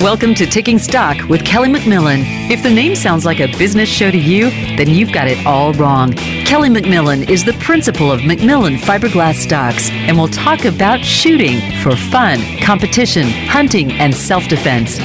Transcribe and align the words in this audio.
Welcome 0.00 0.34
to 0.36 0.46
Taking 0.46 0.78
Stock 0.78 1.28
with 1.28 1.44
Kelly 1.44 1.68
McMillan. 1.68 2.22
If 2.50 2.62
the 2.62 2.70
name 2.70 2.96
sounds 2.96 3.26
like 3.26 3.38
a 3.38 3.54
business 3.58 3.86
show 3.86 4.10
to 4.10 4.16
you, 4.16 4.48
then 4.78 4.88
you've 4.88 5.12
got 5.12 5.28
it 5.28 5.44
all 5.44 5.74
wrong. 5.74 6.14
Kelly 6.14 6.70
McMillan 6.70 7.28
is 7.28 7.44
the 7.44 7.52
principal 7.60 8.10
of 8.10 8.20
McMillan 8.20 8.78
Fiberglass 8.78 9.34
Stocks 9.34 9.90
and 9.90 10.16
will 10.16 10.28
talk 10.28 10.64
about 10.64 11.04
shooting 11.04 11.60
for 11.82 11.94
fun, 11.96 12.40
competition, 12.62 13.28
hunting, 13.28 13.92
and 13.92 14.14
self 14.14 14.48
defense. 14.48 14.98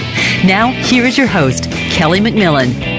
Now, 0.45 0.71
here 0.71 1.03
is 1.03 1.17
your 1.17 1.27
host, 1.27 1.69
Kelly 1.71 2.21
McMillan. 2.21 2.94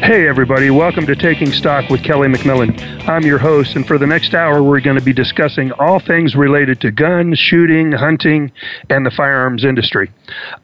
Hey, 0.00 0.28
everybody, 0.28 0.70
welcome 0.70 1.06
to 1.06 1.16
Taking 1.16 1.50
Stock 1.52 1.90
with 1.90 2.04
Kelly 2.04 2.28
McMillan. 2.28 3.08
I'm 3.08 3.24
your 3.24 3.38
host, 3.38 3.74
and 3.74 3.86
for 3.86 3.98
the 3.98 4.06
next 4.06 4.32
hour, 4.32 4.62
we're 4.62 4.80
going 4.80 4.98
to 4.98 5.04
be 5.04 5.12
discussing 5.12 5.72
all 5.72 5.98
things 5.98 6.36
related 6.36 6.80
to 6.82 6.92
guns, 6.92 7.38
shooting, 7.38 7.92
hunting, 7.92 8.52
and 8.88 9.04
the 9.04 9.10
firearms 9.10 9.64
industry. 9.64 10.10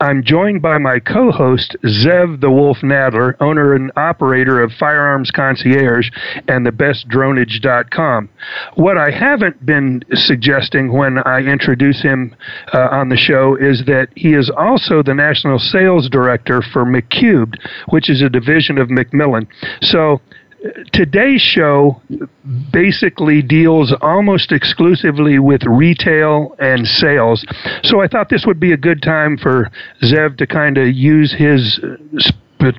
I'm 0.01 0.23
joined 0.23 0.63
by 0.63 0.79
my 0.79 0.99
co 0.99 1.31
host, 1.31 1.77
Zev 1.85 2.41
the 2.41 2.51
Wolf 2.51 2.79
Nadler, 2.83 3.35
owner 3.41 3.75
and 3.75 3.91
operator 3.97 4.63
of 4.63 4.73
Firearms 4.79 5.31
Concierge 5.31 6.11
and 6.49 6.67
thebestdronage.com. 6.67 8.29
What 8.75 8.99
I 8.99 9.11
haven't 9.11 9.65
been 9.65 10.05
suggesting 10.13 10.93
when 10.93 11.19
I 11.19 11.41
introduce 11.41 12.03
him 12.03 12.37
uh, 12.73 12.89
on 12.91 13.09
the 13.09 13.17
show 13.17 13.57
is 13.57 13.85
that 13.87 14.09
he 14.15 14.35
is 14.35 14.51
also 14.57 15.03
the 15.03 15.15
national 15.15 15.59
sales 15.59 16.09
director 16.09 16.63
for 16.73 16.85
McCubed, 16.85 17.57
which 17.89 18.09
is 18.09 18.23
a 18.23 18.29
division 18.29 18.79
of 18.79 18.89
McMillan. 19.25 19.47
So 19.83 20.21
today's 20.93 21.41
show 21.41 22.01
basically 22.73 23.43
deals 23.43 23.95
almost 24.01 24.53
exclusively 24.53 25.39
with 25.39 25.63
retail 25.67 26.55
and 26.59 26.87
sales. 26.87 27.45
So 27.83 28.01
I 28.01 28.09
thought 28.09 28.29
this 28.31 28.45
would 28.47 28.61
be 28.61 28.73
a 28.73 28.77
good 28.77 29.03
time 29.03 29.37
for 29.37 29.71
Zev 30.03 30.37
to 30.39 30.47
kind 30.47 30.79
of 30.79 30.89
use 30.89 31.35
his 31.37 31.81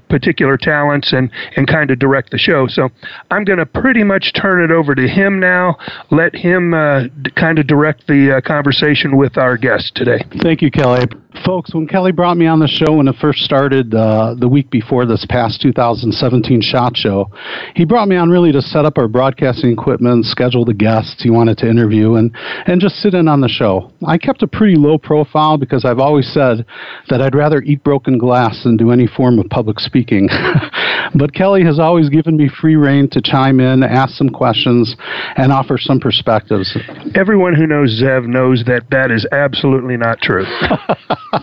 particular 0.10 0.58
talents 0.58 1.14
and, 1.14 1.30
and 1.56 1.68
kind 1.68 1.92
of 1.92 2.00
direct 2.00 2.32
the 2.32 2.40
show. 2.40 2.66
So 2.68 2.90
I'm 3.30 3.44
going 3.44 3.60
to 3.60 3.68
pretty 3.68 4.04
much 4.04 4.34
turn 4.34 4.64
it 4.64 4.72
over 4.72 4.96
to 4.96 5.08
him 5.08 5.40
now. 5.40 5.78
Let 6.10 6.36
him 6.36 6.74
uh, 6.74 7.04
kind 7.36 7.60
of 7.60 7.68
direct 7.68 8.08
the 8.08 8.38
uh, 8.38 8.42
conversation 8.42 9.16
with 9.16 9.38
our 9.38 9.58
guest 9.58 9.92
today. 9.94 10.26
Thank 10.42 10.64
you, 10.64 10.72
Kelly. 10.72 11.06
Folks, 11.44 11.74
when 11.74 11.88
Kelly 11.88 12.12
brought 12.12 12.38
me 12.38 12.46
on 12.46 12.60
the 12.60 12.68
show 12.68 12.94
when 12.94 13.08
it 13.08 13.16
first 13.20 13.40
started 13.40 13.94
uh, 13.94 14.36
the 14.40 14.48
week 14.48 14.70
before 14.70 15.06
this 15.06 15.26
past 15.28 15.62
2017 15.62 16.62
SHOT 16.62 16.96
Show, 16.96 17.30
he 17.76 17.84
brought 17.84 18.08
me 18.08 18.16
on 18.16 18.30
really 18.30 18.52
to 18.52 18.62
set 18.62 18.86
up 18.86 18.98
our 18.98 19.08
broadcasting 19.08 19.72
equipment, 19.72 20.26
schedule 20.26 20.64
the 20.64 20.74
guests 20.74 21.22
he 21.22 21.30
wanted 21.30 21.58
to 21.58 21.70
interview, 21.70 22.16
and, 22.16 22.36
and 22.68 22.80
just 22.80 22.96
sit 22.98 23.14
in 23.14 23.28
on 23.28 23.42
the 23.42 23.48
show. 23.48 23.92
I 24.08 24.18
kept 24.18 24.44
a 24.44 24.48
pretty 24.48 24.76
low 24.76 24.98
profile 24.98 25.58
because 25.58 25.84
I've 25.84 26.00
always 26.00 26.32
said 26.32 26.66
that 27.10 27.22
I'd 27.22 27.36
rather 27.36 27.62
eat 27.62 27.84
broken 27.84 28.18
glass 28.18 28.64
than 28.64 28.78
do 28.78 28.92
any 28.92 29.08
form 29.08 29.40
of 29.40 29.50
public 29.50 29.80
speaking. 29.80 30.30
but 31.14 31.34
Kelly 31.34 31.64
has 31.64 31.80
always 31.80 32.10
given 32.10 32.38
me 32.38 32.50
free 32.50 32.76
reign 32.76 33.10
to 33.12 33.22
chime 33.22 33.60
in, 33.60 33.84
ask 33.84 34.16
some 34.16 34.30
questions, 34.30 34.96
and 35.38 35.52
offer 35.52 35.78
some 35.78 36.00
perspectives. 36.00 36.76
Everyone 37.16 37.54
who 37.54 37.68
knows 37.68 38.02
Zev 38.02 38.26
knows 38.26 38.64
that 38.66 38.84
that 38.92 39.12
is 39.12 39.28
absolutely 39.32 39.98
not 39.98 40.20
true. 40.22 40.46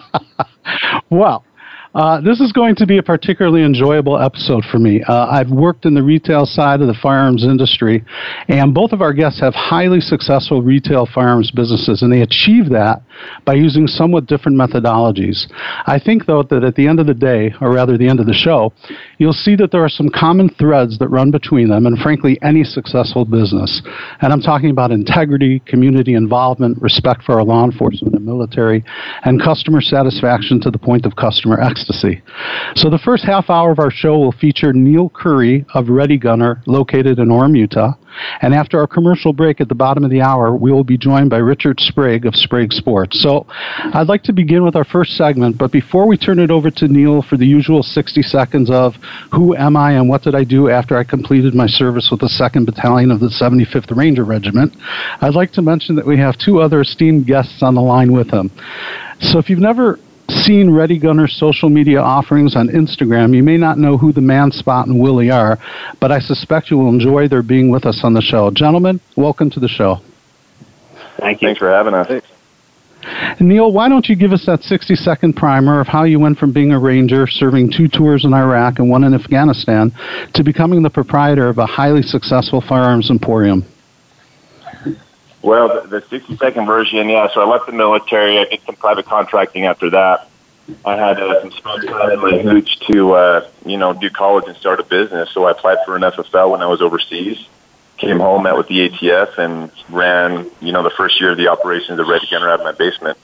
well, 1.11 1.45
uh, 1.95 2.21
this 2.23 2.41
is 2.41 2.53
going 2.53 2.75
to 2.75 2.87
be 2.87 2.97
a 2.97 3.03
particularly 3.03 3.63
enjoyable 3.63 4.19
episode 4.19 4.65
for 4.71 4.79
me. 4.79 5.03
Uh, 5.03 5.27
I've 5.27 5.51
worked 5.51 5.85
in 5.85 5.93
the 5.93 6.03
retail 6.03 6.47
side 6.47 6.81
of 6.81 6.87
the 6.87 6.97
firearms 7.03 7.45
industry, 7.45 8.03
and 8.49 8.73
both 8.73 8.93
of 8.93 9.03
our 9.03 9.13
guests 9.13 9.41
have 9.41 9.55
highly 9.55 10.01
successful 10.01 10.63
retail 10.63 11.07
firearms 11.07 11.51
businesses, 11.51 12.01
and 12.01 12.11
they 12.11 12.23
achieve 12.23 12.71
that 12.71 13.03
by 13.45 13.55
using 13.55 13.87
somewhat 13.87 14.27
different 14.27 14.57
methodologies. 14.57 15.53
I 15.87 15.99
think, 16.03 16.25
though, 16.25 16.43
that 16.45 16.65
at 16.65 16.77
the 16.77 16.89
end 16.89 16.99
of 16.99 17.07
the 17.07 17.15
day, 17.15 17.53
or 17.61 17.73
rather 17.73 17.99
the 17.99 18.09
end 18.09 18.21
of 18.21 18.27
the 18.27 18.33
show, 18.33 18.73
you'll 19.19 19.35
see 19.35 19.55
that 19.57 19.71
there 19.71 19.85
are 19.85 19.91
some 19.91 20.09
common 20.09 20.49
threads 20.49 20.99
that 20.99 21.09
run 21.09 21.31
between 21.31 21.69
them, 21.69 21.85
and 21.85 21.99
frankly, 21.99 22.39
any 22.41 22.65
successful 22.65 23.27
business. 23.27 23.83
And 24.23 24.33
I'm 24.33 24.41
talking 24.41 24.71
about 24.71 24.93
integrity, 24.93 25.61
community 25.67 26.15
involvement, 26.15 26.81
respect 26.81 27.23
for 27.23 27.35
our 27.35 27.45
law 27.45 27.65
enforcement 27.65 28.15
and 28.15 28.25
military, 28.25 28.83
and 29.25 29.43
customer 29.43 29.83
satisfaction 29.83 30.59
to 30.63 30.71
the 30.71 30.79
point 30.79 31.05
of 31.05 31.17
customer 31.17 31.61
excellence 31.61 31.82
ecstasy. 31.83 32.23
So 32.77 32.89
the 32.91 32.99
first 32.99 33.25
half 33.25 33.51
hour 33.51 33.71
of 33.73 33.79
our 33.79 33.91
show 33.91 34.19
will 34.19 34.33
feature 34.33 34.73
Neal 34.73 35.09
Curry 35.09 35.65
of 35.75 35.89
Ready 35.89 36.17
Gunner, 36.17 36.63
located 36.67 37.19
in 37.19 37.29
Orem, 37.29 37.57
Utah. 37.57 37.95
And 38.43 38.55
after 38.55 38.79
our 38.79 38.87
commercial 38.87 39.33
break 39.33 39.61
at 39.61 39.69
the 39.69 39.75
bottom 39.75 40.05
of 40.05 40.11
the 40.11 40.21
hour, 40.21 40.55
we 40.55 40.71
will 40.71 40.85
be 40.85 40.99
joined 40.99 41.31
by 41.31 41.39
Richard 41.39 41.81
Sprague 41.81 42.27
of 42.27 42.35
Sprague 42.35 42.73
Sports. 42.73 43.21
So 43.23 43.47
I'd 43.49 44.09
like 44.09 44.23
to 44.25 44.33
begin 44.33 44.65
with 44.65 44.77
our 44.77 44.85
first 44.85 45.17
segment, 45.17 45.57
but 45.57 45.73
before 45.73 46.07
we 46.07 46.19
turn 46.19 46.39
it 46.39 46.51
over 46.51 46.71
to 46.71 46.89
Neal 46.89 47.23
for 47.23 47.37
the 47.37 47.47
usual 47.47 47.83
60 47.83 48.23
seconds 48.23 48.71
of 48.71 48.95
who 49.33 49.57
am 49.57 49.77
I 49.77 49.93
and 49.93 50.09
what 50.09 50.23
did 50.23 50.35
I 50.35 50.45
do 50.45 50.69
after 50.69 50.97
I 50.97 51.05
completed 51.05 51.55
my 51.55 51.67
service 51.67 52.09
with 52.11 52.21
the 52.21 52.27
2nd 52.27 52.67
Battalion 52.67 53.11
of 53.11 53.21
the 53.21 53.29
75th 53.29 53.97
Ranger 53.97 54.25
Regiment, 54.25 54.77
I'd 55.21 55.35
like 55.35 55.53
to 55.53 55.63
mention 55.63 55.97
that 55.97 56.07
we 56.07 56.19
have 56.19 56.37
two 56.39 56.61
other 56.61 56.83
esteemed 56.83 57.27
guests 57.27 57.63
on 57.63 57.75
the 57.75 57.83
line 57.83 58.13
with 58.13 58.31
him. 58.31 58.51
So 59.21 59.39
if 59.39 59.49
you've 59.49 59.59
never 59.59 59.99
seen 60.33 60.71
Ready 60.71 60.99
Gunner's 60.99 61.37
social 61.37 61.69
media 61.69 62.01
offerings 62.01 62.57
on 62.57 62.69
Instagram, 62.69 63.35
you 63.35 63.43
may 63.43 63.57
not 63.57 63.79
know 63.79 63.97
who 63.97 64.13
the 64.13 64.21
Man 64.21 64.51
Spot 64.51 64.87
and 64.87 65.01
Willie 65.01 65.31
are, 65.31 65.59
but 66.01 66.11
I 66.11 66.19
suspect 66.19 66.71
you 66.71 66.79
will 66.79 66.89
enjoy 66.89 67.29
their 67.29 67.43
being 67.43 67.71
with 67.71 67.87
us 67.87 68.01
on 68.05 68.15
the 68.15 68.21
show. 68.21 68.51
Gentlemen, 68.51 69.01
welcome 69.17 69.51
to 69.51 69.61
the 69.61 69.69
show. 69.69 70.01
Thank 71.19 71.43
you. 71.43 71.49
Thanks 71.49 71.59
for 71.59 71.71
having 71.71 71.95
us. 71.95 72.23
Neal, 73.41 73.73
why 73.73 73.89
don't 73.89 74.09
you 74.09 74.17
give 74.17 74.33
us 74.33 74.47
that 74.47 74.63
60 74.63 74.95
second 74.95 75.35
primer 75.35 75.81
of 75.81 75.89
how 75.89 76.05
you 76.05 76.21
went 76.21 76.39
from 76.39 76.53
being 76.53 76.73
a 76.73 76.79
ranger, 76.79 77.27
serving 77.27 77.73
two 77.73 77.89
tours 77.89 78.25
in 78.25 78.33
Iraq 78.33 78.79
and 78.79 78.89
one 78.89 79.05
in 79.05 79.15
Afghanistan, 79.15 79.93
to 80.35 80.45
becoming 80.45 80.83
the 80.83 80.91
proprietor 80.91 81.49
of 81.49 81.59
a 81.59 81.67
highly 81.67 82.03
successful 82.03 82.61
firearms 82.61 83.11
emporium? 83.11 83.65
Well, 85.43 85.83
the, 85.83 86.01
the 86.01 86.07
60 86.07 86.37
second 86.37 86.67
version, 86.67 87.09
yeah. 87.09 87.29
So 87.33 87.43
I 87.43 87.47
left 87.47 87.67
the 87.67 87.73
military. 87.73 88.39
I 88.39 88.45
did 88.45 88.63
some 88.65 88.77
private 88.77 89.07
contracting 89.07 89.67
after 89.67 89.91
that. 89.91 90.29
I 90.85 90.97
had 90.97 91.21
uh, 91.21 91.41
some 91.41 91.51
spare 91.51 91.83
time 91.83 92.13
in 92.13 92.21
my 92.21 92.39
hooch 92.39 92.79
to, 92.91 93.13
uh, 93.13 93.49
you 93.67 93.77
know, 93.77 93.93
do 93.93 94.09
college 94.09 94.45
and 94.47 94.57
start 94.57 94.79
a 94.79 94.85
business. 94.85 95.31
So 95.31 95.45
I 95.45 95.51
applied 95.51 95.79
for 95.85 95.97
an 95.97 96.03
FFL 96.03 96.53
when 96.53 96.63
I 96.63 96.67
was 96.67 96.81
overseas. 96.81 97.47
Came 97.97 98.21
home, 98.21 98.45
met 98.45 98.57
with 98.57 98.69
the 98.69 98.89
ATF, 98.89 99.39
and 99.39 99.71
ran, 99.89 100.51
you 100.61 100.73
know, 100.73 100.83
the 100.83 100.91
first 100.91 101.21
year 101.21 101.33
of 101.33 101.37
the 101.37 101.49
operations 101.49 101.99
of 101.99 102.07
Ready 102.07 102.27
Gunner 102.31 102.49
out 102.49 102.61
of 102.61 102.65
my 102.65 102.73
basement. 102.73 103.19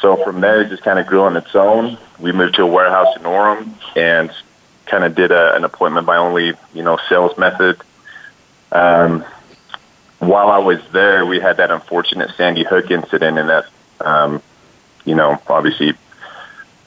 So 0.00 0.22
from 0.24 0.40
there, 0.40 0.62
it 0.62 0.68
just 0.68 0.82
kind 0.82 0.98
of 0.98 1.06
grew 1.06 1.22
on 1.22 1.36
its 1.36 1.54
own. 1.54 1.98
We 2.18 2.32
moved 2.32 2.56
to 2.56 2.62
a 2.62 2.66
warehouse 2.66 3.14
in 3.16 3.22
Orem 3.22 3.74
and 3.94 4.30
kind 4.86 5.04
of 5.04 5.14
did 5.14 5.32
a, 5.32 5.54
an 5.54 5.64
appointment 5.64 6.06
by 6.06 6.16
only, 6.16 6.54
you 6.74 6.82
know, 6.82 6.98
sales 7.08 7.36
method. 7.38 7.80
Um, 8.72 9.24
while 10.18 10.48
I 10.48 10.58
was 10.58 10.80
there, 10.92 11.26
we 11.26 11.40
had 11.40 11.58
that 11.58 11.70
unfortunate 11.70 12.34
Sandy 12.36 12.64
Hook 12.64 12.90
incident, 12.90 13.38
and 13.38 13.48
that, 13.48 13.66
um, 14.00 14.42
you 15.04 15.14
know, 15.14 15.40
obviously, 15.46 15.94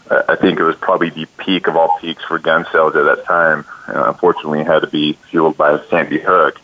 I 0.09 0.35
think 0.35 0.59
it 0.59 0.63
was 0.63 0.75
probably 0.75 1.11
the 1.11 1.25
peak 1.37 1.67
of 1.67 1.75
all 1.75 1.97
peaks 1.99 2.23
for 2.23 2.39
gun 2.39 2.65
sales 2.71 2.95
at 2.95 3.03
that 3.03 3.25
time. 3.25 3.65
Uh, 3.87 4.05
unfortunately, 4.07 4.61
it 4.61 4.67
had 4.67 4.79
to 4.79 4.87
be 4.87 5.13
fueled 5.29 5.57
by 5.57 5.79
Sandy 5.89 6.19
Hook. 6.19 6.59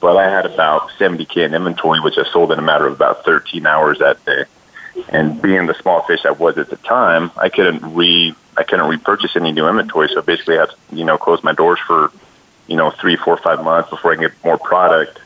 But 0.00 0.16
I 0.16 0.28
had 0.28 0.46
about 0.46 0.88
70k 0.98 1.44
in 1.44 1.54
inventory, 1.54 2.00
which 2.00 2.18
I 2.18 2.24
sold 2.32 2.50
in 2.50 2.58
a 2.58 2.62
matter 2.62 2.86
of 2.86 2.94
about 2.94 3.24
13 3.24 3.66
hours 3.66 3.98
that 3.98 4.24
day. 4.24 4.44
And 5.10 5.40
being 5.40 5.66
the 5.66 5.74
small 5.74 6.02
fish 6.02 6.24
I 6.24 6.32
was 6.32 6.58
at 6.58 6.70
the 6.70 6.76
time, 6.76 7.30
I 7.36 7.50
couldn't 7.50 7.94
re 7.94 8.34
I 8.56 8.62
couldn't 8.64 8.86
repurchase 8.86 9.36
any 9.36 9.52
new 9.52 9.68
inventory. 9.68 10.08
So 10.08 10.20
basically, 10.20 10.56
I 10.58 10.62
had 10.62 10.70
to 10.70 10.96
you 10.96 11.04
know 11.04 11.16
close 11.18 11.42
my 11.44 11.52
doors 11.52 11.78
for 11.86 12.10
you 12.66 12.76
know 12.76 12.90
three, 12.90 13.16
four, 13.16 13.36
five 13.36 13.62
months 13.64 13.90
before 13.90 14.12
I 14.12 14.16
can 14.16 14.24
get 14.24 14.44
more 14.44 14.58
product 14.58 15.21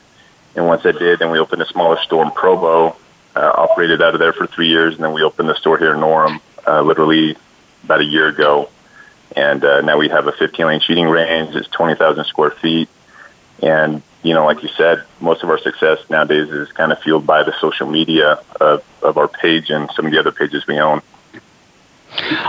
and 0.57 0.67
once 0.67 0.87
I 0.87 0.93
did, 0.93 1.19
then 1.19 1.31
we 1.31 1.39
opened 1.39 1.63
a 1.63 1.67
smaller 1.67 1.99
store 2.03 2.25
in 2.25 2.31
Provo, 2.31 2.97
uh, 3.37 3.53
operated 3.55 4.01
out 4.01 4.15
of 4.15 4.21
there 4.21 4.33
for 4.33 4.47
three 4.47 4.69
years, 4.69 4.95
and 4.95 5.05
then 5.05 5.13
we 5.13 5.23
opened 5.23 5.51
the 5.51 5.55
store 5.55 5.77
here 5.77 5.95
in 5.95 6.01
Orem, 6.01 6.41
uh, 6.67 6.81
literally 6.81 7.37
about 7.85 8.01
a 8.01 8.05
year 8.05 8.29
ago. 8.29 8.71
And 9.37 9.63
uh, 9.63 9.83
now 9.83 9.99
we 9.99 10.09
have 10.09 10.27
a 10.27 10.33
15 10.33 10.67
lane 10.67 10.81
shooting 10.81 11.09
range. 11.09 11.55
It's 11.55 11.69
20,000 11.69 12.25
square 12.25 12.51
feet. 12.51 12.89
And, 13.63 14.03
you 14.23 14.33
know, 14.33 14.47
like 14.47 14.63
you 14.63 14.71
said, 14.71 15.05
most 15.21 15.43
of 15.43 15.51
our 15.51 15.59
success 15.59 15.99
nowadays 16.09 16.49
is 16.49 16.73
kind 16.73 16.91
of 16.91 17.01
fueled 17.01 17.27
by 17.27 17.43
the 17.43 17.55
social 17.61 17.87
media 17.87 18.41
of, 18.59 18.83
of 19.03 19.19
our 19.19 19.29
page 19.29 19.69
and 19.71 19.91
some 19.93 20.07
of 20.07 20.13
the 20.13 20.19
other 20.19 20.33
pages 20.33 20.67
we 20.67 20.79
own. 20.79 21.03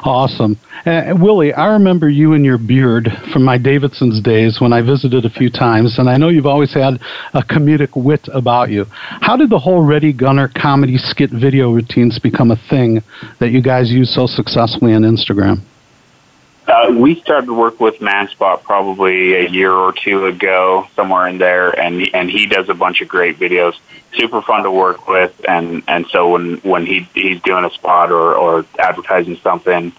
Awesome. 0.04 0.58
Uh, 0.86 1.14
Willie, 1.20 1.54
I 1.54 1.74
remember 1.74 2.10
you 2.10 2.34
and 2.34 2.46
your 2.46 2.58
beard 2.58 3.10
from 3.34 3.44
my 3.44 3.58
Davidson's 3.58 4.22
days 4.22 4.62
when 4.62 4.74
I 4.74 4.82
visited 4.82 5.26
a 5.26 5.30
few 5.30 5.50
times, 5.50 6.00
and 6.00 6.10
I 6.10 6.18
know 6.18 6.30
you've 6.30 6.46
always 6.46 6.74
had 6.74 7.00
a 7.34 7.42
comedic 7.42 8.02
wit 8.02 8.28
about 8.34 8.70
you. 8.70 8.86
How 8.90 9.36
did 9.36 9.50
the 9.50 9.60
whole 9.60 9.82
Ready 9.84 10.14
Gunner 10.14 10.50
comedy 10.50 10.98
skit 10.98 11.32
video 11.32 11.72
routines 11.72 12.20
become 12.20 12.52
a 12.52 12.58
thing 12.70 13.02
that 13.40 13.52
you 13.52 13.62
guys 13.62 13.92
use 13.92 14.14
so 14.14 14.28
successfully 14.28 14.94
on 14.94 15.02
Instagram? 15.02 15.62
Uh, 16.68 16.92
we 16.92 17.16
started 17.22 17.46
to 17.46 17.54
work 17.54 17.80
with 17.80 18.00
Manspot 18.00 18.62
probably 18.64 19.36
a 19.36 19.48
year 19.48 19.72
or 19.72 19.94
two 19.94 20.26
ago, 20.26 20.86
somewhere 20.98 21.26
in 21.28 21.38
there, 21.38 21.70
and 21.80 22.14
and 22.14 22.30
he 22.30 22.46
does 22.46 22.68
a 22.68 22.74
bunch 22.74 23.00
of 23.00 23.08
great 23.08 23.40
videos. 23.40 23.74
Super 24.16 24.42
fun 24.42 24.64
to 24.64 24.72
work 24.72 25.08
with, 25.08 25.34
and 25.48 25.82
and 25.88 26.06
so 26.08 26.32
when 26.32 26.58
when 26.58 26.86
he 26.86 27.08
he's 27.14 27.42
doing 27.42 27.64
a 27.64 27.72
spot 27.72 28.12
or 28.12 28.36
or 28.36 28.66
advertising 28.78 29.38
something, 29.38 29.94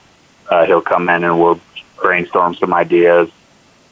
uh, 0.51 0.67
he'll 0.67 0.83
come 0.83 1.09
in 1.09 1.25
and 1.25 1.41
we'll 1.41 1.59
brainstorm 1.97 2.55
some 2.55 2.75
ideas 2.75 3.31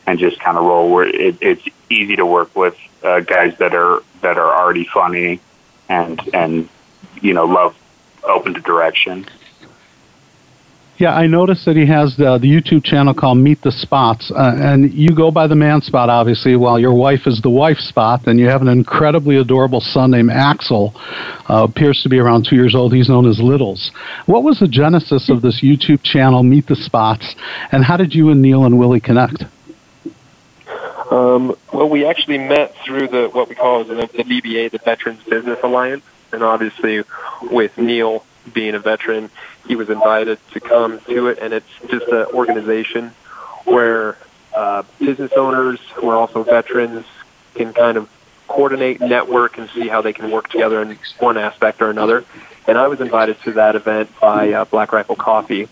and 0.07 0.19
just 0.19 0.39
kind 0.39 0.59
of 0.59 0.65
roll. 0.65 0.91
Where 0.91 1.07
it, 1.07 1.39
it's 1.41 1.67
easy 1.89 2.17
to 2.17 2.27
work 2.27 2.55
with 2.55 2.77
uh, 3.03 3.21
guys 3.21 3.57
that 3.57 3.75
are 3.75 4.03
that 4.21 4.37
are 4.37 4.55
already 4.55 4.85
funny 4.85 5.41
and 5.89 6.21
and 6.35 6.69
you 7.23 7.33
know 7.33 7.47
love 7.47 7.75
open 8.23 8.53
to 8.53 8.61
direction. 8.61 9.27
Yeah, 10.99 11.15
I 11.15 11.27
noticed 11.27 11.67
that 11.67 11.77
he 11.77 11.85
has 11.87 12.17
the, 12.17 12.39
the 12.39 12.49
YouTube 12.49 12.83
channel 12.83 13.13
called 13.13 13.37
Meet 13.37 13.61
the 13.61 13.71
Spots, 13.71 14.33
uh, 14.35 14.57
and 14.57 14.95
you 14.95 15.15
go 15.15 15.31
by 15.31 15.47
the 15.47 15.55
man 15.55 15.83
spot, 15.83 16.09
obviously, 16.09 16.57
while 16.57 16.79
your 16.79 16.95
wife 16.95 17.27
is 17.27 17.43
the 17.43 17.51
wife 17.51 17.77
spot, 17.77 18.27
and 18.27 18.41
you 18.41 18.47
have 18.47 18.63
an 18.63 18.69
incredibly 18.69 19.37
adorable 19.37 19.83
son 19.83 20.13
named 20.13 20.31
Axel, 20.31 20.95
uh, 21.51 21.65
appears 21.69 22.03
to 22.03 22.09
be 22.09 22.19
around 22.19 22.47
two 22.49 22.57
years 22.57 22.75
old. 22.75 22.95
He's 22.95 23.11
known 23.11 23.27
as 23.27 23.39
Littles. 23.39 23.91
What 24.25 24.43
was 24.43 24.59
the 24.59 24.69
genesis 24.69 25.29
of 25.29 25.43
this 25.43 25.61
YouTube 25.61 26.03
channel, 26.03 26.43
Meet 26.43 26.69
the 26.69 26.77
Spots, 26.77 27.35
and 27.73 27.85
how 27.85 27.99
did 27.99 28.15
you 28.15 28.31
and 28.31 28.41
Neal 28.41 28.65
and 28.65 28.79
Willie 28.79 29.01
connect? 29.01 29.45
Um, 31.11 31.55
well, 31.75 31.91
we 31.91 32.07
actually 32.07 32.39
met 32.39 32.75
through 32.87 33.09
the 33.09 33.29
what 33.29 33.51
we 33.51 33.55
call 33.55 33.85
the, 33.85 33.95
the 33.95 34.25
VBA, 34.25 34.71
the 34.71 34.79
Veterans 34.79 35.23
Business 35.25 35.59
Alliance, 35.63 36.05
and 36.33 36.43
obviously 36.43 37.03
with 37.43 37.77
Neal 37.77 38.25
being 38.53 38.75
a 38.75 38.79
veteran, 38.79 39.31
he 39.67 39.77
was 39.77 39.91
invited 39.91 40.39
to 40.53 40.61
come 40.61 41.01
to 41.01 41.29
it, 41.29 41.39
and 41.41 41.53
it's 41.53 41.69
just 41.89 42.07
an 42.09 42.27
organization 42.27 43.13
where 43.65 44.17
uh, 44.55 44.83
business 44.99 45.33
owners 45.37 45.81
who 45.95 46.09
are 46.09 46.17
also 46.17 46.43
veterans 46.43 47.05
can 47.55 47.73
kind 47.73 47.97
of 47.97 48.09
coordinate, 48.49 49.01
network, 49.01 49.59
and 49.59 49.69
see 49.71 49.89
how 49.89 50.01
they 50.03 50.13
can 50.13 50.31
work 50.31 50.49
together 50.49 50.81
in 50.81 50.97
one 51.19 51.37
aspect 51.37 51.83
or 51.83 51.91
another. 51.91 52.25
And 52.67 52.79
I 52.79 52.89
was 52.89 53.01
invited 53.01 53.41
to 53.43 53.53
that 53.53 53.77
event 53.77 54.11
by 54.21 54.53
uh, 54.53 54.65
Black 54.65 54.93
Rifle 54.93 55.17
Coffee. 55.17 55.69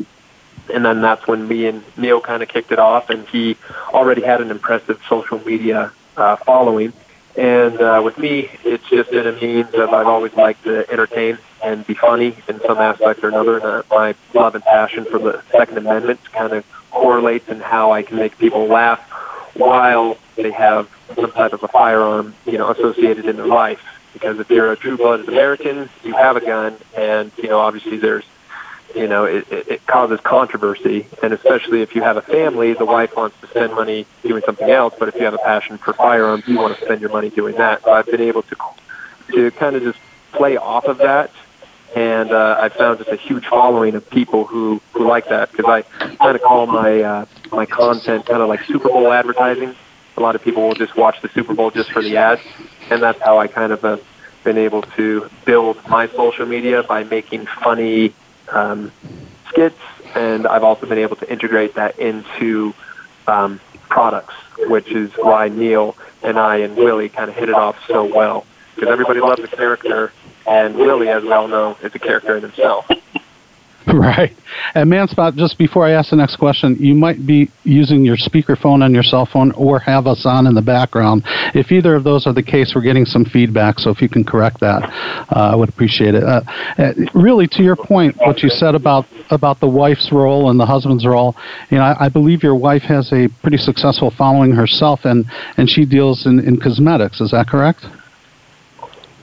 And 0.72 0.84
then 0.84 1.00
that's 1.00 1.26
when 1.26 1.46
me 1.46 1.66
and 1.66 1.84
Neal 1.96 2.20
kind 2.20 2.42
of 2.42 2.48
kicked 2.48 2.72
it 2.72 2.78
off, 2.78 3.10
and 3.10 3.26
he 3.28 3.56
already 3.90 4.22
had 4.22 4.40
an 4.40 4.50
impressive 4.50 5.00
social 5.08 5.38
media 5.44 5.92
uh, 6.16 6.36
following. 6.36 6.92
And 7.36 7.80
uh, 7.80 8.00
with 8.04 8.16
me, 8.16 8.48
it's 8.62 8.88
just 8.88 9.10
been 9.10 9.26
a 9.26 9.32
means 9.32 9.74
of 9.74 9.90
I've 9.90 10.06
always 10.06 10.32
liked 10.34 10.64
to 10.64 10.88
entertain 10.90 11.38
and 11.64 11.84
be 11.86 11.94
funny 11.94 12.36
in 12.48 12.60
some 12.60 12.78
aspect 12.78 13.24
or 13.24 13.28
another. 13.28 13.56
And 13.56 13.64
uh, 13.64 13.82
my 13.90 14.14
love 14.34 14.54
and 14.54 14.62
passion 14.62 15.04
for 15.04 15.18
the 15.18 15.42
Second 15.50 15.78
Amendment 15.78 16.20
kind 16.32 16.52
of 16.52 16.64
correlates 16.90 17.48
in 17.48 17.60
how 17.60 17.90
I 17.90 18.02
can 18.02 18.18
make 18.18 18.38
people 18.38 18.66
laugh 18.66 19.00
while 19.54 20.16
they 20.36 20.52
have 20.52 20.88
some 21.14 21.32
type 21.32 21.52
of 21.52 21.62
a 21.62 21.68
firearm, 21.68 22.34
you 22.46 22.58
know, 22.58 22.70
associated 22.70 23.26
in 23.26 23.36
their 23.36 23.46
life. 23.46 23.80
Because 24.12 24.38
if 24.38 24.48
you're 24.48 24.70
a 24.70 24.76
true-blooded 24.76 25.28
American, 25.28 25.90
you 26.04 26.14
have 26.14 26.36
a 26.36 26.40
gun, 26.40 26.76
and 26.96 27.32
you 27.36 27.48
know, 27.48 27.58
obviously 27.58 27.96
there's 27.96 28.24
you 28.94 29.08
know, 29.08 29.24
it, 29.24 29.50
it, 29.50 29.68
it 29.68 29.86
causes 29.86 30.20
controversy, 30.20 31.06
and 31.22 31.32
especially 31.32 31.82
if 31.82 31.94
you 31.94 32.02
have 32.02 32.16
a 32.16 32.22
family, 32.22 32.74
the 32.74 32.84
wife 32.84 33.16
wants 33.16 33.38
to 33.40 33.46
spend 33.48 33.72
money 33.74 34.06
doing 34.22 34.42
something 34.46 34.70
else, 34.70 34.94
but 34.98 35.08
if 35.08 35.14
you 35.16 35.24
have 35.24 35.34
a 35.34 35.38
passion 35.38 35.78
for 35.78 35.92
firearms, 35.92 36.46
you 36.46 36.56
want 36.58 36.76
to 36.76 36.84
spend 36.84 37.00
your 37.00 37.10
money 37.10 37.30
doing 37.30 37.56
that. 37.56 37.82
So 37.82 37.92
I've 37.92 38.06
been 38.06 38.20
able 38.20 38.42
to 38.42 38.56
to 39.32 39.50
kind 39.52 39.74
of 39.74 39.82
just 39.82 39.98
play 40.32 40.56
off 40.56 40.84
of 40.84 40.98
that. 40.98 41.30
And 41.96 42.32
uh, 42.32 42.58
I 42.60 42.68
found 42.70 42.98
just 42.98 43.10
a 43.10 43.16
huge 43.16 43.46
following 43.46 43.94
of 43.94 44.08
people 44.10 44.44
who 44.44 44.80
who 44.92 45.06
like 45.06 45.28
that. 45.28 45.52
Because 45.52 45.66
I 45.66 45.82
kind 46.16 46.36
of 46.36 46.42
call 46.42 46.66
my 46.66 47.00
uh, 47.02 47.26
my 47.52 47.66
content 47.66 48.26
kind 48.26 48.42
of 48.42 48.48
like 48.48 48.64
Super 48.64 48.88
Bowl 48.88 49.12
advertising. 49.12 49.74
A 50.16 50.20
lot 50.20 50.34
of 50.34 50.42
people 50.42 50.66
will 50.66 50.74
just 50.74 50.96
watch 50.96 51.20
the 51.22 51.28
Super 51.28 51.54
Bowl 51.54 51.70
just 51.70 51.90
for 51.90 52.02
the 52.02 52.16
ads, 52.16 52.40
and 52.90 53.02
that's 53.02 53.20
how 53.20 53.38
I 53.38 53.46
kind 53.46 53.72
of 53.72 53.82
have 53.82 54.02
been 54.44 54.58
able 54.58 54.82
to 54.82 55.28
build 55.44 55.76
my 55.88 56.06
social 56.08 56.46
media 56.46 56.82
by 56.82 57.02
making 57.02 57.46
funny 57.46 58.12
um, 58.50 58.92
skits, 59.48 59.78
and 60.14 60.46
I've 60.46 60.64
also 60.64 60.86
been 60.86 60.98
able 60.98 61.16
to 61.16 61.30
integrate 61.30 61.74
that 61.74 61.98
into 61.98 62.74
um, 63.26 63.60
products, 63.88 64.34
which 64.68 64.90
is 64.90 65.12
why 65.12 65.48
Neal 65.48 65.96
and 66.22 66.38
I 66.38 66.56
and 66.58 66.76
Willie 66.76 67.08
kind 67.08 67.28
of 67.28 67.36
hit 67.36 67.48
it 67.48 67.54
off 67.54 67.76
so 67.86 68.04
well 68.04 68.46
because 68.74 68.90
everybody 68.90 69.20
loves 69.20 69.42
a 69.42 69.48
character 69.48 70.12
and 70.46 70.74
Willie, 70.76 71.08
as 71.08 71.22
we 71.22 71.32
all 71.32 71.48
know, 71.48 71.76
is 71.82 71.94
a 71.94 71.98
character 71.98 72.36
in 72.36 72.42
himself. 72.42 72.90
Right. 73.94 74.34
And 74.74 74.90
Manspot, 74.90 75.36
just 75.36 75.58
before 75.58 75.86
I 75.86 75.92
ask 75.92 76.10
the 76.10 76.16
next 76.16 76.36
question, 76.36 76.76
you 76.78 76.94
might 76.94 77.26
be 77.26 77.50
using 77.64 78.04
your 78.04 78.16
speakerphone 78.16 78.82
on 78.82 78.94
your 78.94 79.02
cell 79.02 79.26
phone 79.26 79.52
or 79.52 79.78
have 79.78 80.06
us 80.06 80.24
on 80.24 80.46
in 80.46 80.54
the 80.54 80.62
background. 80.62 81.22
If 81.54 81.70
either 81.70 81.94
of 81.94 82.02
those 82.02 82.26
are 82.26 82.32
the 82.32 82.42
case, 82.42 82.74
we're 82.74 82.80
getting 82.80 83.04
some 83.04 83.24
feedback, 83.24 83.78
so 83.78 83.90
if 83.90 84.00
you 84.00 84.08
can 84.08 84.24
correct 84.24 84.60
that, 84.60 84.84
uh, 85.30 85.50
I 85.52 85.54
would 85.54 85.68
appreciate 85.68 86.14
it. 86.14 86.24
Uh, 86.24 86.40
uh, 86.78 86.92
really, 87.14 87.46
to 87.48 87.62
your 87.62 87.76
point, 87.76 88.16
what 88.16 88.42
you 88.42 88.48
said 88.48 88.74
about, 88.74 89.06
about 89.30 89.60
the 89.60 89.68
wife's 89.68 90.10
role 90.10 90.50
and 90.50 90.58
the 90.58 90.66
husband's 90.66 91.04
role, 91.04 91.36
you 91.70 91.76
know, 91.76 91.84
I, 91.84 92.06
I 92.06 92.08
believe 92.08 92.42
your 92.42 92.56
wife 92.56 92.82
has 92.82 93.12
a 93.12 93.28
pretty 93.42 93.58
successful 93.58 94.10
following 94.10 94.52
herself, 94.52 95.04
and, 95.04 95.26
and 95.56 95.68
she 95.68 95.84
deals 95.84 96.26
in, 96.26 96.40
in 96.40 96.58
cosmetics. 96.58 97.20
Is 97.20 97.32
that 97.32 97.48
correct? 97.48 97.84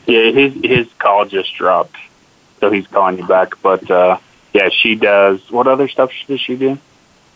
Yeah, 0.08 0.32
his 0.32 0.54
his 0.64 0.88
call 0.98 1.26
just 1.26 1.54
dropped, 1.56 1.96
so 2.60 2.72
he's 2.72 2.88
calling 2.88 3.18
you 3.18 3.28
back. 3.28 3.54
But 3.62 3.90
uh, 3.90 4.18
yeah, 4.54 4.70
she 4.70 4.96
does. 4.96 5.40
What 5.50 5.68
other 5.68 5.88
stuff 5.88 6.12
does 6.28 6.40
she 6.40 6.56
do? 6.56 6.78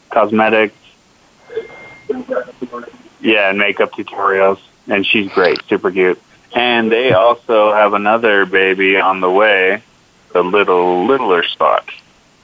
Cosmetics. 0.10 0.76
Yeah, 3.22 3.50
and 3.50 3.58
makeup 3.58 3.94
tutorials, 3.94 4.60
and 4.88 5.06
she's 5.06 5.32
great, 5.32 5.64
super 5.68 5.92
cute. 5.92 6.22
And 6.54 6.92
they 6.92 7.12
also 7.14 7.74
have 7.74 7.94
another 7.94 8.45
baby 8.45 8.98
on 8.98 9.19
the 9.19 9.30
way, 9.30 9.81
the 10.31 10.44
little 10.44 11.06
littler 11.06 11.44
spot 11.44 11.90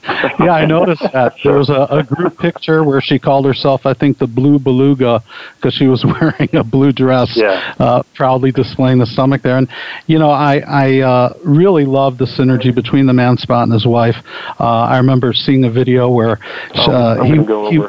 yeah, 0.39 0.51
I 0.51 0.65
noticed 0.65 1.03
that. 1.13 1.35
There 1.43 1.57
was 1.57 1.69
a, 1.69 1.87
a 1.89 2.03
group 2.03 2.37
picture 2.37 2.83
where 2.83 3.01
she 3.01 3.19
called 3.19 3.45
herself, 3.45 3.85
I 3.85 3.93
think, 3.93 4.17
the 4.17 4.27
Blue 4.27 4.57
Beluga 4.57 5.23
because 5.55 5.73
she 5.73 5.87
was 5.87 6.03
wearing 6.21 6.55
a 6.55 6.63
blue 6.63 6.91
dress, 6.91 7.31
yeah. 7.35 7.73
uh, 7.79 8.03
proudly 8.15 8.51
displaying 8.51 8.97
the 8.97 9.05
stomach 9.05 9.41
there. 9.41 9.57
And, 9.57 9.69
you 10.07 10.17
know, 10.17 10.31
I, 10.31 10.61
I 10.67 10.99
uh, 11.01 11.33
really 11.45 11.85
love 11.85 12.17
the 12.17 12.25
synergy 12.25 12.73
between 12.73 13.05
the 13.05 13.13
man 13.13 13.37
spot 13.37 13.63
and 13.63 13.73
his 13.73 13.85
wife. 13.85 14.15
Uh, 14.59 14.63
I 14.63 14.97
remember 14.97 15.33
seeing 15.33 15.65
a 15.65 15.71
video 15.71 16.09
where 16.09 16.39
oh, 16.75 16.91
uh, 16.91 17.23
he, 17.23 17.77
he. 17.77 17.83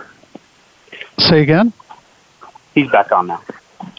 Say 1.19 1.42
again? 1.42 1.73
He's 2.75 2.90
back 2.90 3.12
on 3.12 3.26
now. 3.26 3.42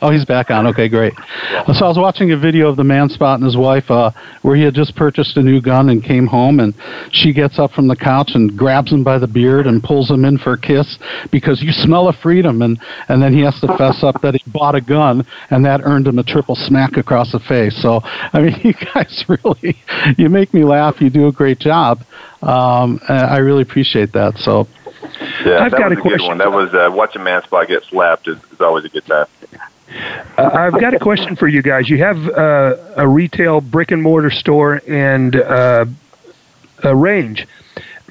Oh, 0.01 0.11
he's 0.11 0.25
back 0.25 0.51
on. 0.51 0.67
Okay, 0.67 0.89
great. 0.89 1.13
Yeah. 1.49 1.65
So 1.73 1.85
I 1.85 1.87
was 1.87 1.97
watching 1.97 2.31
a 2.31 2.37
video 2.37 2.67
of 2.67 2.75
the 2.75 2.83
man 2.83 3.09
spot 3.09 3.39
and 3.39 3.45
his 3.45 3.55
wife 3.55 3.89
uh, 3.89 4.11
where 4.41 4.55
he 4.55 4.61
had 4.61 4.73
just 4.73 4.95
purchased 4.95 5.37
a 5.37 5.41
new 5.41 5.61
gun 5.61 5.89
and 5.89 6.03
came 6.03 6.27
home, 6.27 6.59
and 6.59 6.73
she 7.11 7.33
gets 7.33 7.57
up 7.57 7.71
from 7.71 7.87
the 7.87 7.95
couch 7.95 8.31
and 8.33 8.57
grabs 8.57 8.91
him 8.91 9.03
by 9.03 9.17
the 9.17 9.27
beard 9.27 9.65
and 9.65 9.81
pulls 9.81 10.09
him 10.09 10.25
in 10.25 10.37
for 10.37 10.53
a 10.53 10.59
kiss 10.59 10.97
because 11.31 11.61
you 11.61 11.71
smell 11.71 12.07
of 12.07 12.15
freedom, 12.17 12.61
and 12.61 12.79
and 13.07 13.21
then 13.21 13.33
he 13.33 13.41
has 13.41 13.59
to 13.61 13.67
fess 13.77 14.03
up 14.03 14.21
that 14.21 14.35
he 14.35 14.51
bought 14.51 14.75
a 14.75 14.81
gun 14.81 15.25
and 15.49 15.63
that 15.65 15.81
earned 15.83 16.07
him 16.07 16.19
a 16.19 16.23
triple 16.23 16.55
smack 16.55 16.97
across 16.97 17.31
the 17.31 17.39
face. 17.39 17.81
So 17.81 18.01
I 18.03 18.41
mean, 18.41 18.59
you 18.63 18.73
guys 18.93 19.23
really 19.27 19.77
you 20.17 20.29
make 20.29 20.53
me 20.53 20.63
laugh. 20.63 20.99
You 20.99 21.09
do 21.09 21.27
a 21.27 21.31
great 21.31 21.59
job. 21.59 21.99
Um, 22.41 22.99
I 23.07 23.37
really 23.37 23.61
appreciate 23.61 24.11
that. 24.13 24.37
So. 24.37 24.67
Yeah, 25.45 25.59
I've 25.59 25.71
that 25.71 25.79
got 25.79 25.89
was 25.89 25.97
a, 25.97 25.99
a 25.99 26.03
good 26.03 26.03
question. 26.03 26.27
one. 26.27 26.37
That 26.37 26.51
was 26.51 26.73
uh, 26.73 26.89
watching 26.91 27.21
Manspot 27.21 27.67
get 27.67 27.83
slapped 27.83 28.27
is, 28.27 28.37
is 28.51 28.61
always 28.61 28.85
a 28.85 28.89
good 28.89 29.05
time. 29.05 29.25
Uh, 30.37 30.49
I've 30.53 30.79
got 30.79 30.93
a 30.93 30.99
question 30.99 31.35
for 31.35 31.47
you 31.47 31.61
guys. 31.61 31.89
You 31.89 31.99
have 31.99 32.27
uh, 32.27 32.75
a 32.97 33.07
retail 33.07 33.61
brick 33.61 33.91
and 33.91 34.01
mortar 34.01 34.31
store 34.31 34.81
and 34.87 35.35
uh, 35.35 35.85
a 36.83 36.95
range, 36.95 37.47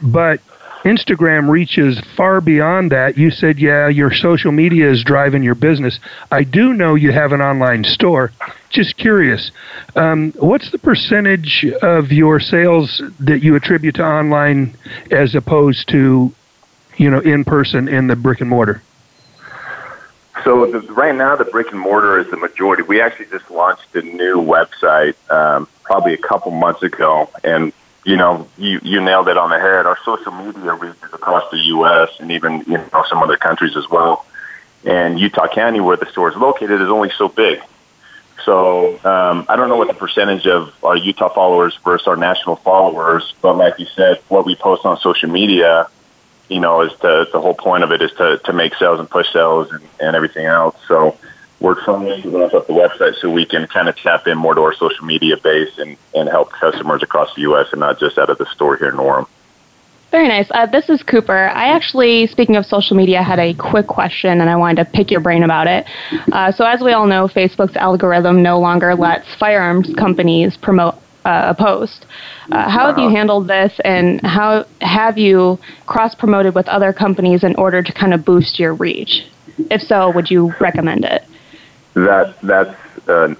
but 0.00 0.40
Instagram 0.84 1.48
reaches 1.48 2.00
far 2.16 2.40
beyond 2.40 2.90
that. 2.90 3.16
You 3.16 3.30
said, 3.30 3.58
yeah, 3.58 3.88
your 3.88 4.12
social 4.12 4.50
media 4.52 4.90
is 4.90 5.04
driving 5.04 5.42
your 5.42 5.54
business. 5.54 5.98
I 6.30 6.44
do 6.44 6.72
know 6.74 6.94
you 6.94 7.12
have 7.12 7.32
an 7.32 7.40
online 7.40 7.84
store. 7.84 8.32
Just 8.70 8.96
curious, 8.96 9.50
um, 9.94 10.32
what's 10.38 10.70
the 10.70 10.78
percentage 10.78 11.64
of 11.82 12.10
your 12.10 12.40
sales 12.40 13.02
that 13.20 13.42
you 13.42 13.54
attribute 13.54 13.96
to 13.96 14.04
online 14.04 14.76
as 15.10 15.34
opposed 15.34 15.88
to, 15.90 16.32
you 16.96 17.10
know, 17.10 17.20
in 17.20 17.44
person 17.44 17.86
in 17.86 18.06
the 18.06 18.16
brick 18.16 18.40
and 18.40 18.50
mortar? 18.50 18.82
So 20.44 20.66
the, 20.66 20.80
right 20.92 21.14
now, 21.14 21.36
the 21.36 21.44
brick 21.44 21.70
and 21.70 21.78
mortar 21.78 22.18
is 22.18 22.30
the 22.30 22.36
majority. 22.36 22.82
We 22.82 23.00
actually 23.00 23.26
just 23.26 23.50
launched 23.50 23.94
a 23.94 24.02
new 24.02 24.36
website 24.40 25.14
um, 25.30 25.68
probably 25.82 26.14
a 26.14 26.18
couple 26.18 26.50
months 26.50 26.82
ago, 26.82 27.30
and 27.44 27.72
you 28.04 28.16
know, 28.16 28.48
you 28.58 28.80
you 28.82 29.00
nailed 29.00 29.28
it 29.28 29.36
on 29.36 29.50
the 29.50 29.58
head. 29.58 29.86
Our 29.86 29.98
social 30.04 30.32
media 30.32 30.74
reaches 30.74 31.12
across 31.12 31.48
the 31.50 31.58
U.S. 31.58 32.10
and 32.18 32.32
even 32.32 32.64
you 32.66 32.78
know 32.78 33.04
some 33.08 33.22
other 33.22 33.36
countries 33.36 33.76
as 33.76 33.88
well. 33.88 34.26
And 34.84 35.20
Utah 35.20 35.46
County, 35.46 35.80
where 35.80 35.96
the 35.96 36.06
store 36.06 36.30
is 36.30 36.36
located, 36.36 36.80
is 36.80 36.88
only 36.88 37.10
so 37.16 37.28
big. 37.28 37.60
So 38.44 38.94
um, 39.04 39.46
I 39.48 39.54
don't 39.54 39.68
know 39.68 39.76
what 39.76 39.86
the 39.86 39.94
percentage 39.94 40.46
of 40.46 40.74
our 40.82 40.96
Utah 40.96 41.28
followers 41.28 41.78
versus 41.84 42.08
our 42.08 42.16
national 42.16 42.56
followers, 42.56 43.34
but 43.40 43.56
like 43.56 43.78
you 43.78 43.86
said, 43.94 44.20
what 44.28 44.44
we 44.44 44.56
post 44.56 44.84
on 44.84 44.98
social 44.98 45.30
media, 45.30 45.88
you 46.52 46.60
know, 46.60 46.82
is 46.82 46.92
to, 47.00 47.26
the 47.32 47.40
whole 47.40 47.54
point 47.54 47.84
of 47.84 47.92
it 47.92 48.02
is 48.02 48.12
to, 48.12 48.38
to 48.44 48.52
make 48.52 48.74
sales 48.74 49.00
and 49.00 49.08
push 49.08 49.32
sales 49.32 49.70
and, 49.72 49.82
and 50.00 50.16
everything 50.16 50.46
else. 50.46 50.76
So 50.86 51.16
trying 51.84 52.22
to 52.22 52.30
ramp 52.30 52.54
up 52.54 52.66
the 52.66 52.72
website 52.72 53.14
so 53.20 53.30
we 53.30 53.44
can 53.44 53.66
kind 53.66 53.88
of 53.88 53.96
tap 53.96 54.26
in 54.26 54.38
more 54.38 54.54
to 54.54 54.60
our 54.60 54.74
social 54.74 55.04
media 55.04 55.36
base 55.36 55.78
and, 55.78 55.96
and 56.14 56.28
help 56.28 56.50
customers 56.52 57.02
across 57.02 57.34
the 57.34 57.42
U.S. 57.42 57.68
and 57.72 57.80
not 57.80 57.98
just 57.98 58.18
out 58.18 58.30
of 58.30 58.38
the 58.38 58.46
store 58.46 58.76
here 58.76 58.88
in 58.88 58.96
Orem. 58.96 59.26
Very 60.10 60.28
nice. 60.28 60.46
Uh, 60.50 60.66
this 60.66 60.90
is 60.90 61.02
Cooper. 61.02 61.48
I 61.48 61.68
actually, 61.68 62.26
speaking 62.26 62.56
of 62.56 62.66
social 62.66 62.96
media, 62.96 63.22
had 63.22 63.38
a 63.38 63.54
quick 63.54 63.86
question 63.86 64.42
and 64.42 64.50
I 64.50 64.56
wanted 64.56 64.84
to 64.84 64.90
pick 64.90 65.10
your 65.10 65.20
brain 65.20 65.42
about 65.42 65.66
it. 65.66 65.86
Uh, 66.30 66.52
so, 66.52 66.66
as 66.66 66.82
we 66.82 66.92
all 66.92 67.06
know, 67.06 67.28
Facebook's 67.28 67.76
algorithm 67.76 68.42
no 68.42 68.60
longer 68.60 68.94
lets 68.94 69.34
firearms 69.36 69.92
companies 69.94 70.56
promote 70.58 70.96
uh, 71.24 71.54
a 71.56 71.62
post. 71.62 72.06
Uh, 72.50 72.68
how 72.68 72.86
have 72.86 72.98
you 72.98 73.08
handled 73.08 73.48
this 73.48 73.72
and 73.84 74.20
how 74.22 74.64
have 74.80 75.18
you 75.18 75.58
cross 75.86 76.14
promoted 76.14 76.54
with 76.54 76.68
other 76.68 76.92
companies 76.92 77.44
in 77.44 77.54
order 77.56 77.82
to 77.82 77.92
kind 77.92 78.14
of 78.14 78.24
boost 78.24 78.58
your 78.58 78.74
reach? 78.74 79.26
If 79.70 79.82
so, 79.82 80.10
would 80.10 80.30
you 80.30 80.54
recommend 80.60 81.04
it? 81.04 81.24
That 81.94 82.40
That's 82.42 82.78
an 83.08 83.36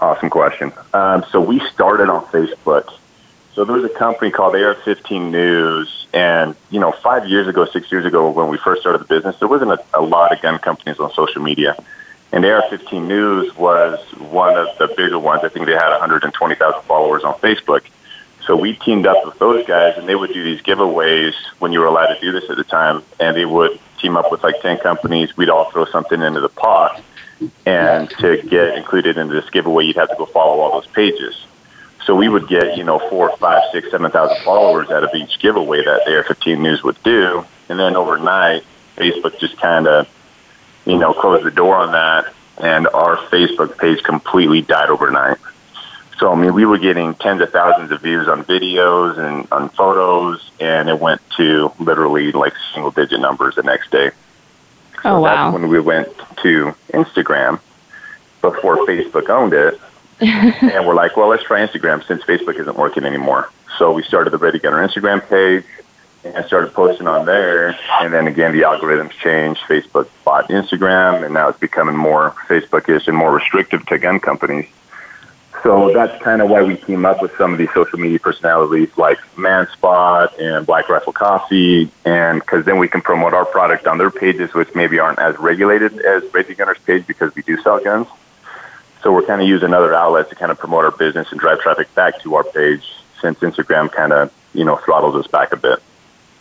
awesome 0.00 0.30
question. 0.30 0.72
Um, 0.92 1.24
so, 1.30 1.40
we 1.40 1.60
started 1.70 2.08
on 2.08 2.24
Facebook 2.26 2.92
so 3.54 3.64
there 3.66 3.74
was 3.74 3.84
a 3.84 3.94
company 3.94 4.30
called 4.30 4.54
AR-15 4.54 5.30
News, 5.30 6.06
and 6.14 6.56
you 6.70 6.80
know, 6.80 6.92
five 7.02 7.28
years 7.28 7.48
ago, 7.48 7.66
six 7.66 7.92
years 7.92 8.06
ago, 8.06 8.30
when 8.30 8.48
we 8.48 8.56
first 8.56 8.80
started 8.80 9.02
the 9.02 9.04
business, 9.04 9.36
there 9.40 9.48
wasn't 9.48 9.72
a, 9.72 9.84
a 9.94 10.00
lot 10.00 10.32
of 10.32 10.40
gun 10.40 10.58
companies 10.58 10.98
on 10.98 11.12
social 11.12 11.42
media, 11.42 11.76
and 12.32 12.44
AR-15 12.44 13.06
News 13.06 13.54
was 13.56 14.00
one 14.18 14.56
of 14.56 14.66
the 14.78 14.88
bigger 14.88 15.18
ones. 15.18 15.42
I 15.44 15.48
think 15.48 15.66
they 15.66 15.72
had 15.72 15.90
120,000 15.90 16.82
followers 16.82 17.24
on 17.24 17.34
Facebook. 17.34 17.84
So 18.46 18.56
we 18.56 18.72
teamed 18.74 19.06
up 19.06 19.24
with 19.24 19.38
those 19.38 19.64
guys, 19.66 19.96
and 19.98 20.08
they 20.08 20.16
would 20.16 20.32
do 20.32 20.42
these 20.42 20.62
giveaways 20.62 21.34
when 21.58 21.72
you 21.72 21.80
were 21.80 21.86
allowed 21.86 22.14
to 22.14 22.20
do 22.20 22.32
this 22.32 22.48
at 22.50 22.56
the 22.56 22.64
time, 22.64 23.02
and 23.20 23.36
they 23.36 23.44
would 23.44 23.78
team 23.98 24.16
up 24.16 24.32
with 24.32 24.42
like 24.42 24.60
10 24.60 24.78
companies. 24.78 25.36
We'd 25.36 25.50
all 25.50 25.70
throw 25.70 25.84
something 25.84 26.20
into 26.20 26.40
the 26.40 26.48
pot, 26.48 27.00
and 27.66 28.10
to 28.18 28.42
get 28.42 28.76
included 28.76 29.18
into 29.18 29.34
this 29.34 29.48
giveaway, 29.50 29.84
you'd 29.84 29.96
have 29.96 30.08
to 30.08 30.16
go 30.16 30.26
follow 30.26 30.60
all 30.60 30.72
those 30.80 30.88
pages. 30.88 31.46
So 32.04 32.16
we 32.16 32.28
would 32.28 32.48
get, 32.48 32.76
you 32.76 32.82
know, 32.82 32.98
four, 33.10 33.36
five, 33.36 33.62
six, 33.70 33.90
seven 33.90 34.10
thousand 34.10 34.42
followers 34.42 34.90
out 34.90 35.04
of 35.04 35.14
each 35.14 35.38
giveaway 35.38 35.84
that 35.84 36.04
the 36.04 36.16
AR-15 36.16 36.58
News 36.58 36.82
would 36.82 37.00
do. 37.04 37.44
And 37.68 37.78
then 37.78 37.94
overnight, 37.94 38.64
Facebook 38.96 39.38
just 39.38 39.56
kind 39.58 39.86
of, 39.86 40.08
you 40.84 40.98
know, 40.98 41.12
closed 41.12 41.44
the 41.44 41.50
door 41.50 41.76
on 41.76 41.92
that, 41.92 42.32
and 42.58 42.88
our 42.88 43.16
Facebook 43.16 43.78
page 43.78 44.02
completely 44.02 44.62
died 44.62 44.90
overnight. 44.90 45.38
So 46.18 46.32
I 46.32 46.36
mean, 46.36 46.54
we 46.54 46.64
were 46.64 46.78
getting 46.78 47.14
tens 47.14 47.40
of 47.40 47.50
thousands 47.50 47.90
of 47.90 48.02
views 48.02 48.28
on 48.28 48.44
videos 48.44 49.18
and 49.18 49.50
on 49.50 49.68
photos, 49.70 50.50
and 50.60 50.88
it 50.88 50.98
went 50.98 51.20
to 51.36 51.72
literally 51.78 52.32
like 52.32 52.54
single-digit 52.74 53.20
numbers 53.20 53.56
the 53.56 53.62
next 53.62 53.90
day. 53.90 54.10
So 55.02 55.16
oh 55.16 55.20
wow! 55.20 55.50
That's 55.50 55.60
when 55.60 55.68
we 55.68 55.80
went 55.80 56.08
to 56.42 56.74
Instagram 56.92 57.60
before 58.40 58.84
Facebook 58.86 59.28
owned 59.30 59.52
it 59.52 59.80
and 60.22 60.86
we're 60.86 60.94
like, 60.94 61.16
well, 61.16 61.28
let's 61.28 61.42
try 61.42 61.66
Instagram 61.66 62.06
since 62.06 62.22
Facebook 62.22 62.58
isn't 62.60 62.76
working 62.76 63.04
anymore. 63.04 63.50
So 63.76 63.90
we 63.90 64.04
started 64.04 64.30
the 64.30 64.38
Ready 64.38 64.60
Gunner 64.60 64.86
Instagram 64.86 65.28
page 65.28 65.64
and 66.24 66.44
started 66.46 66.72
posting 66.72 67.06
on 67.06 67.26
there. 67.26 67.76
And 68.00 68.12
then 68.12 68.26
again, 68.26 68.52
the 68.52 68.62
algorithms 68.62 69.10
changed. 69.12 69.60
Facebook 69.62 70.08
bought 70.24 70.48
Instagram, 70.48 71.24
and 71.24 71.34
now 71.34 71.48
it's 71.48 71.58
becoming 71.58 71.96
more 71.96 72.30
Facebookish 72.48 73.08
and 73.08 73.16
more 73.16 73.32
restrictive 73.32 73.84
to 73.86 73.98
gun 73.98 74.20
companies. 74.20 74.66
So 75.62 75.92
that's 75.92 76.20
kind 76.24 76.42
of 76.42 76.50
why 76.50 76.62
we 76.62 76.76
team 76.76 77.04
up 77.04 77.22
with 77.22 77.36
some 77.36 77.52
of 77.52 77.58
these 77.58 77.72
social 77.72 77.98
media 77.98 78.18
personalities 78.18 78.88
like 78.96 79.18
Manspot 79.36 80.40
and 80.40 80.66
Black 80.66 80.88
Rifle 80.88 81.12
Coffee, 81.12 81.88
and 82.04 82.40
because 82.40 82.64
then 82.64 82.78
we 82.78 82.88
can 82.88 83.00
promote 83.00 83.32
our 83.32 83.44
product 83.44 83.86
on 83.86 83.98
their 83.98 84.10
pages, 84.10 84.52
which 84.54 84.74
maybe 84.74 84.98
aren't 84.98 85.20
as 85.20 85.38
regulated 85.38 86.00
as 86.00 86.24
Ready 86.34 86.54
Gunner's 86.54 86.80
page 86.80 87.06
because 87.06 87.32
we 87.36 87.42
do 87.42 87.60
sell 87.62 87.78
guns. 87.78 88.08
So 89.02 89.12
we're 89.12 89.22
kind 89.22 89.40
of 89.40 89.46
using 89.46 89.68
another 89.68 89.94
outlet 89.94 90.30
to 90.30 90.34
kind 90.34 90.50
of 90.50 90.58
promote 90.58 90.84
our 90.84 90.90
business 90.90 91.30
and 91.30 91.38
drive 91.38 91.60
traffic 91.60 91.94
back 91.94 92.20
to 92.22 92.34
our 92.34 92.44
page 92.44 92.84
since 93.20 93.38
Instagram 93.38 93.90
kind 93.90 94.12
of, 94.12 94.32
you 94.54 94.64
know, 94.64 94.76
throttles 94.76 95.14
us 95.14 95.28
back 95.28 95.52
a 95.52 95.56
bit. 95.56 95.80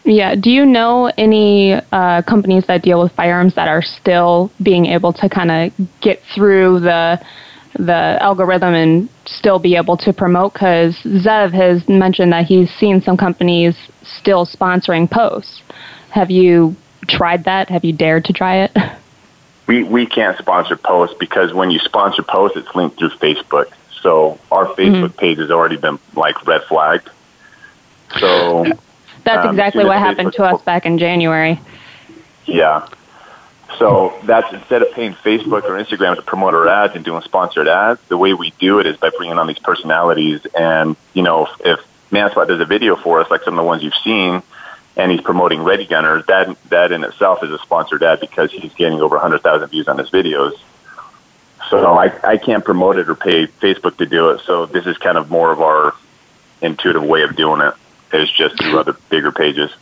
Yeah. 0.04 0.36
Do 0.36 0.50
you 0.50 0.66
know 0.66 1.12
any 1.18 1.74
uh, 1.74 2.22
companies 2.24 2.66
that 2.68 2.82
deal 2.82 3.02
with 3.02 3.12
firearms 3.12 3.56
that 3.56 3.68
are 3.68 3.82
still 3.82 4.52
being 4.62 4.88
able 4.88 5.14
to 5.14 5.30
kind 5.30 5.52
of 5.52 5.88
get 6.02 6.22
through 6.34 6.80
the 6.80 7.24
the 7.74 8.18
algorithm 8.22 8.74
and 8.74 9.10
still 9.26 9.60
be 9.60 9.76
able 9.76 9.98
to 9.98 10.12
promote? 10.12 10.54
Because 10.54 10.98
Zev 11.04 11.54
has 11.54 11.88
mentioned 11.88 12.34
that 12.34 12.46
he's 12.46 12.70
seen 12.72 13.02
some 13.02 13.16
companies 13.16 13.76
still 14.04 14.46
sponsoring 14.46 15.10
posts. 15.10 15.62
Have 16.10 16.32
you 16.32 16.76
tried 17.08 17.46
that? 17.46 17.70
Have 17.70 17.86
you 17.86 17.94
dared 17.94 18.26
to 18.26 18.34
try 18.34 18.64
it? 18.64 18.72
we 19.68 19.84
we 19.84 20.06
can't 20.06 20.38
sponsor 20.38 20.76
posts 20.76 21.16
because 21.20 21.54
when 21.54 21.70
you 21.70 21.80
sponsor 21.80 22.24
posts, 22.24 22.58
it's 22.58 22.74
linked 22.76 22.98
through 22.98 23.10
Facebook. 23.12 23.72
So 24.02 24.40
our 24.52 24.66
mm-hmm. 24.66 24.82
Facebook 24.82 25.10
mm-hmm. 25.10 25.20
page 25.20 25.38
has 25.38 25.52
already 25.52 25.78
been 25.78 26.00
like 26.16 26.46
red 26.48 26.64
flagged. 26.64 27.10
So 28.20 28.66
that's 29.24 29.46
um, 29.46 29.52
exactly 29.52 29.86
what 29.86 29.98
happened 29.98 30.34
to 30.34 30.44
us 30.44 30.62
back 30.62 30.86
in 30.86 30.98
January. 30.98 31.60
Yeah. 32.46 32.88
So 33.78 34.14
that's 34.24 34.52
instead 34.54 34.82
of 34.82 34.92
paying 34.92 35.14
Facebook 35.14 35.64
or 35.64 35.82
Instagram 35.82 36.16
to 36.16 36.22
promote 36.22 36.54
our 36.54 36.68
ads 36.68 36.96
and 36.96 37.06
doing 37.06 37.22
sponsored 37.22 37.68
ads, 37.68 38.02
the 38.10 38.18
way 38.18 38.34
we 38.34 38.52
do 38.60 38.80
it 38.80 38.86
is 38.86 38.98
by 38.98 39.10
bringing 39.18 39.38
on 39.38 39.48
these 39.48 39.60
personalities. 39.60 40.46
And 40.58 40.96
you 41.14 41.24
know, 41.24 41.46
if, 41.46 41.62
if 41.66 41.80
Manspot 42.12 42.48
does 42.48 42.60
a 42.60 42.66
video 42.66 42.96
for 42.96 43.22
us, 43.22 43.32
like 43.32 43.44
some 43.44 43.54
of 43.54 43.64
the 43.64 43.68
ones 43.68 43.84
you've 43.84 43.96
seen, 43.96 44.44
and 44.98 45.12
he's 45.12 45.22
promoting 45.22 45.64
Ready 45.64 45.88
Gunners, 45.88 46.26
that 46.28 46.58
that 46.70 46.92
in 46.92 47.04
itself 47.04 47.44
is 47.44 47.52
a 47.52 47.60
sponsored 47.60 48.04
ad 48.04 48.20
because 48.20 48.52
he's 48.52 48.74
getting 48.74 49.00
over 49.00 49.16
100,000 49.16 49.70
views 49.70 49.88
on 49.88 49.98
his 49.98 50.10
videos. 50.10 50.60
So 51.70 51.94
I, 51.94 52.12
I 52.24 52.38
can't 52.38 52.66
promote 52.66 52.98
it 52.98 53.08
or 53.08 53.16
pay 53.16 53.48
Facebook 53.48 53.98
to 53.98 54.06
do 54.06 54.32
it. 54.32 54.42
So 54.42 54.66
this 54.66 54.86
is 54.86 54.98
kind 54.98 55.18
of 55.18 55.32
more 55.32 55.52
of 55.52 55.62
our 55.62 55.94
intuitive 56.62 57.04
way 57.04 57.22
of 57.24 57.36
doing 57.38 57.62
it. 57.62 57.74
Is 58.14 58.32
just 58.32 58.62
through 58.62 58.80
other 58.80 58.96
bigger 59.10 59.32
pages. 59.32 59.74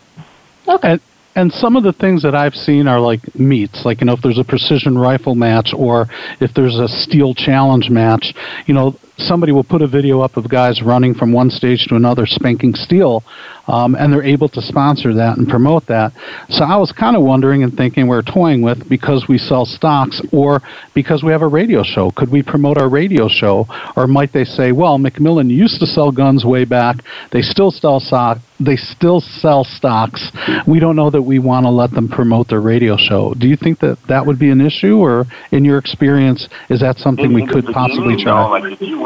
Okay. 0.67 0.99
And 1.35 1.51
some 1.53 1.75
of 1.75 1.83
the 1.83 1.93
things 1.93 2.21
that 2.23 2.35
I've 2.35 2.55
seen 2.55 2.87
are 2.87 2.99
like 2.99 3.33
meets, 3.35 3.85
like 3.85 4.01
you 4.01 4.05
know, 4.05 4.13
if 4.13 4.21
there's 4.21 4.37
a 4.37 4.43
precision 4.43 4.97
rifle 4.97 5.35
match 5.35 5.73
or 5.75 6.07
if 6.39 6.53
there's 6.53 6.77
a 6.77 6.87
steel 6.87 7.33
challenge 7.33 7.89
match, 7.89 8.33
you 8.65 8.73
know, 8.73 8.95
somebody 9.19 9.51
will 9.51 9.63
put 9.63 9.81
a 9.81 9.87
video 9.87 10.21
up 10.21 10.37
of 10.37 10.49
guys 10.49 10.81
running 10.81 11.13
from 11.13 11.31
one 11.31 11.49
stage 11.49 11.85
to 11.87 11.95
another 11.95 12.25
spanking 12.25 12.73
steel, 12.75 13.23
um, 13.67 13.95
and 13.95 14.11
they're 14.11 14.23
able 14.23 14.49
to 14.49 14.61
sponsor 14.61 15.13
that 15.13 15.37
and 15.37 15.47
promote 15.47 15.85
that. 15.87 16.11
So 16.49 16.63
I 16.63 16.77
was 16.77 16.91
kind 16.91 17.15
of 17.15 17.23
wondering 17.23 17.63
and 17.63 17.75
thinking 17.75 18.07
we're 18.07 18.21
toying 18.21 18.61
with 18.61 18.89
because 18.89 19.27
we 19.27 19.37
sell 19.37 19.65
stocks 19.65 20.21
or 20.31 20.61
because 20.93 21.23
we 21.23 21.31
have 21.31 21.41
a 21.41 21.47
radio 21.47 21.83
show. 21.83 22.11
Could 22.11 22.31
we 22.31 22.41
promote 22.41 22.77
our 22.77 22.89
radio 22.89 23.27
show, 23.27 23.67
or 23.95 24.07
might 24.07 24.33
they 24.33 24.43
say, 24.45 24.71
well, 24.71 24.97
McMillan 24.97 25.49
used 25.49 25.79
to 25.79 25.85
sell 25.85 26.11
guns 26.11 26.45
way 26.45 26.65
back. 26.65 26.97
They 27.31 27.41
still 27.41 27.71
sell 27.71 27.99
stock. 27.99 28.39
They 28.59 28.75
still 28.75 29.21
sell 29.21 29.63
stocks. 29.63 30.31
We 30.67 30.79
don't 30.81 30.97
know 30.97 31.09
that 31.09 31.21
we 31.21 31.39
want 31.39 31.65
to 31.65 31.69
let 31.69 31.91
them 31.91 32.09
promote 32.09 32.49
their 32.49 32.59
radio 32.59 32.97
show. 32.97 33.33
Do 33.33 33.47
you 33.47 33.55
think 33.55 33.79
that 33.79 33.97
that 34.09 34.25
would 34.25 34.37
be 34.37 34.49
an 34.49 34.59
issue, 34.59 34.97
or 34.97 35.25
in 35.51 35.63
your 35.63 35.77
experience, 35.77 36.49
is 36.69 36.81
that 36.81 36.97
something 36.97 37.33
we 37.33 37.47
could 37.47 37.65
possibly 37.67 38.21
try? 38.21 38.59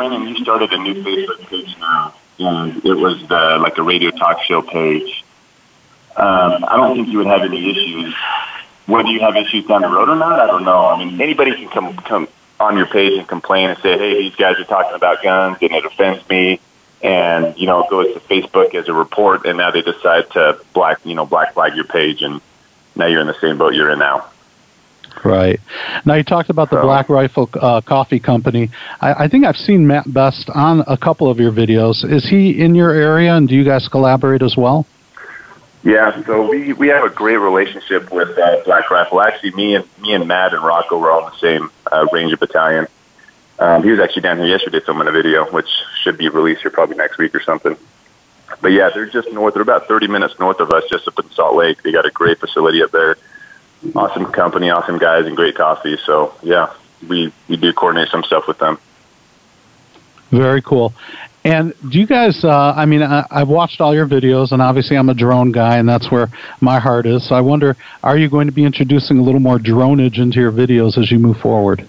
Went 0.04 0.28
and 0.28 0.38
you 0.38 0.44
started 0.44 0.72
a 0.74 0.78
new 0.78 0.96
Facebook 1.04 1.48
page 1.48 1.76
now, 1.80 2.14
and 2.40 2.78
it 2.86 2.94
was 2.96 3.26
the, 3.28 3.58
like 3.62 3.78
a 3.78 3.84
radio 3.84 4.12
talk 4.12 4.42
show 4.44 4.62
page, 4.62 5.24
um, 6.16 6.64
I 6.68 6.78
don't 6.78 6.96
think 6.96 7.10
you 7.10 7.18
would 7.20 7.28
have 7.28 7.42
any 7.42 7.72
issues. 7.72 8.14
Whether 8.86 9.10
you 9.10 9.22
have 9.22 9.36
issues 9.36 9.66
down 9.66 9.82
the 9.82 9.88
road 9.88 10.10
or 10.10 10.16
not, 10.16 10.40
I 10.40 10.46
don't 10.46 10.64
know. 10.64 10.86
I 10.86 11.04
mean, 11.04 11.20
anybody 11.20 11.56
can 11.56 11.70
come 11.70 11.96
come 11.98 12.28
on 12.60 12.78
your 12.78 12.86
page 12.86 13.18
and 13.18 13.28
complain 13.28 13.70
and 13.70 13.80
say, 13.80 13.98
"Hey, 13.98 14.22
these 14.22 14.36
guys 14.36 14.60
are 14.60 14.66
talking 14.66 14.94
about 14.94 15.24
guns, 15.24 15.58
and 15.62 15.72
it 15.72 15.86
offends 15.86 16.28
me." 16.30 16.60
And 17.02 17.58
you 17.58 17.66
know, 17.66 17.84
it 17.84 17.90
goes 17.90 18.14
to 18.14 18.20
Facebook 18.20 18.76
as 18.76 18.90
a 18.90 18.94
report, 18.94 19.46
and 19.46 19.58
now 19.58 19.72
they 19.72 19.82
decide 19.82 20.30
to 20.32 20.60
black, 20.74 21.00
you 21.04 21.16
know, 21.16 21.26
black 21.26 21.54
flag 21.54 21.76
your 21.76 21.86
page, 21.86 22.22
and 22.22 22.42
now 22.96 23.08
you're 23.08 23.22
in 23.22 23.28
the 23.28 23.40
same 23.40 23.58
boat 23.58 23.74
you're 23.74 23.90
in 23.90 24.00
now. 24.00 24.30
Right. 25.24 25.60
Now 26.06 26.16
you 26.16 26.24
talked 26.24 26.50
about 26.50 26.70
the 26.70 26.82
Black 26.82 27.08
Rifle 27.08 27.50
uh, 27.54 27.82
Coffee 27.82 28.20
Company. 28.20 28.70
I, 29.00 29.26
I, 29.26 29.28
think 29.28 29.46
I've 29.46 29.56
seen 29.56 29.88
Mat 29.88 30.12
Best 30.12 30.50
on 30.50 30.84
a 30.86 30.98
couple 30.98 31.30
of 31.30 31.40
your 31.40 31.52
videos. 31.52 32.04
Is 32.04 32.28
he 32.28 32.62
in 32.62 32.76
your 32.76 32.92
area, 32.92 33.34
and 33.36 33.48
do 33.48 33.56
you 33.56 33.64
guys 33.64 33.88
collaborate 33.88 34.42
as 34.42 34.58
well? 34.58 34.86
Yeah, 35.84 36.24
so 36.26 36.50
we, 36.50 36.74
we 36.74 36.88
have 36.88 37.04
a 37.04 37.10
great 37.10 37.38
relationship 37.38 38.12
with 38.12 38.38
uh, 38.38 38.64
Black 38.64 38.90
Rifle. 38.90 39.22
Actually, 39.22 39.52
me 39.52 39.76
and 39.76 39.86
me 40.00 40.14
and 40.14 40.28
Matt 40.28 40.54
and 40.54 40.64
Rocco 40.64 40.98
were 40.98 41.12
all 41.12 41.28
in 41.28 41.34
the 41.34 41.40
same 41.40 41.72
uh, 41.92 42.08
Ranger 42.12 42.38
battalion. 42.38 42.88
Um, 43.60 43.84
he 43.84 43.92
was 43.92 44.00
actually 44.00 44.24
down 44.24 44.38
here 44.38 44.48
yesterday 44.48 44.80
filming 44.80 45.08
a 45.08 45.12
video, 45.12 45.50
which 45.52 45.70
should 46.02 46.18
be 46.18 46.28
released 46.30 46.62
here 46.62 46.72
probably 46.72 46.96
next 46.96 47.18
week 47.18 47.36
or 47.36 47.42
something. 47.42 47.78
But 48.62 48.72
yeah, 48.72 48.90
they're 48.94 49.10
just 49.10 49.32
north. 49.32 49.54
They're 49.54 49.64
about 49.64 49.88
30 49.88 50.08
minutes 50.08 50.40
north 50.40 50.60
of 50.60 50.72
us, 50.72 50.84
just 50.90 51.08
up 51.08 51.20
in 51.20 51.30
Salt 51.32 51.56
Lake. 51.56 51.82
They 51.84 51.92
got 51.92 52.06
a 52.06 52.12
great 52.12 52.40
facility 52.40 52.82
up 52.82 52.92
there. 52.92 53.18
Awesome 53.96 54.32
company, 54.32 54.70
awesome 54.70 54.98
guys, 54.98 55.26
and 55.26 55.36
great 55.36 55.56
coffee. 55.56 55.98
So 56.06 56.34
yeah, 56.42 56.74
we 57.08 57.34
we 57.48 57.58
do 57.58 57.74
coordinate 57.74 58.10
some 58.10 58.24
stuff 58.24 58.48
with 58.48 58.60
them. 58.60 58.80
Very 60.32 60.62
cool. 60.62 60.94
And 61.46 61.74
do 61.90 62.00
you 62.00 62.08
guys? 62.08 62.44
Uh, 62.44 62.74
I 62.76 62.86
mean, 62.86 63.04
I, 63.04 63.26
I've 63.30 63.50
watched 63.50 63.82
all 63.82 63.94
your 63.94 64.08
videos, 64.08 64.54
and 64.54 64.62
obviously, 64.62 64.98
I'm 64.98 65.10
a 65.10 65.14
drone 65.14 65.52
guy, 65.52 65.78
and 65.78 65.88
that's 65.88 66.10
where 66.10 66.30
my 66.62 66.80
heart 66.80 67.06
is. 67.06 67.28
So 67.28 67.36
I 67.36 67.42
wonder, 67.42 67.76
are 68.02 68.18
you 68.18 68.30
going 68.30 68.48
to 68.48 68.54
be 68.54 68.64
introducing 68.64 69.20
a 69.20 69.22
little 69.22 69.42
more 69.42 69.58
dronage 69.60 70.18
into 70.18 70.40
your 70.40 70.54
videos 70.54 70.98
as 70.98 71.12
you 71.12 71.20
move 71.20 71.38
forward? 71.38 71.88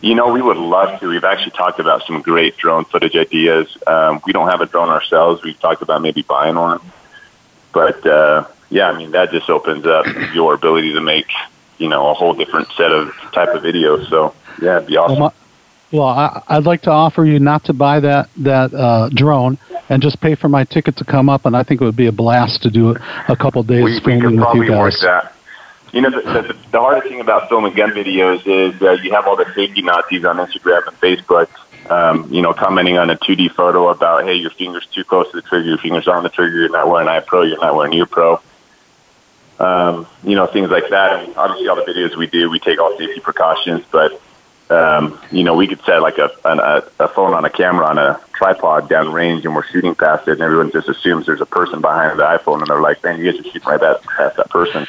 You 0.00 0.14
know, 0.14 0.32
we 0.32 0.40
would 0.40 0.56
love 0.56 1.00
to. 1.00 1.08
We've 1.08 1.24
actually 1.24 1.50
talked 1.52 1.80
about 1.80 2.06
some 2.06 2.22
great 2.22 2.56
drone 2.56 2.84
footage 2.84 3.16
ideas. 3.16 3.76
Um, 3.84 4.20
we 4.24 4.32
don't 4.32 4.48
have 4.48 4.60
a 4.60 4.66
drone 4.66 4.90
ourselves. 4.90 5.42
We've 5.42 5.58
talked 5.58 5.82
about 5.82 6.00
maybe 6.00 6.22
buying 6.22 6.54
one, 6.54 6.80
but 7.72 8.06
uh, 8.06 8.46
yeah, 8.70 8.88
I 8.88 8.96
mean 8.96 9.12
that 9.12 9.30
just 9.30 9.48
opens 9.48 9.86
up 9.86 10.06
your 10.34 10.54
ability 10.54 10.92
to 10.94 11.00
make 11.00 11.26
you 11.78 11.88
know 11.88 12.10
a 12.10 12.14
whole 12.14 12.34
different 12.34 12.68
set 12.72 12.92
of 12.92 13.12
type 13.32 13.48
of 13.54 13.62
videos. 13.62 14.08
So 14.08 14.34
yeah, 14.60 14.76
it'd 14.76 14.88
be 14.88 14.96
awesome. 14.96 15.20
Well, 15.20 15.34
my, 15.92 15.98
well 15.98 16.42
I, 16.48 16.56
would 16.56 16.66
like 16.66 16.82
to 16.82 16.90
offer 16.90 17.24
you 17.24 17.38
not 17.38 17.64
to 17.64 17.72
buy 17.72 18.00
that 18.00 18.28
that 18.38 18.74
uh, 18.74 19.08
drone 19.10 19.58
and 19.88 20.02
just 20.02 20.20
pay 20.20 20.34
for 20.34 20.48
my 20.48 20.64
ticket 20.64 20.96
to 20.96 21.04
come 21.04 21.28
up, 21.28 21.46
and 21.46 21.56
I 21.56 21.62
think 21.62 21.80
it 21.80 21.84
would 21.84 21.96
be 21.96 22.06
a 22.06 22.12
blast 22.12 22.62
to 22.62 22.70
do 22.70 22.90
it 22.90 23.00
a 23.28 23.36
couple 23.36 23.62
days 23.62 23.84
we, 23.84 24.00
filming 24.00 24.36
we 24.36 24.38
with 24.38 24.54
you 24.54 24.68
guys. 24.68 24.78
Work 24.78 24.94
that. 25.02 25.34
You 25.92 26.02
know, 26.02 26.10
the, 26.10 26.20
the, 26.20 26.56
the 26.70 26.80
hardest 26.80 27.08
thing 27.08 27.20
about 27.20 27.48
filming 27.48 27.72
gun 27.72 27.92
videos 27.92 28.46
is 28.46 28.80
uh, 28.82 28.92
you 29.02 29.10
have 29.12 29.26
all 29.26 29.36
the 29.36 29.50
safety 29.54 29.80
Nazis 29.80 30.22
on 30.22 30.36
Instagram 30.36 30.86
and 30.86 31.00
Facebook, 31.00 31.48
um, 31.90 32.30
you 32.30 32.42
know, 32.42 32.52
commenting 32.52 32.98
on 32.98 33.08
a 33.08 33.16
2D 33.16 33.52
photo 33.52 33.88
about, 33.88 34.24
hey, 34.24 34.34
your 34.34 34.50
finger's 34.50 34.86
too 34.86 35.04
close 35.04 35.30
to 35.30 35.36
the 35.36 35.42
trigger, 35.42 35.68
your 35.68 35.78
finger's 35.78 36.06
on 36.06 36.22
the 36.22 36.28
trigger, 36.28 36.58
you're 36.58 36.68
not 36.68 36.90
wearing 36.90 37.08
eye 37.08 37.20
pro, 37.20 37.42
you're 37.42 37.60
not 37.60 37.74
wearing 37.74 37.94
ear 37.94 38.04
pro. 38.04 38.40
Um, 39.58 40.06
you 40.22 40.36
know, 40.36 40.46
things 40.46 40.70
like 40.70 40.88
that. 40.90 41.24
And 41.24 41.36
obviously, 41.36 41.68
all 41.68 41.76
the 41.76 41.82
videos 41.82 42.16
we 42.16 42.26
do, 42.26 42.48
we 42.48 42.58
take 42.58 42.78
all 42.78 42.96
safety 42.96 43.20
precautions, 43.20 43.84
but 43.90 44.20
um, 44.70 45.18
you 45.32 45.44
know, 45.44 45.54
we 45.54 45.66
could 45.66 45.80
set 45.82 46.02
like 46.02 46.18
a, 46.18 46.30
a 46.44 47.04
a 47.04 47.08
phone 47.08 47.32
on 47.34 47.44
a 47.44 47.50
camera 47.50 47.86
on 47.86 47.98
a 47.98 48.20
tripod 48.34 48.88
down 48.88 49.12
range, 49.12 49.44
and 49.44 49.54
we're 49.54 49.64
shooting 49.64 49.94
past 49.94 50.28
it, 50.28 50.32
and 50.32 50.42
everyone 50.42 50.70
just 50.70 50.88
assumes 50.88 51.26
there's 51.26 51.40
a 51.40 51.46
person 51.46 51.80
behind 51.80 52.18
the 52.18 52.24
iPhone, 52.24 52.58
and 52.58 52.66
they're 52.66 52.80
like, 52.80 53.02
"Man, 53.02 53.18
you 53.18 53.30
guys 53.30 53.40
are 53.40 53.44
shooting 53.44 53.62
right 53.62 53.80
past 53.80 54.36
that 54.36 54.50
person." 54.50 54.86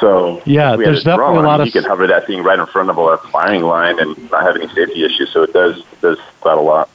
So 0.00 0.42
yeah, 0.44 0.76
there's 0.76 1.04
definitely 1.04 1.34
drone, 1.34 1.44
a 1.44 1.48
lot 1.48 1.60
I 1.60 1.62
of 1.62 1.66
you 1.66 1.72
can 1.72 1.84
hover 1.84 2.06
that 2.08 2.26
thing 2.26 2.42
right 2.42 2.58
in 2.58 2.66
front 2.66 2.90
of 2.90 2.98
a 2.98 3.16
firing 3.30 3.62
line 3.62 3.98
and 3.98 4.30
not 4.30 4.42
have 4.42 4.56
any 4.56 4.68
safety 4.74 5.04
issues. 5.04 5.30
So 5.32 5.42
it 5.42 5.52
does 5.52 5.78
it 5.78 6.00
does 6.00 6.18
quite 6.40 6.58
a 6.58 6.60
lot. 6.60 6.90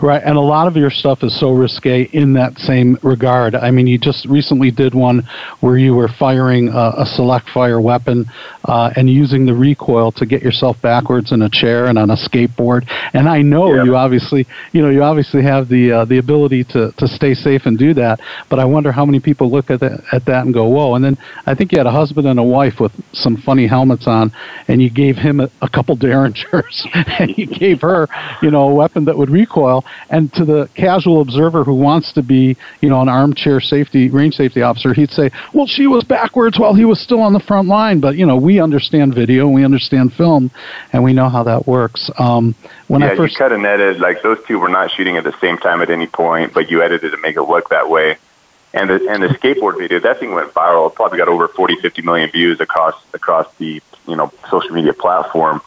Right, 0.00 0.22
and 0.22 0.36
a 0.36 0.40
lot 0.40 0.66
of 0.66 0.76
your 0.76 0.90
stuff 0.90 1.22
is 1.22 1.38
so 1.38 1.50
risque 1.50 2.04
in 2.12 2.34
that 2.34 2.58
same 2.58 2.98
regard. 3.02 3.54
I 3.54 3.70
mean, 3.70 3.86
you 3.86 3.98
just 3.98 4.24
recently 4.26 4.70
did 4.70 4.94
one 4.94 5.26
where 5.60 5.76
you 5.78 5.94
were 5.94 6.08
firing 6.08 6.68
a, 6.68 6.92
a 6.98 7.06
select 7.06 7.48
fire 7.50 7.80
weapon 7.80 8.26
uh, 8.64 8.92
and 8.96 9.08
using 9.10 9.46
the 9.46 9.54
recoil 9.54 10.12
to 10.12 10.26
get 10.26 10.42
yourself 10.42 10.80
backwards 10.80 11.32
in 11.32 11.42
a 11.42 11.50
chair 11.50 11.86
and 11.86 11.98
on 11.98 12.10
a 12.10 12.16
skateboard. 12.16 12.88
And 13.12 13.28
I 13.28 13.42
know 13.42 13.82
you 13.82 13.96
obviously, 13.96 14.46
you 14.72 14.82
know, 14.82 14.90
you 14.90 15.02
obviously 15.02 15.42
have 15.42 15.68
the 15.68 15.92
uh, 15.92 16.04
the 16.04 16.18
ability 16.18 16.64
to, 16.64 16.92
to 16.92 17.08
stay 17.08 17.34
safe 17.34 17.66
and 17.66 17.78
do 17.78 17.94
that. 17.94 18.20
But 18.48 18.58
I 18.58 18.64
wonder 18.64 18.92
how 18.92 19.04
many 19.04 19.20
people 19.20 19.50
look 19.50 19.70
at 19.70 19.80
that 19.80 20.04
at 20.12 20.24
that 20.26 20.44
and 20.44 20.54
go, 20.54 20.66
"Whoa!" 20.66 20.94
And 20.94 21.04
then 21.04 21.18
I 21.46 21.54
think 21.54 21.72
you 21.72 21.78
had 21.78 21.86
a 21.86 21.92
husband 21.92 22.26
and 22.26 22.38
a 22.38 22.44
wife 22.44 22.80
with 22.80 22.92
some 23.12 23.36
funny 23.36 23.66
helmets 23.66 24.06
on, 24.06 24.32
and 24.68 24.80
you 24.80 24.90
gave 24.90 25.16
him 25.16 25.40
a, 25.40 25.50
a 25.62 25.68
couple 25.68 25.96
derringers, 26.04 26.86
and 26.94 27.36
you 27.36 27.46
gave 27.46 27.80
her, 27.80 28.08
you 28.42 28.50
know, 28.50 28.68
a 28.68 28.74
weapon 28.74 29.04
that 29.06 29.16
would 29.16 29.30
recoil 29.30 29.63
and 30.10 30.32
to 30.34 30.44
the 30.44 30.68
casual 30.74 31.20
observer 31.20 31.64
who 31.64 31.74
wants 31.74 32.12
to 32.12 32.22
be, 32.22 32.56
you 32.80 32.88
know, 32.88 33.00
an 33.00 33.08
armchair 33.08 33.60
safety 33.60 34.10
range 34.10 34.34
safety 34.34 34.62
officer, 34.62 34.94
he'd 34.94 35.10
say, 35.10 35.30
"Well, 35.52 35.66
she 35.66 35.86
was 35.86 36.04
backwards 36.04 36.58
while 36.58 36.74
he 36.74 36.84
was 36.84 37.00
still 37.00 37.20
on 37.20 37.32
the 37.32 37.40
front 37.40 37.68
line." 37.68 38.00
But 38.00 38.16
you 38.16 38.26
know, 38.26 38.36
we 38.36 38.60
understand 38.60 39.14
video, 39.14 39.48
we 39.48 39.64
understand 39.64 40.12
film, 40.12 40.50
and 40.92 41.02
we 41.02 41.12
know 41.12 41.28
how 41.28 41.42
that 41.44 41.66
works. 41.66 42.10
Um, 42.18 42.54
when 42.88 43.00
yeah, 43.00 43.12
I 43.12 43.16
first 43.16 43.34
you 43.34 43.38
cut 43.38 43.52
and 43.52 43.64
edit, 43.64 44.00
like 44.00 44.22
those 44.22 44.38
two 44.46 44.58
were 44.58 44.68
not 44.68 44.90
shooting 44.90 45.16
at 45.16 45.24
the 45.24 45.36
same 45.40 45.58
time 45.58 45.82
at 45.82 45.90
any 45.90 46.06
point, 46.06 46.52
but 46.52 46.70
you 46.70 46.82
edited 46.82 47.12
to 47.12 47.18
make 47.18 47.36
it 47.36 47.42
look 47.42 47.70
that 47.70 47.88
way. 47.88 48.16
And 48.72 48.90
the 48.90 49.08
and 49.08 49.22
the 49.22 49.28
skateboard 49.28 49.78
video, 49.78 50.00
that 50.00 50.18
thing 50.18 50.34
went 50.34 50.52
viral. 50.52 50.90
It 50.90 50.96
probably 50.96 51.18
got 51.18 51.28
over 51.28 51.46
40, 51.46 51.76
50 51.76 52.02
million 52.02 52.30
views 52.30 52.60
across 52.60 52.94
across 53.14 53.46
the 53.58 53.80
you 54.06 54.16
know 54.16 54.32
social 54.50 54.72
media 54.72 54.92
platform 54.92 55.62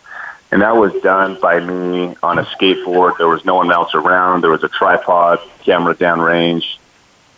and 0.52 0.62
that 0.62 0.76
was 0.76 0.94
done 1.02 1.40
by 1.42 1.60
me 1.60 2.16
on 2.24 2.40
a 2.40 2.44
skateboard. 2.44 3.18
There 3.18 3.28
was 3.28 3.44
no 3.46 3.56
one 3.56 3.72
else 3.72 3.94
around. 3.94 4.42
There 4.42 4.52
was 4.52 4.64
a 4.64 4.70
tripod, 4.70 5.40
camera 5.64 5.96
downrange, 5.96 6.78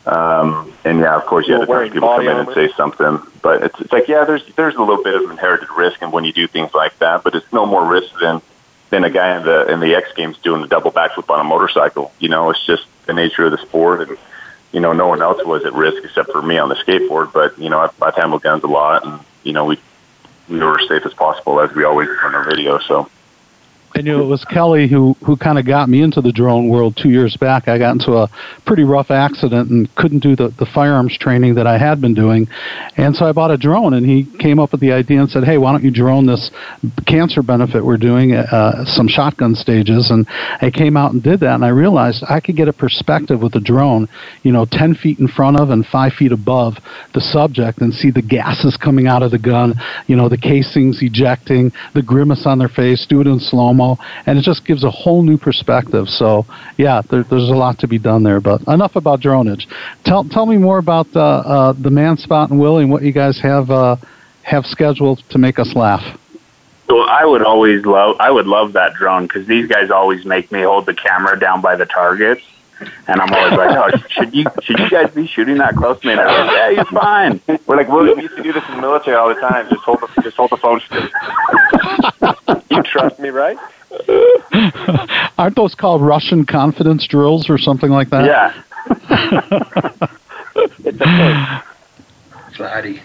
um, 0.06 0.74
and 0.86 1.00
yeah, 1.00 1.16
of 1.16 1.26
course, 1.26 1.48
you 1.48 1.54
had 1.54 1.68
to 1.68 1.72
have 1.72 1.92
people 1.92 2.08
come 2.08 2.28
in 2.28 2.38
and 2.38 2.50
say 2.54 2.70
something. 2.76 3.20
But 3.42 3.64
it's, 3.64 3.80
it's 3.80 3.92
like, 3.92 4.08
yeah, 4.08 4.26
there's 4.26 4.46
there's 4.56 4.76
a 4.76 4.82
little 4.82 5.04
bit 5.04 5.16
of 5.16 5.30
inherited 5.30 5.70
risk, 5.78 6.02
and 6.02 6.12
when 6.12 6.24
you 6.24 6.34
do 6.34 6.48
things 6.48 6.74
like 6.74 6.98
that, 7.00 7.24
but 7.24 7.36
it's 7.36 7.52
no 7.54 7.66
more 7.66 7.86
risk 7.86 8.18
than 8.20 8.42
than 8.90 9.04
a 9.04 9.10
guy 9.10 9.38
in 9.38 9.44
the 9.44 9.72
in 9.72 9.80
the 9.80 9.96
X 9.96 10.12
Games 10.16 10.38
doing 10.40 10.64
a 10.64 10.68
double 10.68 10.92
backflip 10.92 11.30
on 11.30 11.40
a 11.40 11.44
motorcycle. 11.44 12.12
You 12.20 12.30
know, 12.30 12.50
it's 12.50 12.66
just 12.66 12.86
the 13.06 13.14
nature 13.14 13.46
of 13.46 13.52
the 13.52 13.58
sport, 13.60 14.08
and 14.08 14.18
you 14.72 14.80
know, 14.80 14.94
no 14.94 15.08
one 15.08 15.22
else 15.22 15.44
was 15.46 15.66
at 15.66 15.74
risk 15.74 16.04
except 16.04 16.32
for 16.32 16.42
me 16.42 16.58
on 16.58 16.70
the 16.70 16.76
skateboard. 16.76 17.34
But 17.34 17.60
you 17.60 17.70
know, 17.70 17.80
I've, 17.80 18.02
I've 18.02 18.16
handled 18.16 18.42
guns 18.42 18.64
a 18.64 18.68
lot, 18.68 19.06
and 19.06 19.20
you 19.44 19.54
know, 19.54 19.66
we 19.66 19.80
we 20.50 20.60
were 20.60 20.80
as 20.80 20.88
safe 20.88 21.06
as 21.06 21.14
possible 21.14 21.60
as 21.62 21.74
we 21.74 21.84
always 21.84 22.08
do 22.08 22.28
in 22.28 22.36
our 22.36 22.46
video. 22.50 22.80
So. 22.80 23.10
I 23.96 24.02
knew 24.02 24.22
it 24.22 24.26
was 24.26 24.46
Kelly 24.46 24.88
who, 24.88 25.16
who 25.26 25.36
kind 25.36 25.58
of 25.58 25.66
got 25.66 25.90
me 25.90 26.02
into 26.02 26.22
the 26.22 26.32
drone 26.32 26.70
world 26.70 26.96
two 26.96 27.10
years 27.10 27.36
back. 27.36 27.68
I 27.68 27.78
got 27.78 27.92
into 27.92 28.14
a 28.14 28.30
pretty 28.66 28.84
rough 28.84 29.10
accident 29.10 29.72
and 29.72 29.94
couldn't 29.96 30.20
do 30.20 30.36
the, 30.36 30.50
the 30.60 30.66
firearms 30.66 31.18
training 31.18 31.56
that 31.56 31.66
I 31.66 31.78
had 31.78 32.00
been 32.00 32.14
doing. 32.14 32.48
And 32.98 33.16
so 33.16 33.26
I 33.26 33.32
bought 33.32 33.52
a 33.52 33.58
drone, 33.58 33.96
and 33.96 34.06
he 34.06 34.26
came 34.38 34.60
up 34.60 34.72
with 34.72 34.82
the 34.82 34.92
idea 34.92 35.20
and 35.20 35.30
said, 35.30 35.44
Hey, 35.44 35.58
why 35.58 35.72
don't 35.72 35.84
you 35.84 35.92
drone 35.92 36.28
this 36.28 36.52
cancer 37.08 37.42
benefit 37.42 37.84
we're 37.84 37.98
doing, 37.98 38.34
uh, 38.34 38.86
some 38.86 39.08
shotgun 39.08 39.56
stages? 39.56 40.12
And 40.12 40.28
I 40.62 40.70
came 40.72 40.96
out 40.96 41.14
and 41.14 41.24
did 41.24 41.40
that, 41.42 41.56
and 41.56 41.66
I 41.66 41.70
realized 41.70 42.24
I 42.30 42.40
could 42.40 42.56
get 42.56 42.68
a 42.68 42.74
perspective 42.74 43.42
with 43.42 43.54
the 43.54 43.62
drone, 43.62 44.08
you 44.44 44.52
know, 44.52 44.66
10 44.70 44.96
feet 44.96 45.20
in 45.20 45.28
front 45.28 45.60
of 45.60 45.72
and 45.72 45.86
5 45.86 46.14
feet 46.14 46.32
above 46.32 46.76
the 47.14 47.22
subject 47.22 47.80
and 47.80 47.94
see 47.94 48.12
the 48.12 48.22
gases 48.22 48.78
coming 48.78 49.08
out 49.08 49.24
of 49.24 49.32
the 49.32 49.40
gun, 49.40 49.74
you 50.08 50.16
know, 50.16 50.30
the 50.30 50.38
casings 50.38 51.02
ejecting, 51.02 51.72
the 51.96 52.04
grimace 52.04 52.46
on 52.46 52.60
their 52.60 52.70
face, 52.70 53.06
do 53.08 53.22
it 53.22 53.28
in 53.28 53.40
slow 53.40 53.74
and 53.82 54.38
it 54.38 54.42
just 54.42 54.66
gives 54.66 54.84
a 54.84 54.92
whole 54.92 55.22
new 55.24 55.38
perspective. 55.38 56.08
So, 56.08 56.46
yeah, 56.78 57.02
there, 57.10 57.24
there's 57.24 57.50
a 57.50 57.56
lot 57.56 57.80
to 57.80 57.88
be 57.88 57.98
done 57.98 58.24
there. 58.24 58.40
But 58.40 58.62
enough 58.68 58.96
about 58.96 59.22
dronage. 59.22 59.66
Tell 60.04 60.24
tell 60.24 60.46
me 60.46 60.58
more 60.58 60.78
about 60.78 61.08
uh, 61.16 61.20
uh, 61.20 61.74
the 61.74 61.90
Man 61.90 62.18
Spot 62.18 62.50
and 62.50 62.60
Willie 62.60 62.84
and 62.84 62.92
what 62.92 63.04
you 63.04 63.12
guys 63.12 63.40
have 63.42 63.70
uh, 63.70 63.96
have 64.44 64.66
scheduled 64.66 65.20
to 65.30 65.38
make 65.38 65.60
us 65.60 65.76
laugh. 65.76 66.20
Well, 66.88 67.08
I 67.08 67.26
would 67.26 67.44
always 67.44 67.86
love 67.86 68.18
I 68.20 68.32
would 68.32 68.48
love 68.48 68.74
that 68.74 68.94
drone 68.94 69.24
because 69.24 69.48
these 69.48 69.68
guys 69.68 69.92
always 69.92 70.26
make 70.26 70.52
me 70.52 70.64
hold 70.64 70.86
the 70.86 70.96
camera 70.96 71.40
down 71.40 71.62
by 71.62 71.76
the 71.76 71.86
targets. 71.86 72.42
And 73.08 73.22
I'm 73.22 73.34
always 73.34 73.54
like, 73.58 73.76
oh, 73.76 73.98
should 74.10 74.34
you 74.34 74.46
should 74.62 74.80
you 74.80 74.90
guys 74.90 75.12
be 75.12 75.28
shooting 75.28 75.58
that 75.58 75.76
close? 75.76 76.04
Man, 76.04 76.18
like, 76.18 76.28
yeah, 76.28 76.70
you're 76.70 76.86
fine. 76.86 77.42
We're 77.66 77.76
like, 77.76 77.90
well, 77.90 78.04
we 78.04 78.22
used 78.22 78.38
to 78.38 78.44
do 78.44 78.54
this 78.54 78.64
in 78.70 78.76
the 78.76 78.82
military 78.82 79.18
all 79.18 79.28
the 79.28 79.40
time. 79.42 79.68
Just 79.70 79.82
hold 79.82 80.00
the 80.02 80.22
just 80.22 80.38
hold 80.38 80.52
the 80.52 80.58
phone 80.58 80.80
straight. 80.80 81.12
you 82.72 82.84
trust 82.84 83.20
me, 83.20 83.30
right? 83.30 83.58
Aren't 85.38 85.56
those 85.56 85.76
called 85.76 86.02
Russian 86.02 86.46
confidence 86.46 87.08
drills 87.08 87.50
or 87.50 87.58
something 87.58 87.90
like 87.90 88.10
that? 88.10 88.26
Yeah. 88.26 88.54
it's 90.86 91.02
a 91.02 91.64
Vladdy. 92.54 93.02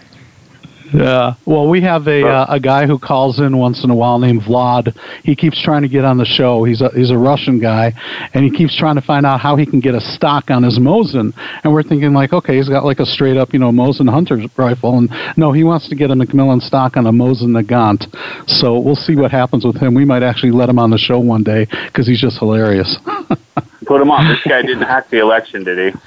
Yeah. 0.95 1.35
Well, 1.45 1.69
we 1.69 1.81
have 1.83 2.07
a 2.07 2.25
uh, 2.25 2.47
a 2.49 2.61
guy 2.61 2.87
who 2.87 2.99
calls 2.99 3.41
in 3.41 3.59
once 3.59 3.83
in 3.83 3.91
a 3.91 3.97
while 3.97 4.21
named 4.21 4.43
Vlad. 4.43 4.97
He 5.25 5.35
keeps 5.35 5.61
trying 5.61 5.83
to 5.83 5.89
get 5.89 6.05
on 6.05 6.19
the 6.19 6.25
show. 6.25 6.63
He's 6.63 6.81
a 6.81 6.91
he's 6.91 7.11
a 7.11 7.19
Russian 7.19 7.59
guy, 7.59 7.93
and 8.33 8.45
he 8.45 8.51
keeps 8.51 8.77
trying 8.77 8.95
to 8.95 9.03
find 9.03 9.27
out 9.27 9.41
how 9.41 9.57
he 9.57 9.67
can 9.67 9.81
get 9.81 9.97
a 9.97 10.01
stock 10.01 10.51
on 10.51 10.63
his 10.63 10.79
Mosin. 10.79 11.33
And 11.65 11.73
we're 11.73 11.83
thinking 11.83 12.13
like, 12.13 12.33
okay, 12.33 12.57
he's 12.57 12.69
got 12.69 12.85
like 12.85 13.01
a 13.01 13.07
straight 13.07 13.37
up 13.37 13.53
you 13.53 13.59
know 13.59 13.73
Mosin 13.73 14.09
hunter 14.09 14.41
rifle, 14.57 14.99
and 14.99 15.11
no, 15.37 15.51
he 15.51 15.65
wants 15.65 15.89
to 15.89 15.97
get 15.97 16.13
a 16.13 16.15
McMillan 16.15 16.63
stock 16.63 16.97
on 16.97 17.07
a 17.07 17.13
Mosin 17.13 17.61
Nagant. 17.61 18.07
So 18.49 18.79
we'll 18.79 18.95
see 18.95 19.17
what 19.17 19.33
happens 19.33 19.65
with 19.65 19.77
him. 19.77 19.95
We 19.95 20.05
might 20.05 20.23
actually 20.23 20.53
let 20.53 20.69
him 20.69 20.79
on 20.79 20.91
the 20.91 20.99
show 20.99 21.19
one 21.19 21.43
day 21.43 21.67
because 21.87 22.07
he's 22.07 22.21
just 22.21 22.39
hilarious. 22.39 22.97
Put 23.87 24.01
him 24.01 24.11
on. 24.13 24.29
This 24.29 24.43
guy 24.45 24.63
didn't 24.63 24.83
hack 24.83 25.11
the 25.11 25.19
election, 25.19 25.65
did 25.65 25.93
he? 25.93 26.01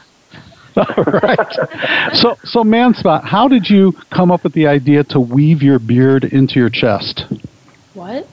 right. 0.98 2.16
So, 2.16 2.38
so 2.44 2.64
Manspot, 2.64 3.24
how 3.24 3.48
did 3.48 3.70
you 3.70 3.94
come 4.12 4.32
up 4.32 4.44
with 4.44 4.54
the 4.54 4.68
idea 4.68 5.04
to 5.06 5.20
weave 5.20 5.64
your 5.64 5.80
beard 5.80 6.24
into 6.24 6.60
your 6.60 6.70
chest? 6.70 7.26
What? 7.94 8.28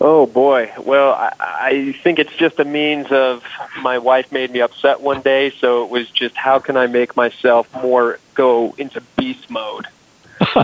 Oh 0.00 0.26
boy. 0.26 0.72
Well, 0.84 1.12
I, 1.12 1.32
I 1.40 1.94
think 2.02 2.18
it's 2.18 2.34
just 2.34 2.58
a 2.58 2.64
means 2.64 3.06
of 3.10 3.44
my 3.80 3.98
wife 3.98 4.32
made 4.32 4.50
me 4.50 4.60
upset 4.60 5.00
one 5.00 5.22
day, 5.22 5.50
so 5.50 5.84
it 5.84 5.90
was 5.90 6.10
just 6.10 6.36
how 6.36 6.58
can 6.58 6.76
I 6.76 6.88
make 6.88 7.16
myself 7.16 7.72
more 7.82 8.18
go 8.34 8.74
into 8.76 9.00
beast 9.16 9.48
mode. 9.48 9.86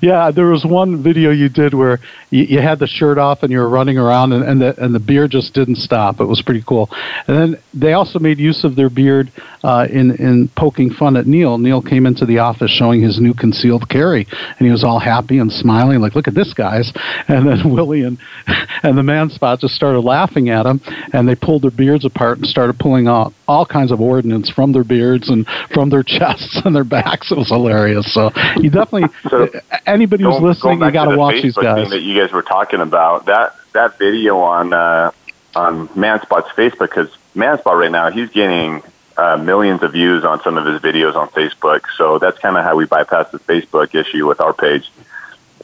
yeah, 0.00 0.30
there 0.30 0.46
was 0.46 0.64
one 0.64 1.02
video 1.02 1.30
you 1.30 1.48
did 1.48 1.74
where 1.74 1.98
you, 2.30 2.44
you, 2.44 2.60
had 2.60 2.78
the 2.78 2.86
shirt 2.86 3.18
off 3.18 3.42
and 3.42 3.52
you 3.52 3.58
were 3.58 3.68
running 3.68 3.98
around, 3.98 4.32
and, 4.32 4.44
and 4.44 4.60
the 4.60 4.84
and 4.84 4.94
the 4.94 5.00
beard 5.00 5.30
just 5.30 5.54
didn't 5.54 5.76
stop. 5.76 6.20
It 6.20 6.24
was 6.24 6.42
pretty 6.42 6.62
cool. 6.66 6.88
And 7.26 7.36
then 7.36 7.62
they 7.74 7.92
also 7.92 8.18
made 8.18 8.38
use 8.38 8.64
of 8.64 8.76
their 8.76 8.90
beard 8.90 9.30
uh, 9.62 9.86
in 9.90 10.12
in 10.16 10.48
poking 10.56 10.90
fun 10.90 11.16
at 11.16 11.26
Neal. 11.26 11.58
Neal 11.58 11.82
came 11.82 12.06
into 12.06 12.26
the 12.26 12.38
office 12.38 12.70
showing 12.70 13.02
his 13.02 13.20
new 13.20 13.34
concealed 13.34 13.88
carry, 13.88 14.26
and 14.30 14.66
he 14.66 14.70
was 14.70 14.84
all 14.84 14.98
happy 14.98 15.38
and 15.38 15.50
smiling, 15.50 16.00
like, 16.00 16.14
"Look 16.14 16.28
at 16.28 16.34
this, 16.34 16.52
guys!" 16.54 16.92
And 17.28 17.48
then 17.48 17.72
Willie 17.72 18.02
and 18.02 18.18
and 18.82 18.96
the 18.96 19.02
man 19.02 19.30
spot 19.30 19.60
just 19.60 19.74
started 19.74 20.00
laughing 20.00 20.48
at 20.48 20.64
him, 20.64 20.80
and 21.12 21.28
they 21.28 21.34
pulled 21.34 21.62
their 21.62 21.70
beards 21.70 22.04
apart 22.04 22.38
and 22.38 22.46
started 22.46 22.78
pulling 22.78 23.08
out 23.08 23.32
all 23.48 23.66
kinds 23.66 23.92
of 23.92 24.00
ordnance 24.00 24.50
from 24.50 24.72
their 24.72 24.84
beards 24.84 25.28
and 25.28 25.46
from 25.72 25.90
their 25.90 26.02
chests 26.06 26.60
and 26.64 26.74
their 26.74 26.84
backs. 26.84 27.30
It 27.32 27.38
was 27.38 27.48
hilarious. 27.48 28.12
So 28.12 28.30
you 28.56 28.70
definitely 28.70 29.08
so, 29.28 29.48
anybody 29.86 30.24
who's 30.24 30.40
listening, 30.40 30.80
you 30.80 30.90
got 30.90 31.06
to 31.06 31.16
watch 31.16 31.36
Facebook 31.36 31.42
these 31.42 31.54
guys. 31.54 31.90
that 31.90 32.02
you 32.02 32.20
guys 32.20 32.32
were 32.32 32.42
talking 32.42 32.80
about 32.80 33.26
that 33.26 33.54
that 33.72 33.98
video 33.98 34.38
on 34.38 34.72
uh, 34.72 35.10
on 35.54 35.88
Manspot's 35.88 36.50
Facebook 36.50 36.90
because 36.90 37.10
Manspot 37.34 37.78
right 37.78 37.90
now 37.90 38.10
he's 38.10 38.30
getting 38.30 38.82
uh, 39.16 39.36
millions 39.36 39.82
of 39.82 39.92
views 39.92 40.24
on 40.24 40.42
some 40.42 40.58
of 40.58 40.66
his 40.66 40.80
videos 40.80 41.14
on 41.14 41.28
Facebook. 41.28 41.82
So 41.96 42.18
that's 42.18 42.38
kind 42.38 42.56
of 42.56 42.64
how 42.64 42.76
we 42.76 42.86
bypass 42.86 43.30
the 43.30 43.38
Facebook 43.38 43.94
issue 43.94 44.26
with 44.26 44.40
our 44.40 44.52
page 44.52 44.90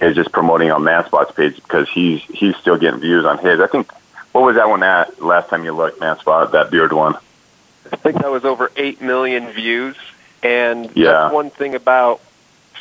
is 0.01 0.17
just 0.17 0.33
promoting 0.33 0.71
on 0.71 0.83
Manspot's 0.83 1.33
page 1.33 1.57
because 1.57 1.89
he's 1.89 2.23
he's 2.23 2.57
still 2.57 2.77
getting 2.77 3.01
views 3.01 3.25
on 3.25 3.39
his. 3.39 3.61
I 3.61 3.67
think 3.67 3.93
what 4.33 4.45
was 4.45 4.57
that 4.57 4.69
one 4.69 4.83
at 4.83 5.23
last 5.23 5.51
time 5.51 5.65
you 5.65 5.73
looked, 5.73 6.01
Manspot? 6.01 6.53
That 6.53 6.71
beard 6.71 6.93
one. 6.93 7.17
I 7.91 7.97
think 7.97 8.17
that 8.23 8.31
was 8.31 8.45
over 8.45 8.73
eight 8.77 9.03
million 9.03 9.51
views, 9.51 9.97
and 10.43 10.91
yeah. 10.97 11.13
that's 11.13 11.35
one 11.35 11.51
thing 11.51 11.75
about 11.75 12.21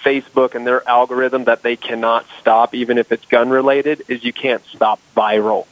Facebook 0.03 0.55
and 0.55 0.65
their 0.65 0.87
algorithm 0.87 1.45
that 1.45 1.61
they 1.61 1.75
cannot 1.75 2.25
stop, 2.39 2.73
even 2.73 2.97
if 2.97 3.11
it's 3.11 3.25
gun 3.25 3.49
related, 3.49 4.03
is 4.07 4.23
you 4.23 4.33
can't 4.33 4.63
stop 4.65 4.99
viral. 5.15 5.65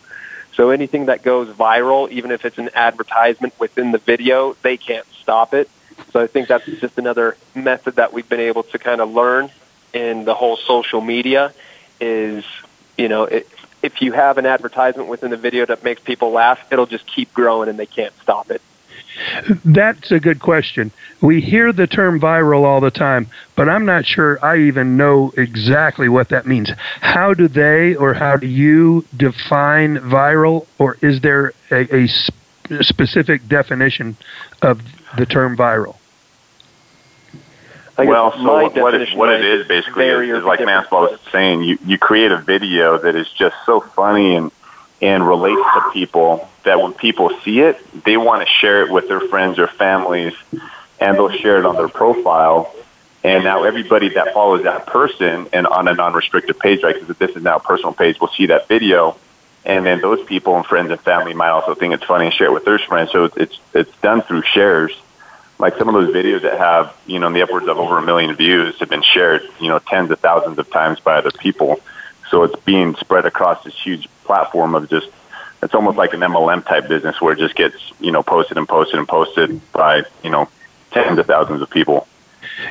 So 0.53 0.71
anything 0.71 1.05
that 1.05 1.23
goes 1.23 1.47
viral, 1.47 2.09
even 2.09 2.31
if 2.31 2.45
it's 2.45 2.57
an 2.57 2.69
advertisement 2.73 3.53
within 3.59 3.91
the 3.91 3.97
video, 3.97 4.55
they 4.61 4.77
can't 4.77 5.05
stop 5.21 5.53
it. 5.53 5.69
So 6.11 6.19
I 6.19 6.27
think 6.27 6.47
that's 6.47 6.65
just 6.65 6.97
another 6.97 7.37
method 7.55 7.95
that 7.95 8.13
we've 8.13 8.27
been 8.27 8.39
able 8.39 8.63
to 8.63 8.79
kind 8.79 8.99
of 9.01 9.11
learn 9.11 9.51
in 9.93 10.25
the 10.25 10.35
whole 10.35 10.57
social 10.57 11.01
media 11.01 11.53
is, 11.99 12.43
you 12.97 13.07
know, 13.07 13.23
it, 13.23 13.47
if 13.81 14.01
you 14.01 14.11
have 14.11 14.37
an 14.37 14.45
advertisement 14.45 15.07
within 15.07 15.31
the 15.31 15.37
video 15.37 15.65
that 15.65 15.83
makes 15.83 16.01
people 16.01 16.31
laugh, 16.31 16.59
it'll 16.71 16.85
just 16.85 17.07
keep 17.07 17.33
growing 17.33 17.69
and 17.69 17.79
they 17.79 17.85
can't 17.85 18.13
stop 18.21 18.51
it. 18.51 18.61
That's 19.65 20.11
a 20.11 20.19
good 20.19 20.39
question. 20.39 20.91
We 21.21 21.41
hear 21.41 21.73
the 21.73 21.87
term 21.87 22.19
viral 22.19 22.63
all 22.63 22.79
the 22.79 22.91
time, 22.91 23.27
but 23.55 23.67
I'm 23.67 23.85
not 23.85 24.05
sure 24.05 24.43
I 24.43 24.57
even 24.57 24.97
know 24.97 25.33
exactly 25.35 26.09
what 26.09 26.29
that 26.29 26.45
means. 26.45 26.71
How 27.01 27.33
do 27.33 27.47
they 27.47 27.95
or 27.95 28.13
how 28.13 28.37
do 28.37 28.47
you 28.47 29.05
define 29.15 29.97
viral, 29.97 30.67
or 30.77 30.97
is 31.01 31.21
there 31.21 31.53
a, 31.71 32.03
a 32.03 32.07
specific 32.83 33.47
definition 33.47 34.15
of 34.61 34.81
the 35.17 35.25
term 35.25 35.57
viral? 35.57 35.95
Well, 37.97 38.31
so 38.31 38.43
what, 38.43 38.75
what, 38.75 38.93
it, 38.93 39.17
what 39.17 39.29
it 39.29 39.43
is 39.43 39.67
basically 39.67 40.05
is, 40.05 40.37
is 40.37 40.43
like 40.45 40.59
Manspot 40.59 41.11
was 41.11 41.19
saying, 41.31 41.63
you, 41.63 41.77
you 41.85 41.97
create 41.97 42.31
a 42.31 42.37
video 42.37 42.97
that 42.97 43.15
is 43.15 43.29
just 43.29 43.55
so 43.65 43.81
funny 43.81 44.35
and 44.35 44.51
and 45.01 45.25
relates 45.25 45.61
to 45.61 45.91
people 45.93 46.47
that 46.63 46.81
when 46.81 46.93
people 46.93 47.31
see 47.43 47.61
it, 47.61 47.79
they 48.03 48.17
want 48.17 48.45
to 48.45 48.53
share 48.53 48.85
it 48.85 48.91
with 48.91 49.07
their 49.07 49.21
friends 49.21 49.57
or 49.57 49.67
families, 49.67 50.33
and 50.99 51.15
they'll 51.15 51.31
share 51.31 51.59
it 51.59 51.65
on 51.65 51.75
their 51.75 51.87
profile. 51.87 52.73
And 53.23 53.43
now 53.43 53.63
everybody 53.63 54.09
that 54.09 54.33
follows 54.33 54.63
that 54.63 54.87
person 54.87 55.47
and 55.51 55.67
on 55.67 55.87
a 55.87 55.93
non-restricted 55.93 56.59
page, 56.59 56.83
right? 56.83 56.99
Because 56.99 57.17
this 57.17 57.35
is 57.35 57.43
now 57.43 57.57
a 57.57 57.59
personal 57.59 57.93
page, 57.93 58.19
will 58.19 58.29
see 58.29 58.47
that 58.47 58.67
video, 58.67 59.17
and 59.65 59.85
then 59.85 60.01
those 60.01 60.23
people 60.25 60.55
and 60.55 60.65
friends 60.65 60.89
and 60.91 60.99
family 61.01 61.33
might 61.33 61.49
also 61.49 61.75
think 61.75 61.93
it's 61.93 62.03
funny 62.03 62.25
and 62.25 62.33
share 62.33 62.47
it 62.47 62.53
with 62.53 62.65
their 62.65 62.79
friends. 62.79 63.11
So 63.11 63.25
it's 63.35 63.59
it's 63.73 63.95
done 63.97 64.21
through 64.21 64.43
shares. 64.43 64.91
Like 65.57 65.75
some 65.75 65.89
of 65.89 65.93
those 65.93 66.15
videos 66.15 66.43
that 66.43 66.57
have 66.57 66.95
you 67.05 67.19
know 67.19 67.27
in 67.27 67.33
the 67.33 67.41
upwards 67.41 67.67
of 67.67 67.77
over 67.77 67.97
a 67.97 68.01
million 68.01 68.35
views 68.35 68.79
have 68.79 68.89
been 68.89 69.03
shared 69.03 69.41
you 69.59 69.67
know 69.67 69.79
tens 69.79 70.11
of 70.11 70.19
thousands 70.19 70.57
of 70.57 70.69
times 70.69 70.99
by 70.99 71.17
other 71.17 71.31
people. 71.31 71.79
So 72.29 72.43
it's 72.43 72.55
being 72.63 72.95
spread 72.95 73.25
across 73.25 73.63
this 73.63 73.75
huge 73.75 74.07
platform 74.29 74.75
of 74.75 74.87
just 74.87 75.07
it's 75.63 75.73
almost 75.73 75.97
like 75.97 76.13
an 76.13 76.19
MLM 76.19 76.63
type 76.63 76.87
business 76.87 77.19
where 77.19 77.33
it 77.33 77.39
just 77.39 77.55
gets 77.55 77.75
you 77.99 78.11
know 78.11 78.21
posted 78.21 78.57
and 78.57 78.67
posted 78.67 78.99
and 78.99 79.07
posted 79.07 79.59
by 79.71 80.03
you 80.23 80.29
know 80.29 80.47
tens 80.91 81.17
of 81.17 81.25
thousands 81.25 81.63
of 81.63 81.69
people. 81.71 82.07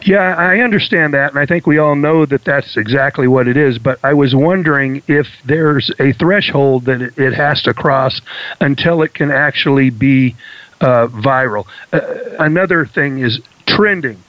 Yeah, 0.05 0.37
I 0.37 0.61
understand 0.61 1.15
that, 1.15 1.31
and 1.31 1.39
I 1.39 1.47
think 1.47 1.67
we 1.67 1.79
all 1.79 1.97
know 1.97 2.27
that 2.27 2.45
that's 2.45 2.77
exactly 2.77 3.27
what 3.27 3.49
it 3.49 3.57
is. 3.57 3.79
But 3.79 3.99
I 4.05 4.15
was 4.15 4.35
wondering 4.35 5.03
if 5.09 5.27
there's 5.45 5.91
a 5.99 6.13
threshold 6.13 6.85
that 6.85 7.01
it 7.19 7.35
has 7.35 7.63
to 7.63 7.75
cross 7.75 8.21
until 8.61 9.03
it 9.03 9.15
can 9.15 9.31
actually 9.33 9.91
be 9.91 10.37
uh, 10.81 11.09
viral. 11.09 11.67
Uh, 11.93 12.01
another 12.39 12.87
thing 12.87 13.19
is 13.19 13.41
trending. 13.67 14.23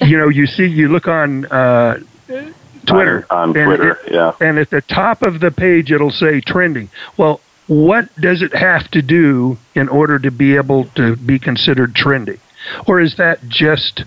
You 0.00 0.18
know, 0.18 0.28
you 0.28 0.46
see, 0.46 0.66
you 0.66 0.88
look 0.88 1.08
on 1.08 1.46
uh, 1.46 2.00
Twitter. 2.86 3.26
On, 3.30 3.48
on 3.48 3.54
Twitter, 3.54 3.92
it, 4.06 4.12
yeah. 4.12 4.32
And 4.40 4.58
at 4.58 4.70
the 4.70 4.80
top 4.80 5.22
of 5.22 5.40
the 5.40 5.50
page, 5.50 5.92
it'll 5.92 6.10
say 6.10 6.40
trending. 6.40 6.88
Well, 7.16 7.40
what 7.66 8.14
does 8.16 8.42
it 8.42 8.54
have 8.54 8.90
to 8.92 9.02
do 9.02 9.58
in 9.74 9.88
order 9.88 10.18
to 10.18 10.30
be 10.30 10.56
able 10.56 10.84
to 10.94 11.16
be 11.16 11.38
considered 11.38 11.94
trending? 11.94 12.38
Or 12.86 13.00
is 13.00 13.16
that 13.16 13.48
just 13.48 14.04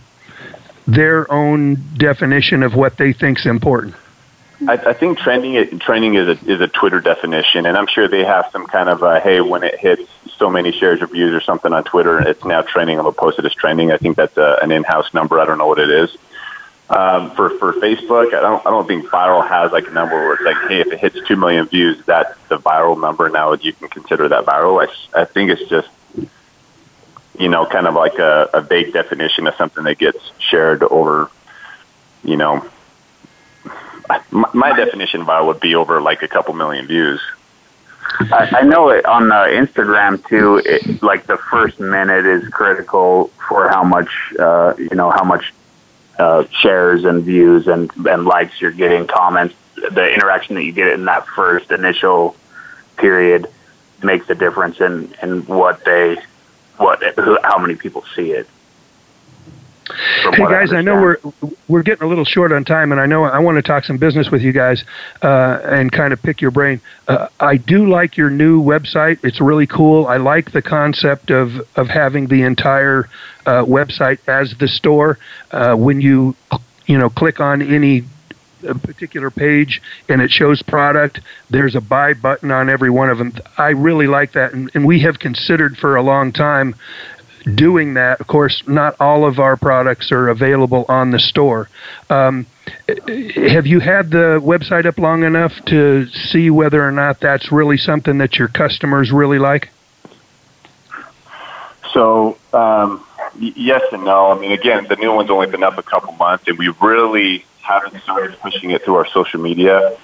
their 0.87 1.31
own 1.31 1.77
definition 1.97 2.63
of 2.63 2.75
what 2.75 2.97
they 2.97 3.13
think's 3.13 3.45
important? 3.45 3.95
I, 4.67 4.73
I 4.73 4.93
think 4.93 5.17
trending 5.17 5.79
trending 5.79 6.15
is 6.15 6.27
a 6.27 6.51
is 6.51 6.59
a 6.59 6.67
Twitter 6.67 6.99
definition, 6.99 7.65
and 7.65 7.77
I'm 7.77 7.87
sure 7.87 8.09
they 8.09 8.25
have 8.25 8.49
some 8.51 8.67
kind 8.67 8.89
of 8.89 9.03
a, 9.03 9.19
hey, 9.21 9.39
when 9.39 9.63
it 9.63 9.79
hits 9.79 10.09
so 10.37 10.49
many 10.49 10.73
shares 10.73 11.01
or 11.01 11.07
views 11.07 11.33
or 11.33 11.39
something 11.39 11.71
on 11.71 11.85
Twitter, 11.85 12.19
it's 12.19 12.43
now 12.43 12.61
trending. 12.61 12.97
I'm 12.97 13.05
gonna 13.05 13.15
post 13.15 13.39
it 13.39 13.45
as 13.45 13.53
trending. 13.53 13.91
I 13.91 13.97
think 13.97 14.17
that's 14.17 14.35
a, 14.37 14.59
an 14.61 14.71
in-house 14.71 15.13
number. 15.13 15.39
I 15.39 15.45
don't 15.45 15.57
know 15.57 15.67
what 15.67 15.79
it 15.79 15.89
is. 15.89 16.15
Um, 16.89 17.29
for 17.35 17.51
for 17.59 17.73
Facebook, 17.73 18.33
I 18.33 18.41
don't 18.41 18.65
I 18.65 18.71
don't 18.71 18.87
think 18.87 19.05
viral 19.05 19.47
has 19.47 19.71
like 19.71 19.87
a 19.87 19.91
number 19.91 20.15
where 20.15 20.33
it's 20.33 20.43
like, 20.43 20.57
hey, 20.67 20.79
if 20.79 20.87
it 20.87 20.99
hits 20.99 21.27
two 21.27 21.35
million 21.35 21.67
views, 21.67 22.03
that's 22.05 22.35
the 22.47 22.57
viral 22.57 22.99
number. 22.99 23.29
Now 23.29 23.53
you 23.53 23.73
can 23.73 23.89
consider 23.89 24.27
that 24.29 24.45
viral. 24.45 24.83
I 24.83 25.21
I 25.21 25.25
think 25.25 25.51
it's 25.51 25.69
just 25.69 25.87
you 27.37 27.47
know 27.47 27.67
kind 27.67 27.85
of 27.85 27.93
like 27.93 28.17
a, 28.17 28.49
a 28.55 28.61
vague 28.61 28.91
definition 28.91 29.45
of 29.45 29.53
something 29.53 29.83
that 29.83 29.99
gets 29.99 30.17
shared 30.39 30.81
over, 30.81 31.29
you 32.23 32.37
know. 32.37 32.67
My, 34.31 34.49
my 34.55 34.75
definition 34.75 35.23
viral 35.23 35.45
would 35.45 35.59
be 35.59 35.75
over 35.75 36.01
like 36.01 36.23
a 36.23 36.27
couple 36.27 36.55
million 36.55 36.87
views. 36.87 37.21
I, 38.31 38.49
I 38.51 38.61
know 38.63 38.89
it 38.89 39.05
on 39.05 39.31
uh, 39.31 39.43
Instagram 39.43 40.27
too. 40.27 40.59
It, 40.65 41.03
like 41.03 41.27
the 41.27 41.37
first 41.37 41.79
minute 41.79 42.25
is 42.25 42.47
critical 42.49 43.27
for 43.47 43.69
how 43.69 43.83
much 43.83 44.09
uh, 44.39 44.73
you 44.77 44.95
know 44.95 45.11
how 45.11 45.23
much 45.23 45.53
uh, 46.19 46.45
shares 46.51 47.05
and 47.05 47.23
views 47.23 47.67
and, 47.67 47.89
and 48.05 48.25
likes 48.25 48.59
you're 48.61 48.71
getting, 48.71 49.07
comments, 49.07 49.55
the 49.75 50.13
interaction 50.13 50.55
that 50.55 50.63
you 50.63 50.73
get 50.73 50.91
in 50.91 51.05
that 51.05 51.25
first 51.27 51.71
initial 51.71 52.35
period 52.97 53.47
makes 54.03 54.29
a 54.29 54.35
difference 54.35 54.79
in, 54.81 55.13
in 55.23 55.45
what 55.45 55.83
they, 55.85 56.17
what, 56.77 57.01
how 57.43 57.57
many 57.57 57.75
people 57.75 58.03
see 58.15 58.31
it. 58.31 58.47
Hey 59.89 60.43
guys, 60.43 60.71
I, 60.71 60.77
I, 60.77 60.81
know 60.81 61.01
we're 61.01 61.17
we're 61.67 61.81
getting 61.81 62.03
a 62.03 62.07
little 62.07 62.25
short 62.25 62.51
on 62.51 62.63
time, 62.63 62.91
and 62.91 63.01
I 63.01 63.07
know 63.07 63.23
I 63.23 63.39
want 63.39 63.55
to 63.55 63.61
talk 63.63 63.85
some 63.85 63.97
business 63.97 64.29
with 64.29 64.41
you 64.41 64.51
guys 64.51 64.83
uh, 65.23 65.61
and 65.63 65.91
kind 65.91 66.13
of 66.13 66.21
pick 66.21 66.41
your 66.41 66.51
brain. 66.51 66.79
Uh, 67.07 67.27
I 67.39 67.57
do 67.57 67.89
like 67.89 68.15
your 68.15 68.29
new 68.29 68.61
website; 68.61 69.19
it's 69.23 69.41
really 69.41 69.65
cool. 69.65 70.05
I 70.05 70.17
like 70.17 70.51
the 70.51 70.61
concept 70.61 71.31
of 71.31 71.67
of 71.75 71.87
having 71.87 72.27
the 72.27 72.43
entire 72.43 73.09
uh, 73.47 73.63
website 73.63 74.19
as 74.27 74.53
the 74.59 74.67
store. 74.67 75.17
Uh, 75.51 75.75
when 75.75 76.01
you 76.01 76.35
you 76.85 76.97
know 76.97 77.09
click 77.09 77.39
on 77.39 77.61
any 77.61 78.03
particular 78.83 79.31
page 79.31 79.81
and 80.09 80.21
it 80.21 80.29
shows 80.29 80.61
product, 80.61 81.21
there's 81.49 81.75
a 81.75 81.81
buy 81.81 82.13
button 82.13 82.51
on 82.51 82.69
every 82.69 82.89
one 82.89 83.09
of 83.09 83.17
them. 83.17 83.33
I 83.57 83.69
really 83.69 84.07
like 84.07 84.33
that, 84.33 84.53
and, 84.53 84.69
and 84.75 84.85
we 84.85 84.99
have 85.01 85.17
considered 85.17 85.77
for 85.77 85.95
a 85.95 86.03
long 86.03 86.31
time 86.31 86.75
doing 87.55 87.95
that. 87.95 88.21
Of 88.21 88.27
course, 88.27 88.63
not 88.67 88.95
all 88.99 89.25
of 89.25 89.39
our 89.39 89.57
products 89.57 90.11
are 90.11 90.29
available 90.29 90.85
on 90.87 91.11
the 91.11 91.19
store. 91.19 91.69
Um, 92.09 92.45
have 92.87 93.65
you 93.65 93.79
had 93.79 94.11
the 94.11 94.39
website 94.43 94.85
up 94.85 94.97
long 94.97 95.23
enough 95.23 95.53
to 95.65 96.07
see 96.07 96.49
whether 96.49 96.85
or 96.85 96.91
not 96.91 97.19
that's 97.19 97.51
really 97.51 97.77
something 97.77 98.19
that 98.19 98.37
your 98.37 98.47
customers 98.47 99.11
really 99.11 99.39
like? 99.39 99.69
So, 101.93 102.37
um, 102.53 103.03
yes 103.39 103.81
and 103.91 104.05
no. 104.05 104.31
I 104.31 104.39
mean, 104.39 104.51
again, 104.51 104.85
the 104.87 104.95
new 104.95 105.13
one's 105.13 105.29
only 105.29 105.47
been 105.47 105.63
up 105.63 105.77
a 105.77 105.83
couple 105.83 106.13
months, 106.13 106.47
and 106.47 106.57
we 106.57 106.73
really 106.81 107.45
haven't 107.61 108.01
started 108.03 108.37
pushing 108.39 108.71
it 108.71 108.83
through 108.83 108.95
our 108.95 109.07
social 109.07 109.39
media. 109.39 109.97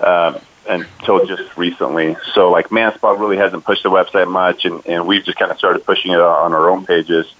Um, 0.00 0.40
until 0.68 1.26
just 1.26 1.56
recently. 1.56 2.16
So 2.32 2.50
like 2.50 2.68
Manspot 2.68 3.18
really 3.18 3.36
hasn't 3.36 3.64
pushed 3.64 3.82
the 3.82 3.90
website 3.90 4.30
much, 4.30 4.64
and, 4.64 4.84
and 4.86 5.06
we've 5.06 5.24
just 5.24 5.38
kind 5.38 5.50
of 5.50 5.58
started 5.58 5.84
pushing 5.84 6.12
it 6.12 6.20
on 6.20 6.52
our 6.52 6.70
own 6.70 6.86
pages. 6.86 7.32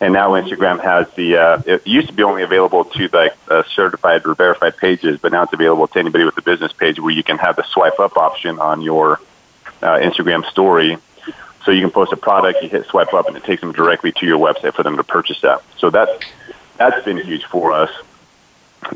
And 0.00 0.12
now 0.12 0.30
Instagram 0.30 0.82
has 0.82 1.08
the. 1.14 1.36
Uh, 1.36 1.62
it 1.64 1.86
used 1.86 2.08
to 2.08 2.14
be 2.14 2.24
only 2.24 2.42
available 2.42 2.84
to 2.84 3.08
like 3.12 3.36
uh, 3.48 3.62
certified 3.74 4.26
or 4.26 4.34
verified 4.34 4.76
pages, 4.76 5.20
but 5.20 5.30
now 5.30 5.44
it's 5.44 5.52
available 5.52 5.86
to 5.86 5.98
anybody 5.98 6.24
with 6.24 6.36
a 6.38 6.42
business 6.42 6.72
page 6.72 6.98
where 6.98 7.12
you 7.12 7.22
can 7.22 7.38
have 7.38 7.54
the 7.54 7.62
swipe 7.62 8.00
up 8.00 8.16
option 8.16 8.58
on 8.58 8.82
your 8.82 9.20
uh, 9.80 9.98
Instagram 9.98 10.44
story. 10.46 10.98
So 11.64 11.70
you 11.70 11.80
can 11.80 11.92
post 11.92 12.12
a 12.12 12.16
product, 12.16 12.62
you 12.62 12.68
hit 12.68 12.86
swipe 12.86 13.14
up, 13.14 13.28
and 13.28 13.36
it 13.36 13.44
takes 13.44 13.60
them 13.60 13.70
directly 13.70 14.10
to 14.12 14.26
your 14.26 14.38
website 14.38 14.74
for 14.74 14.82
them 14.82 14.96
to 14.96 15.04
purchase 15.04 15.40
that. 15.42 15.62
So 15.78 15.90
that's 15.90 16.24
that's 16.76 17.04
been 17.04 17.18
huge 17.18 17.44
for 17.44 17.70
us. 17.72 17.90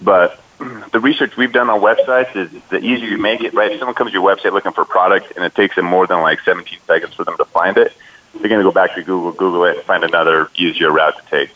But 0.03 0.41
the 0.93 1.01
research 1.01 1.37
we've 1.37 1.53
done 1.53 1.69
on 1.69 1.81
websites 1.81 2.35
is 2.37 2.51
the 2.71 2.79
easier 2.79 3.09
you 3.09 3.19
make 3.19 3.43
it, 3.43 3.55
right? 3.55 3.73
If 3.73 3.79
someone 3.79 3.95
comes 3.95 4.11
to 4.11 4.19
your 4.19 4.27
website 4.27 4.53
looking 4.53 4.73
for 4.73 4.83
a 4.83 4.87
product 4.87 5.33
and 5.37 5.45
it 5.45 5.55
takes 5.55 5.77
them 5.77 5.85
more 5.85 6.07
than 6.07 6.21
like 6.21 6.41
17 6.41 6.79
seconds 6.87 7.15
for 7.15 7.25
them 7.25 7.37
to 7.37 7.45
find 7.45 7.77
it, 7.77 7.93
they're 8.35 8.49
going 8.49 8.61
to 8.61 8.65
go 8.65 8.73
back 8.73 8.95
to 8.95 9.03
Google, 9.03 9.33
Google 9.33 9.65
it, 9.65 9.77
and 9.77 9.87
find 9.87 10.05
another 10.05 10.51
easier 10.57 10.91
route 10.93 11.17
to 11.17 11.31
take. 11.31 11.51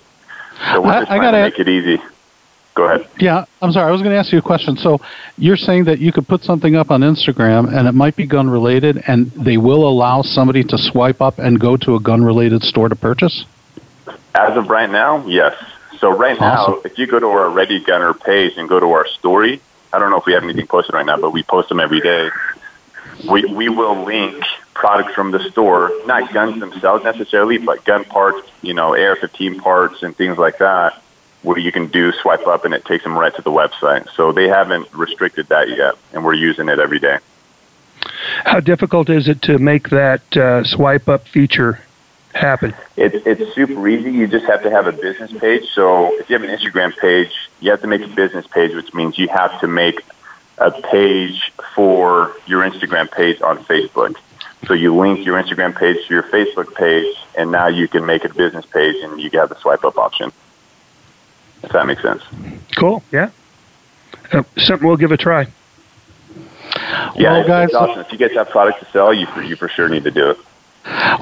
So 0.73 0.83
we're 0.83 0.93
just 1.01 1.11
I, 1.11 1.15
I 1.15 1.19
trying 1.19 1.33
to 1.33 1.41
make 1.41 1.59
it 1.59 1.69
easy. 1.69 2.03
Go 2.75 2.85
ahead. 2.85 3.09
Yeah, 3.19 3.47
I'm 3.61 3.73
sorry. 3.73 3.89
I 3.89 3.91
was 3.91 4.01
going 4.01 4.13
to 4.13 4.19
ask 4.19 4.33
you 4.33 4.39
a 4.39 4.43
question. 4.43 4.77
So 4.77 5.01
you're 5.37 5.57
saying 5.57 5.85
that 5.85 5.99
you 5.99 6.13
could 6.13 6.29
put 6.29 6.45
something 6.45 6.77
up 6.77 6.91
on 6.91 7.01
Instagram 7.01 7.77
and 7.77 7.89
it 7.89 7.93
might 7.93 8.17
be 8.17 8.27
gun 8.27 8.49
related, 8.49 9.03
and 9.07 9.31
they 9.33 9.57
will 9.57 9.89
allow 9.89 10.23
somebody 10.23 10.63
to 10.65 10.79
swipe 10.79 11.21
up 11.21 11.39
and 11.39 11.59
go 11.59 11.77
to 11.79 11.97
a 11.97 12.01
gun 12.01 12.23
related 12.23 12.63
store 12.63 12.89
to 12.89 12.97
purchase? 12.97 13.45
As 14.35 14.57
of 14.57 14.69
right 14.71 14.89
now, 14.89 15.27
yes. 15.27 15.57
So 16.01 16.11
right 16.17 16.41
awesome. 16.41 16.75
now, 16.75 16.81
if 16.85 16.99
you 16.99 17.07
go 17.07 17.21
to 17.21 17.27
our 17.27 17.51
Ready 17.51 17.79
Gunner 17.79 18.15
page 18.15 18.57
and 18.57 18.69
go 18.69 18.81
to 18.81 18.93
our 18.93 19.07
story, 19.07 19.61
I 19.93 19.99
don't 19.99 20.11
know 20.11 20.17
if 20.17 20.27
we 20.27 20.33
have 20.33 20.43
anything 20.43 20.67
posted 20.67 20.95
right 20.95 21.05
now, 21.05 21.19
but 21.19 21.31
we 21.31 21.43
post 21.43 21.69
them 21.69 21.79
every 21.79 22.01
day. 22.01 22.31
We 23.31 23.45
we 23.45 23.69
will 23.69 24.05
link 24.05 24.43
products 24.73 25.15
from 25.15 25.31
the 25.31 25.41
store, 25.51 25.93
not 26.07 26.33
guns 26.33 26.59
themselves 26.59 27.05
necessarily, 27.05 27.59
but 27.59 27.85
gun 27.85 28.05
parts, 28.05 28.49
you 28.63 28.73
know, 28.73 28.95
AR-15 28.95 29.59
parts 29.59 30.03
and 30.03 30.17
things 30.17 30.39
like 30.39 30.57
that, 30.59 31.03
where 31.43 31.59
you 31.59 31.71
can 31.71 31.89
do 31.89 32.13
swipe 32.13 32.47
up 32.47 32.65
and 32.65 32.73
it 32.73 32.87
takes 32.87 33.05
them 33.05 33.19
right 33.19 33.35
to 33.35 33.43
the 33.43 33.51
website. 33.51 34.09
So 34.17 34.33
they 34.33 34.49
haven't 34.49 34.91
restricted 34.95 35.49
that 35.49 35.69
yet, 35.69 35.97
and 36.15 36.25
we're 36.25 36.33
using 36.33 36.71
it 36.71 36.79
every 36.79 36.99
day. 36.99 37.19
How 38.45 38.61
difficult 38.61 39.11
is 39.11 39.29
it 39.29 39.43
to 39.43 39.59
make 39.59 39.91
that 39.91 40.35
uh, 40.35 40.65
swipe 40.65 41.09
up 41.09 41.29
feature 41.29 41.81
happen? 42.35 42.75
It's 42.97 43.27
it's 43.27 43.55
super 43.55 43.87
easy. 43.89 44.13
You 44.13 44.27
just 44.27 44.47
have 44.47 44.63
to 44.63 44.71
have 44.71 44.87
a 44.87 44.93
business 44.93 45.33
page. 45.33 45.69
So 45.73 46.15
if 46.19 46.29
you 46.31 46.39
have 46.39 46.49
an 46.49 46.57
Instagram 46.57 46.97
page, 46.97 47.33
you 47.61 47.71
have 47.71 47.81
to 47.83 47.87
make 47.87 48.03
a 48.03 48.09
business 48.09 48.47
page, 48.47 48.75
which 48.75 48.93
means 48.95 49.19
you 49.19 49.29
have 49.29 49.61
to 49.61 49.67
make 49.67 50.01
a 50.59 50.71
page 50.71 51.53
for 51.75 52.35
your 52.47 52.63
Instagram 52.69 53.11
page 53.11 53.41
on 53.43 53.65
Facebook. 53.65 54.17
So 54.67 54.75
you 54.75 54.95
link 54.95 55.25
your 55.25 55.43
Instagram 55.43 55.77
page 55.77 55.97
to 56.07 56.15
your 56.15 56.23
Facebook 56.25 56.75
page, 56.75 57.17
and 57.37 57.51
now 57.51 57.69
you 57.69 57.89
can 57.89 58.05
make 58.05 58.25
a 58.25 58.33
business 58.33 58.67
page, 58.67 58.97
and 59.03 59.21
you 59.21 59.31
have 59.35 59.49
the 59.49 59.57
swipe 59.57 59.85
up 59.85 59.97
option. 59.97 60.33
If 61.63 61.73
that 61.73 61.87
makes 61.87 62.03
sense. 62.03 62.23
Cool. 62.77 63.03
Yeah. 63.11 63.31
Uh, 64.33 64.43
something 64.57 64.87
we'll 64.87 64.97
give 64.97 65.13
a 65.13 65.17
try. 65.17 65.47
Yeah, 67.17 67.39
well, 67.39 67.47
guys, 67.47 67.75
awesome. 67.75 68.01
If 68.01 68.13
you 68.13 68.19
guys 68.19 68.33
have 68.33 68.51
product 68.51 68.81
to 68.81 68.87
sell, 68.91 69.13
you 69.13 69.27
for, 69.27 69.43
you 69.43 69.57
for 69.57 69.69
sure 69.69 69.89
need 69.89 70.05
to 70.05 70.11
do 70.11 70.31
it. 70.31 70.39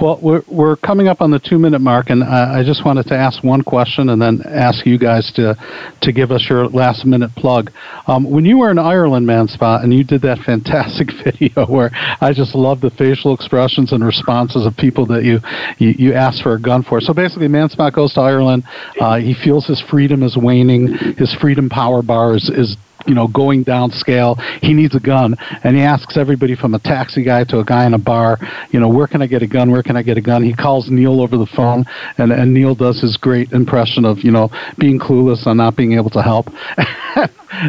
Well, 0.01 0.21
we're, 0.23 0.42
we're 0.47 0.77
coming 0.77 1.09
up 1.09 1.21
on 1.21 1.31
the 1.31 1.40
two 1.40 1.59
minute 1.59 1.81
mark, 1.81 2.11
and 2.11 2.23
I, 2.23 2.61
I 2.61 2.64
just 2.64 2.85
wanted 2.85 3.07
to 3.07 3.16
ask 3.16 3.42
one 3.42 3.62
question 3.62 4.11
and 4.11 4.23
then 4.23 4.40
ask 4.47 4.87
you 4.87 4.99
guys 4.99 5.33
to, 5.35 5.57
to 6.01 6.12
give 6.12 6.31
us 6.31 6.47
your 6.49 6.68
last 6.68 7.05
minute 7.05 7.35
plug. 7.35 7.73
Um, 8.07 8.31
when 8.31 8.44
you 8.44 8.59
were 8.59 8.71
in 8.71 8.79
Ireland, 8.79 9.27
Manspot, 9.27 9.83
and 9.83 9.92
you 9.92 10.05
did 10.05 10.23
that 10.23 10.38
fantastic 10.47 11.09
video 11.25 11.66
where 11.66 11.90
I 12.21 12.33
just 12.33 12.55
love 12.55 12.81
the 12.81 12.90
facial 12.90 13.35
expressions 13.35 13.92
and 13.92 14.05
responses 14.05 14.64
of 14.64 14.77
people 14.77 15.07
that 15.07 15.25
you, 15.25 15.40
you, 15.79 15.94
you 15.99 16.14
asked 16.14 16.42
for 16.42 16.55
a 16.55 16.61
gun 16.61 16.85
for. 16.85 17.01
So 17.01 17.12
basically, 17.12 17.49
Manspot 17.49 17.92
goes 17.92 18.14
to 18.14 18.21
Ireland. 18.21 18.64
Uh, 19.01 19.18
he 19.18 19.35
feels 19.35 19.66
his 19.66 19.81
freedom 19.90 20.23
is 20.23 20.37
waning, 20.37 20.94
his 21.16 21.35
freedom 21.40 21.68
power 21.68 22.03
bar 22.03 22.37
is, 22.37 22.49
is 22.49 22.77
you 23.09 23.14
know, 23.14 23.27
going 23.27 23.62
down 23.62 23.90
scale. 23.90 24.37
He 24.62 24.75
needs 24.75 24.94
a 24.94 25.01
gun, 25.01 25.35
and 25.64 25.77
he 25.77 25.83
asks 25.83 26.16
everybody 26.16 26.55
from 26.55 26.75
a 26.75 26.79
taxi 26.79 27.25
guy 27.25 27.44
to 27.44 27.59
a 27.59 27.64
guy 27.64 27.87
in 27.87 27.94
a 27.94 27.99
bar, 27.99 28.38
you 28.71 28.79
know, 28.79 28.88
where 28.88 29.07
can 29.07 29.23
I 29.23 29.27
get 29.27 29.42
a 29.42 29.47
gun? 29.47 29.71
Where 29.71 29.83
can 29.83 29.97
I 29.97 30.03
get 30.03 30.16
a 30.16 30.21
gun? 30.21 30.42
He 30.42 30.55
calls 30.55 30.90
Neal 30.90 31.21
over 31.21 31.37
the 31.37 31.47
phone, 31.47 31.85
and 32.18 32.33
and 32.33 32.55
Neal 32.55 32.75
does 32.75 33.01
his 33.01 33.16
great 33.16 33.53
impression 33.53 34.05
of 34.05 34.18
you 34.18 34.31
know 34.31 34.51
being 34.79 34.99
clueless 34.99 35.47
and 35.47 35.57
not 35.57 35.77
being 35.77 35.92
able 35.94 36.11
to 36.11 36.23
help. 36.23 36.49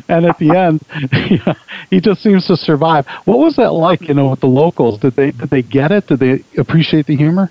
and 0.07 0.25
at 0.25 0.37
the 0.37 0.55
end, 0.55 1.57
he 1.89 1.99
just 1.99 2.21
seems 2.21 2.45
to 2.47 2.55
survive. 2.55 3.05
What 3.25 3.39
was 3.39 3.55
that 3.55 3.71
like, 3.71 4.01
you 4.01 4.13
know, 4.13 4.29
with 4.29 4.41
the 4.41 4.47
locals? 4.47 4.99
Did 4.99 5.15
they 5.15 5.31
did 5.31 5.49
they 5.49 5.61
get 5.61 5.91
it? 5.91 6.07
Did 6.07 6.19
they 6.19 6.43
appreciate 6.57 7.05
the 7.05 7.15
humor? 7.15 7.49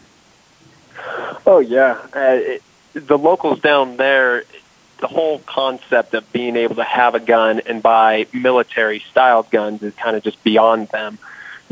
Oh 1.46 1.61
yeah, 1.61 1.98
uh, 2.14 2.37
it, 2.55 2.62
the 2.94 3.16
locals 3.16 3.61
down 3.61 3.96
there 3.96 4.44
the 4.98 5.06
whole 5.06 5.38
concept 5.40 6.14
of 6.14 6.30
being 6.32 6.56
able 6.56 6.76
to 6.76 6.84
have 6.84 7.14
a 7.14 7.20
gun 7.20 7.61
and 7.66 7.82
buy 7.82 8.26
military 8.32 9.00
styled 9.11 9.50
guns 9.50 9.82
is 9.82 9.94
kind 9.94 10.16
of 10.16 10.22
just 10.22 10.42
beyond 10.42 10.88
them. 10.88 11.18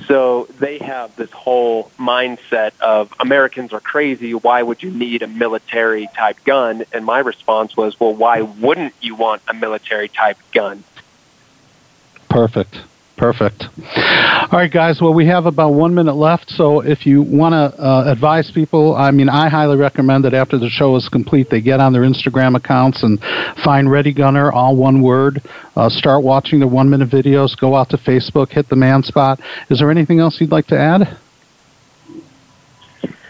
So 0.06 0.46
they 0.58 0.78
have 0.78 1.16
this 1.16 1.30
whole 1.30 1.90
mindset 1.98 2.78
of 2.80 3.12
Americans 3.18 3.72
are 3.72 3.80
crazy. 3.80 4.34
Why 4.34 4.62
would 4.62 4.82
you 4.82 4.90
need 4.90 5.22
a 5.22 5.26
military 5.26 6.08
type 6.14 6.44
gun? 6.44 6.84
And 6.92 7.04
my 7.04 7.18
response 7.20 7.76
was, 7.76 7.98
well, 7.98 8.14
why 8.14 8.42
wouldn't 8.42 8.94
you 9.00 9.14
want 9.14 9.42
a 9.48 9.54
military 9.54 10.08
type 10.08 10.38
gun? 10.52 10.84
Perfect. 12.28 12.80
Perfect. 13.16 13.64
All 13.96 14.58
right, 14.60 14.70
guys. 14.70 15.00
Well, 15.00 15.14
we 15.14 15.26
have 15.26 15.46
about 15.46 15.72
one 15.72 15.94
minute 15.94 16.16
left. 16.16 16.50
So 16.50 16.80
if 16.80 17.06
you 17.06 17.22
want 17.22 17.52
to 17.54 17.82
uh, 17.82 18.04
advise 18.06 18.50
people, 18.50 18.94
I 18.94 19.10
mean, 19.10 19.30
I 19.30 19.48
highly 19.48 19.78
recommend 19.78 20.24
that 20.24 20.34
after 20.34 20.58
the 20.58 20.68
show 20.68 20.94
is 20.96 21.08
complete, 21.08 21.48
they 21.48 21.62
get 21.62 21.80
on 21.80 21.94
their 21.94 22.02
Instagram 22.02 22.56
accounts 22.56 23.02
and 23.02 23.18
find 23.64 23.90
Ready 23.90 24.12
Gunner, 24.12 24.52
all 24.52 24.76
one 24.76 25.00
word. 25.00 25.40
Uh, 25.74 25.88
start 25.88 26.24
watching 26.24 26.60
the 26.60 26.66
one 26.66 26.90
minute 26.90 27.08
videos. 27.08 27.58
Go 27.58 27.74
out 27.74 27.88
to 27.90 27.96
Facebook, 27.96 28.50
hit 28.50 28.68
the 28.68 28.76
man 28.76 29.02
spot. 29.02 29.40
Is 29.70 29.78
there 29.78 29.90
anything 29.90 30.20
else 30.20 30.38
you'd 30.38 30.52
like 30.52 30.66
to 30.66 30.78
add? 30.78 31.16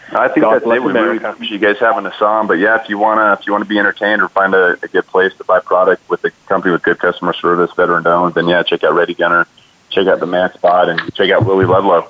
I 0.09 0.27
think 0.29 0.41
God 0.41 0.55
that's 0.55 0.65
it. 0.65 0.83
We 0.83 0.91
really 0.91 1.17
appreciate 1.17 1.51
you 1.51 1.59
guys 1.59 1.79
having 1.79 2.05
us 2.05 2.21
on. 2.21 2.47
But 2.47 2.55
yeah, 2.55 2.81
if 2.81 2.89
you 2.89 2.97
wanna 2.97 3.33
if 3.39 3.45
you 3.45 3.53
wanna 3.53 3.65
be 3.65 3.77
entertained 3.77 4.21
or 4.21 4.29
find 4.29 4.53
a, 4.53 4.77
a 4.81 4.87
good 4.87 5.05
place 5.07 5.33
to 5.37 5.43
buy 5.43 5.59
product 5.59 6.09
with 6.09 6.23
a 6.25 6.31
company 6.47 6.71
with 6.71 6.83
good 6.83 6.99
customer 6.99 7.33
service, 7.33 7.71
veteran 7.75 8.07
owned, 8.07 8.33
then 8.33 8.47
yeah, 8.47 8.63
check 8.63 8.83
out 8.83 8.93
Ready 8.93 9.13
Gunner 9.13 9.47
check 9.97 10.13
out 10.13 10.19
the 10.19 10.25
Manspot 10.27 10.89
and 10.89 11.13
check 11.15 11.29
out 11.31 11.45
Willie 11.45 11.65
Ludlow. 11.65 12.09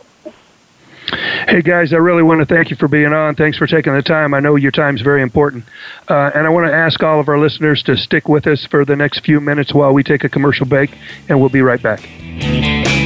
Hey 1.48 1.62
guys, 1.62 1.94
I 1.94 1.98
really 1.98 2.24
want 2.24 2.42
to 2.42 2.46
thank 2.46 2.70
you 2.70 2.76
for 2.76 2.90
being 2.90 3.14
on. 3.14 3.36
Thanks 3.36 3.58
for 3.58 3.66
taking 3.66 3.94
the 3.94 4.02
time. 4.02 4.34
I 4.34 4.42
know 4.42 4.58
your 4.58 4.72
time 4.72 4.98
is 4.98 5.02
very 5.02 5.22
important. 5.22 5.64
Uh, 6.10 6.32
and 6.36 6.46
I 6.46 6.50
want 6.50 6.68
to 6.68 6.74
ask 6.74 7.02
all 7.02 7.22
of 7.22 7.30
our 7.30 7.40
listeners 7.40 7.82
to 7.84 7.96
stick 7.96 8.28
with 8.28 8.46
us 8.46 8.66
for 8.66 8.84
the 8.84 8.98
next 8.98 9.24
few 9.24 9.40
minutes 9.40 9.74
while 9.74 9.94
we 9.94 10.04
take 10.04 10.26
a 10.26 10.30
commercial 10.30 10.66
break, 10.66 10.92
and 11.30 11.40
we'll 11.40 11.50
be 11.50 11.62
right 11.62 11.82
back. 11.82 12.97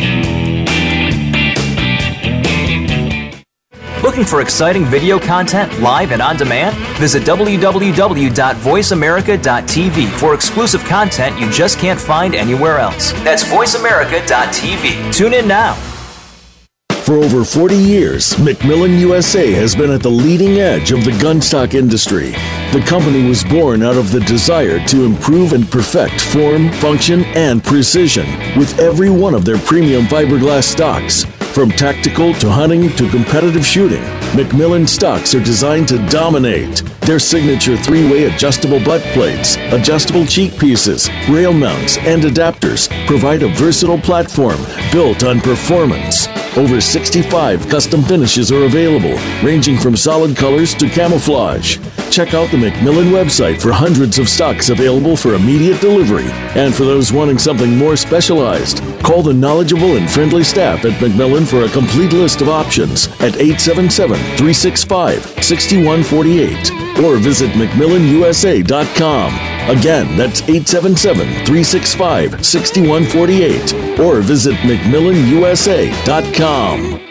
Looking 4.22 4.38
for 4.38 4.42
exciting 4.42 4.86
video 4.86 5.20
content 5.20 5.80
live 5.80 6.12
and 6.12 6.22
on 6.22 6.38
demand? 6.38 6.78
Visit 7.00 7.24
www.voiceamerica.tv 7.24 10.10
for 10.12 10.36
exclusive 10.36 10.84
content 10.84 11.40
you 11.40 11.50
just 11.50 11.80
can't 11.80 12.00
find 12.00 12.36
anywhere 12.36 12.78
else. 12.78 13.14
That's 13.24 13.44
voiceamerica.tv. 13.44 15.12
Tune 15.12 15.34
in 15.34 15.48
now. 15.48 15.74
For 17.04 17.16
over 17.16 17.44
40 17.44 17.76
years, 17.76 18.36
McMillan 18.36 19.00
USA 19.00 19.52
has 19.54 19.76
been 19.76 19.90
at 19.90 20.04
the 20.04 20.12
leading 20.12 20.60
edge 20.60 20.92
of 20.92 21.04
the 21.04 21.14
gunstock 21.14 21.74
industry. 21.74 22.34
The 22.74 22.84
company 22.86 23.28
was 23.28 23.44
born 23.44 23.82
out 23.82 23.98
of 23.98 24.12
the 24.12 24.20
desire 24.20 24.86
to 24.86 25.04
improve 25.04 25.54
and 25.54 25.68
perfect 25.68 26.22
form, 26.22 26.72
function, 26.74 27.24
and 27.36 27.64
precision 27.64 28.28
with 28.56 28.78
every 28.78 29.10
one 29.10 29.34
of 29.34 29.46
their 29.46 29.58
premium 29.58 30.04
fiberglass 30.04 30.66
stocks. 30.66 31.26
From 31.54 31.70
tactical 31.70 32.34
to 32.36 32.50
hunting 32.50 32.90
to 32.96 33.10
competitive 33.10 33.66
shooting, 33.66 34.02
McMillan 34.32 34.88
stocks 34.88 35.36
are 35.36 35.44
designed 35.44 35.90
to 35.90 35.98
dominate. 36.08 36.82
Their 37.02 37.20
signature 37.20 37.76
three 37.76 38.10
way 38.10 38.24
adjustable 38.24 38.82
butt 38.82 39.02
plates, 39.14 39.58
adjustable 39.58 40.26
cheek 40.26 40.58
pieces, 40.58 41.10
rail 41.30 41.52
mounts, 41.52 41.98
and 41.98 42.24
adapters 42.24 42.88
provide 43.06 43.44
a 43.44 43.54
versatile 43.56 44.00
platform 44.00 44.62
built 44.94 45.26
on 45.26 45.42
performance. 45.42 46.30
Over 46.56 46.80
65 46.80 47.68
custom 47.68 48.02
finishes 48.04 48.50
are 48.54 48.64
available, 48.64 49.20
ranging 49.44 49.78
from 49.78 49.98
solid 49.98 50.38
colors 50.38 50.74
to 50.76 50.88
camouflage. 50.88 51.80
Check 52.12 52.34
out 52.34 52.52
the 52.52 52.58
McMillan 52.58 53.10
website 53.10 53.62
for 53.62 53.72
hundreds 53.72 54.20
of 54.20 54.28
stocks 54.28 54.68
available 54.68 55.16
for 55.16 55.36
immediate 55.36 55.80
delivery. 55.80 56.30
And 56.56 56.76
for 56.76 56.84
those 56.84 57.14
wanting 57.14 57.38
something 57.38 57.78
more 57.78 57.96
specialized, 57.96 58.80
call 59.02 59.24
the 59.24 59.34
knowledgeable 59.34 59.96
and 59.96 60.12
friendly 60.12 60.44
staff 60.44 60.84
at 60.84 60.92
McMillan 61.02 61.48
for 61.48 61.64
a 61.64 61.70
complete 61.70 62.12
list 62.12 62.42
of 62.42 62.50
options 62.50 63.08
at 63.22 63.40
877 63.40 64.18
365 64.18 65.24
6148 65.42 67.02
or 67.02 67.16
visit 67.16 67.50
McMillanUSA.com. 67.52 69.34
Again, 69.70 70.18
that's 70.18 70.42
877 70.42 71.30
365 71.46 72.46
6148 72.46 74.00
or 74.02 74.20
visit 74.20 74.56
McMillanUSA.com. 74.56 77.11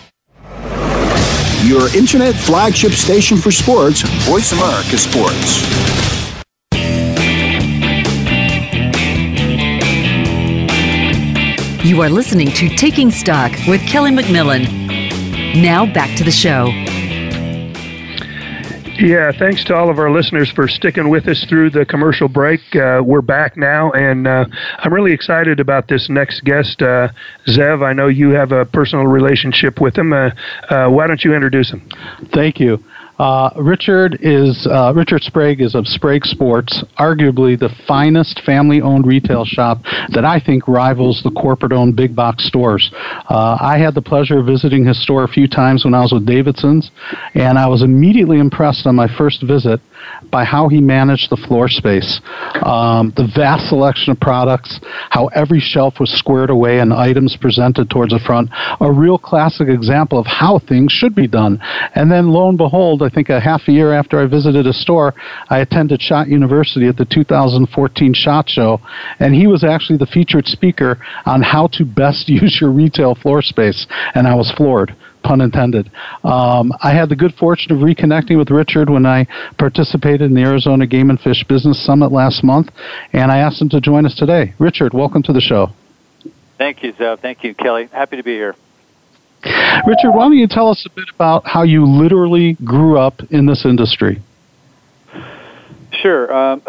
your 1.71 1.87
internet 1.95 2.35
flagship 2.35 2.91
station 2.91 3.37
for 3.37 3.49
sports, 3.49 4.01
Voice 4.27 4.51
America 4.51 4.97
Sports. 4.97 5.61
You 11.85 12.01
are 12.01 12.09
listening 12.09 12.49
to 12.51 12.67
Taking 12.75 13.09
Stock 13.09 13.53
with 13.69 13.79
Kelly 13.87 14.11
McMillan. 14.11 14.65
Now 15.61 15.85
back 15.85 16.17
to 16.17 16.25
the 16.25 16.31
show. 16.31 16.73
Yeah, 19.01 19.31
thanks 19.31 19.63
to 19.63 19.75
all 19.75 19.89
of 19.89 19.97
our 19.97 20.11
listeners 20.11 20.51
for 20.51 20.67
sticking 20.67 21.09
with 21.09 21.27
us 21.27 21.43
through 21.49 21.71
the 21.71 21.85
commercial 21.87 22.27
break. 22.27 22.59
Uh, 22.75 23.01
we're 23.03 23.23
back 23.23 23.57
now, 23.57 23.89
and 23.93 24.27
uh, 24.27 24.45
I'm 24.77 24.93
really 24.93 25.11
excited 25.11 25.59
about 25.59 25.87
this 25.87 26.07
next 26.07 26.43
guest, 26.43 26.83
uh, 26.83 27.07
Zev. 27.47 27.83
I 27.83 27.93
know 27.93 28.09
you 28.09 28.29
have 28.29 28.51
a 28.51 28.63
personal 28.63 29.07
relationship 29.07 29.81
with 29.81 29.97
him. 29.97 30.13
Uh, 30.13 30.29
uh, 30.69 30.87
why 30.89 31.07
don't 31.07 31.23
you 31.23 31.33
introduce 31.33 31.71
him? 31.71 31.89
Thank 32.31 32.59
you. 32.59 32.77
Uh, 33.21 33.51
Richard 33.57 34.17
is 34.21 34.65
uh, 34.65 34.91
Richard 34.95 35.21
Sprague 35.21 35.61
is 35.61 35.75
of 35.75 35.85
Sprague 35.85 36.25
Sports, 36.25 36.83
arguably 36.97 37.53
the 37.57 37.69
finest 37.87 38.41
family-owned 38.43 39.05
retail 39.05 39.45
shop 39.45 39.83
that 40.09 40.25
I 40.25 40.39
think 40.39 40.67
rivals 40.67 41.21
the 41.23 41.29
corporate-owned 41.29 41.95
big 41.95 42.15
box 42.15 42.47
stores. 42.47 42.89
Uh, 43.29 43.59
I 43.61 43.77
had 43.77 43.93
the 43.93 44.01
pleasure 44.01 44.39
of 44.39 44.47
visiting 44.47 44.83
his 44.83 44.99
store 45.03 45.23
a 45.23 45.27
few 45.27 45.47
times 45.47 45.85
when 45.85 45.93
I 45.93 46.01
was 46.01 46.11
with 46.11 46.25
Davidson's, 46.25 46.89
and 47.35 47.59
I 47.59 47.67
was 47.67 47.83
immediately 47.83 48.39
impressed 48.39 48.87
on 48.87 48.95
my 48.95 49.07
first 49.19 49.43
visit 49.43 49.79
by 50.31 50.43
how 50.43 50.67
he 50.67 50.79
managed 50.79 51.29
the 51.29 51.37
floor 51.47 51.67
space, 51.67 52.21
um, 52.63 53.13
the 53.15 53.29
vast 53.35 53.69
selection 53.69 54.11
of 54.11 54.19
products, 54.19 54.79
how 55.09 55.27
every 55.27 55.59
shelf 55.59 55.95
was 55.99 56.11
squared 56.11 56.49
away 56.49 56.79
and 56.79 56.93
items 56.93 57.35
presented 57.35 57.89
towards 57.89 58.13
the 58.13 58.19
front. 58.19 58.49
A 58.79 58.91
real 58.91 59.17
classic 59.17 59.67
example 59.67 60.19
of 60.19 60.25
how 60.25 60.59
things 60.59 60.91
should 60.91 61.15
be 61.15 61.27
done. 61.27 61.59
And 61.95 62.11
then, 62.11 62.29
lo 62.29 62.49
and 62.49 62.57
behold, 62.57 63.03
I 63.03 63.09
think 63.09 63.29
a 63.29 63.39
half 63.39 63.67
a 63.67 63.71
year 63.71 63.93
after 63.93 64.19
I 64.19 64.27
visited 64.27 64.67
a 64.67 64.73
store, 64.73 65.13
I 65.49 65.59
attended 65.59 66.01
Shot 66.01 66.27
University 66.27 66.87
at 66.87 66.97
the 66.97 67.05
2014 67.05 68.13
Shot 68.13 68.49
Show, 68.49 68.79
and 69.19 69.33
he 69.33 69.47
was 69.47 69.63
actually 69.63 69.97
the 69.97 70.05
featured 70.05 70.47
speaker 70.47 70.97
on 71.25 71.41
how 71.41 71.67
to 71.73 71.85
best 71.85 72.29
use 72.41 72.59
your 72.61 72.71
retail 72.71 73.15
floor 73.15 73.41
space, 73.41 73.87
and 74.15 74.27
I 74.27 74.35
was 74.35 74.51
floored 74.51 74.95
pun 75.23 75.41
intended. 75.41 75.91
Um, 76.23 76.73
I 76.81 76.93
had 76.93 77.09
the 77.09 77.15
good 77.15 77.33
fortune 77.35 77.71
of 77.71 77.79
reconnecting 77.79 78.37
with 78.37 78.49
Richard 78.49 78.89
when 78.89 79.05
I 79.05 79.27
participated 79.57 80.21
in 80.21 80.33
the 80.33 80.41
Arizona 80.41 80.87
Game 80.87 81.09
and 81.09 81.19
Fish 81.19 81.43
Business 81.47 81.83
Summit 81.85 82.11
last 82.11 82.43
month, 82.43 82.69
and 83.13 83.31
I 83.31 83.37
asked 83.39 83.61
him 83.61 83.69
to 83.69 83.81
join 83.81 84.05
us 84.05 84.15
today. 84.15 84.53
Richard, 84.59 84.93
welcome 84.93 85.23
to 85.23 85.33
the 85.33 85.41
show. 85.41 85.69
Thank 86.57 86.83
you, 86.83 86.93
Zev. 86.93 87.19
Thank 87.19 87.43
you, 87.43 87.55
Kelly. 87.55 87.87
Happy 87.91 88.17
to 88.17 88.23
be 88.23 88.33
here. 88.33 88.55
Richard, 89.43 90.11
why 90.11 90.25
don't 90.25 90.37
you 90.37 90.47
tell 90.47 90.69
us 90.69 90.85
a 90.85 90.89
bit 90.95 91.09
about 91.15 91.47
how 91.47 91.63
you 91.63 91.85
literally 91.85 92.55
grew 92.63 92.99
up 92.99 93.21
in 93.31 93.47
this 93.47 93.65
industry? 93.65 94.21
Sure. 95.91 96.31
Um, 96.31 96.61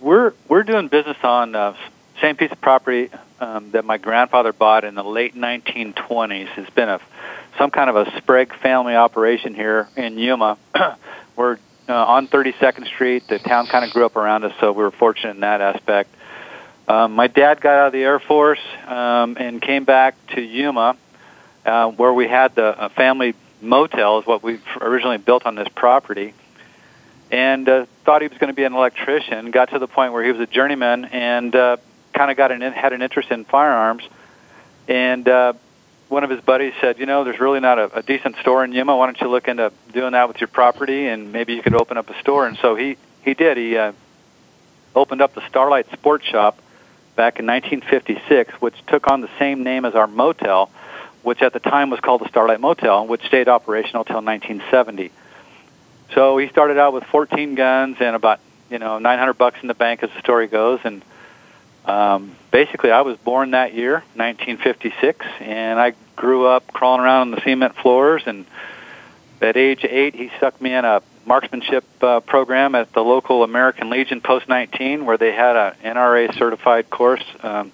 we're 0.00 0.32
we're 0.48 0.62
doing 0.62 0.88
business 0.88 1.16
on 1.22 1.54
uh, 1.54 1.76
same 2.20 2.36
piece 2.36 2.52
of 2.52 2.60
property 2.60 3.10
um, 3.40 3.72
that 3.72 3.84
my 3.84 3.98
grandfather 3.98 4.52
bought 4.52 4.84
in 4.84 4.94
the 4.94 5.02
late 5.02 5.34
1920s. 5.34 6.48
It's 6.56 6.70
been 6.70 6.88
a 6.88 7.00
some 7.58 7.70
kind 7.70 7.90
of 7.90 7.96
a 7.96 8.18
Sprague 8.18 8.54
family 8.56 8.94
operation 8.94 9.54
here 9.54 9.88
in 9.96 10.18
Yuma. 10.18 10.58
we're 11.36 11.58
uh, 11.88 11.94
on 11.94 12.28
32nd 12.28 12.86
Street. 12.86 13.26
The 13.28 13.38
town 13.38 13.66
kind 13.66 13.84
of 13.84 13.92
grew 13.92 14.06
up 14.06 14.16
around 14.16 14.44
us, 14.44 14.52
so 14.60 14.72
we 14.72 14.82
were 14.82 14.90
fortunate 14.90 15.34
in 15.34 15.40
that 15.40 15.60
aspect. 15.60 16.14
Um, 16.88 17.12
my 17.12 17.26
dad 17.28 17.60
got 17.60 17.74
out 17.74 17.86
of 17.88 17.92
the 17.92 18.02
Air 18.02 18.18
Force 18.18 18.60
um, 18.86 19.36
and 19.38 19.62
came 19.62 19.84
back 19.84 20.14
to 20.34 20.40
Yuma, 20.40 20.96
uh, 21.64 21.90
where 21.90 22.12
we 22.12 22.26
had 22.26 22.54
the 22.54 22.90
family 22.96 23.34
motel, 23.60 24.18
is 24.18 24.26
what 24.26 24.42
we 24.42 24.58
originally 24.80 25.18
built 25.18 25.46
on 25.46 25.54
this 25.54 25.68
property, 25.74 26.34
and 27.30 27.68
uh, 27.68 27.86
thought 28.04 28.22
he 28.22 28.28
was 28.28 28.38
going 28.38 28.48
to 28.48 28.56
be 28.56 28.64
an 28.64 28.74
electrician. 28.74 29.50
Got 29.52 29.70
to 29.70 29.78
the 29.78 29.86
point 29.86 30.12
where 30.12 30.24
he 30.24 30.32
was 30.32 30.40
a 30.40 30.46
journeyman 30.46 31.04
and 31.06 31.54
uh, 31.54 31.76
kind 32.12 32.30
of 32.30 32.36
got 32.36 32.50
an 32.50 32.60
had 32.60 32.92
an 32.92 33.00
interest 33.00 33.30
in 33.30 33.44
firearms, 33.44 34.02
and 34.88 35.28
uh, 35.28 35.52
one 36.12 36.24
of 36.24 36.30
his 36.30 36.42
buddies 36.42 36.74
said, 36.78 36.98
you 36.98 37.06
know, 37.06 37.24
there's 37.24 37.40
really 37.40 37.58
not 37.58 37.78
a, 37.78 37.98
a 37.98 38.02
decent 38.02 38.36
store 38.36 38.62
in 38.62 38.72
Yuma. 38.72 38.94
Why 38.94 39.06
don't 39.06 39.20
you 39.20 39.28
look 39.28 39.48
into 39.48 39.72
doing 39.92 40.12
that 40.12 40.28
with 40.28 40.40
your 40.40 40.48
property, 40.48 41.08
and 41.08 41.32
maybe 41.32 41.54
you 41.54 41.62
could 41.62 41.74
open 41.74 41.96
up 41.96 42.10
a 42.10 42.20
store. 42.20 42.46
And 42.46 42.58
so 42.58 42.76
he 42.76 42.98
he 43.24 43.32
did. 43.32 43.56
He 43.56 43.76
uh, 43.78 43.92
opened 44.94 45.22
up 45.22 45.34
the 45.34 45.42
Starlight 45.48 45.90
Sports 45.90 46.26
Shop 46.26 46.58
back 47.16 47.38
in 47.38 47.46
1956, 47.46 48.52
which 48.60 48.74
took 48.86 49.08
on 49.08 49.22
the 49.22 49.30
same 49.38 49.62
name 49.62 49.86
as 49.86 49.94
our 49.94 50.06
motel, 50.06 50.70
which 51.22 51.40
at 51.40 51.54
the 51.54 51.60
time 51.60 51.88
was 51.88 51.98
called 52.00 52.20
the 52.20 52.28
Starlight 52.28 52.60
Motel, 52.60 53.06
which 53.06 53.24
stayed 53.24 53.48
operational 53.48 54.02
until 54.02 54.22
1970. 54.22 55.10
So 56.14 56.36
he 56.36 56.48
started 56.48 56.76
out 56.76 56.92
with 56.92 57.04
14 57.04 57.54
guns 57.54 57.96
and 58.00 58.14
about 58.14 58.38
you 58.70 58.78
know 58.78 58.98
900 58.98 59.32
bucks 59.32 59.58
in 59.62 59.68
the 59.68 59.74
bank, 59.74 60.02
as 60.02 60.10
the 60.10 60.20
story 60.20 60.46
goes, 60.46 60.80
and 60.84 61.02
um, 61.84 62.36
basically, 62.50 62.90
I 62.90 63.00
was 63.02 63.16
born 63.18 63.52
that 63.52 63.74
year, 63.74 64.04
1956, 64.14 65.26
and 65.40 65.80
I 65.80 65.94
grew 66.16 66.46
up 66.46 66.72
crawling 66.72 67.00
around 67.00 67.20
on 67.22 67.30
the 67.32 67.40
cement 67.40 67.74
floors. 67.76 68.22
And 68.26 68.46
at 69.40 69.56
age 69.56 69.84
eight, 69.84 70.14
he 70.14 70.30
sucked 70.38 70.60
me 70.60 70.74
in 70.74 70.84
a 70.84 71.02
marksmanship 71.26 71.84
uh, 72.02 72.20
program 72.20 72.74
at 72.74 72.92
the 72.92 73.00
local 73.00 73.42
American 73.42 73.90
Legion 73.90 74.20
Post 74.20 74.48
19, 74.48 75.04
where 75.04 75.18
they 75.18 75.32
had 75.32 75.56
a 75.56 75.76
NRA 75.82 76.36
certified 76.36 76.90
course, 76.90 77.24
um, 77.42 77.72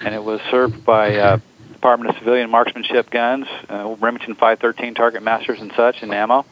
and 0.00 0.14
it 0.14 0.22
was 0.22 0.40
served 0.50 0.84
by 0.84 1.16
uh, 1.16 1.38
Department 1.72 2.10
of 2.10 2.18
Civilian 2.18 2.50
Marksmanship 2.50 3.10
guns, 3.10 3.46
uh, 3.68 3.96
Remington 4.00 4.34
513 4.34 4.94
target 4.94 5.22
masters 5.22 5.60
and 5.60 5.72
such, 5.76 6.02
and 6.02 6.12
ammo. 6.12 6.44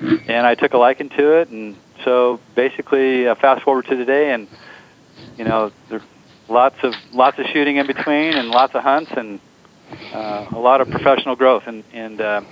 And 0.00 0.46
I 0.46 0.56
took 0.56 0.74
a 0.74 0.78
liking 0.78 1.08
to 1.10 1.40
it, 1.40 1.48
and 1.50 1.76
so 2.04 2.40
basically, 2.56 3.28
uh, 3.28 3.36
fast 3.36 3.62
forward 3.62 3.86
to 3.86 3.96
today, 3.96 4.32
and 4.32 4.48
you 5.38 5.44
know, 5.44 5.70
lots 6.48 6.76
of 6.82 6.94
lots 7.12 7.38
of 7.38 7.46
shooting 7.46 7.76
in 7.76 7.86
between, 7.86 8.34
and 8.34 8.48
lots 8.48 8.74
of 8.74 8.82
hunts, 8.82 9.10
and 9.12 9.40
uh, 10.12 10.46
a 10.50 10.58
lot 10.58 10.80
of 10.80 10.90
professional 10.90 11.36
growth. 11.36 11.66
And, 11.66 11.84
and 11.92 12.20
uh, 12.20 12.42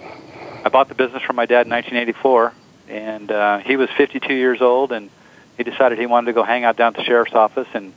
I 0.64 0.68
bought 0.68 0.88
the 0.88 0.94
business 0.94 1.22
from 1.22 1.37
my 1.37 1.46
dad 1.46 1.66
in 1.66 1.72
1984, 1.72 2.52
and 2.88 3.31
uh, 3.31 3.59
he 3.59 3.76
was 3.76 3.88
52 3.96 4.35
years 4.35 4.61
old, 4.61 4.92
and 4.92 5.11
he 5.57 5.64
decided 5.64 5.98
he 5.98 6.07
wanted 6.07 6.26
to 6.26 6.33
go 6.33 6.42
hang 6.42 6.64
out 6.64 6.76
down 6.76 6.88
at 6.88 6.96
the 6.96 7.05
sheriff's 7.05 7.35
office, 7.35 7.68
and 7.74 7.92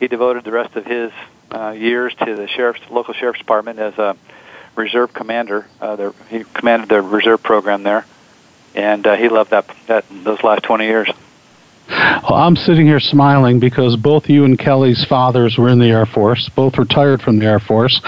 he 0.00 0.08
devoted 0.08 0.44
the 0.44 0.52
rest 0.52 0.76
of 0.76 0.84
his 0.84 1.12
uh, 1.50 1.70
years 1.70 2.14
to 2.14 2.34
the 2.34 2.48
sheriff's 2.48 2.80
local 2.90 3.14
sheriff's 3.14 3.38
department 3.38 3.78
as 3.78 3.96
a 3.98 4.16
reserve 4.74 5.12
commander. 5.12 5.66
Uh, 5.80 6.12
he 6.28 6.44
commanded 6.44 6.88
the 6.88 7.00
reserve 7.00 7.42
program 7.42 7.82
there, 7.82 8.04
and 8.74 9.06
uh, 9.06 9.16
he 9.16 9.28
loved 9.28 9.50
that 9.50 9.68
that 9.86 10.04
those 10.10 10.42
last 10.42 10.62
20 10.62 10.84
years. 10.84 11.10
Well, 11.88 12.34
I'm 12.34 12.56
sitting 12.56 12.86
here 12.86 12.98
smiling 12.98 13.60
because 13.60 13.96
both 13.96 14.28
you 14.28 14.44
and 14.44 14.58
Kelly's 14.58 15.04
fathers 15.04 15.56
were 15.56 15.68
in 15.68 15.78
the 15.78 15.86
Air 15.86 16.06
Force, 16.06 16.48
both 16.56 16.78
retired 16.78 17.22
from 17.22 17.38
the 17.38 17.46
Air 17.46 17.60
Force. 17.60 18.00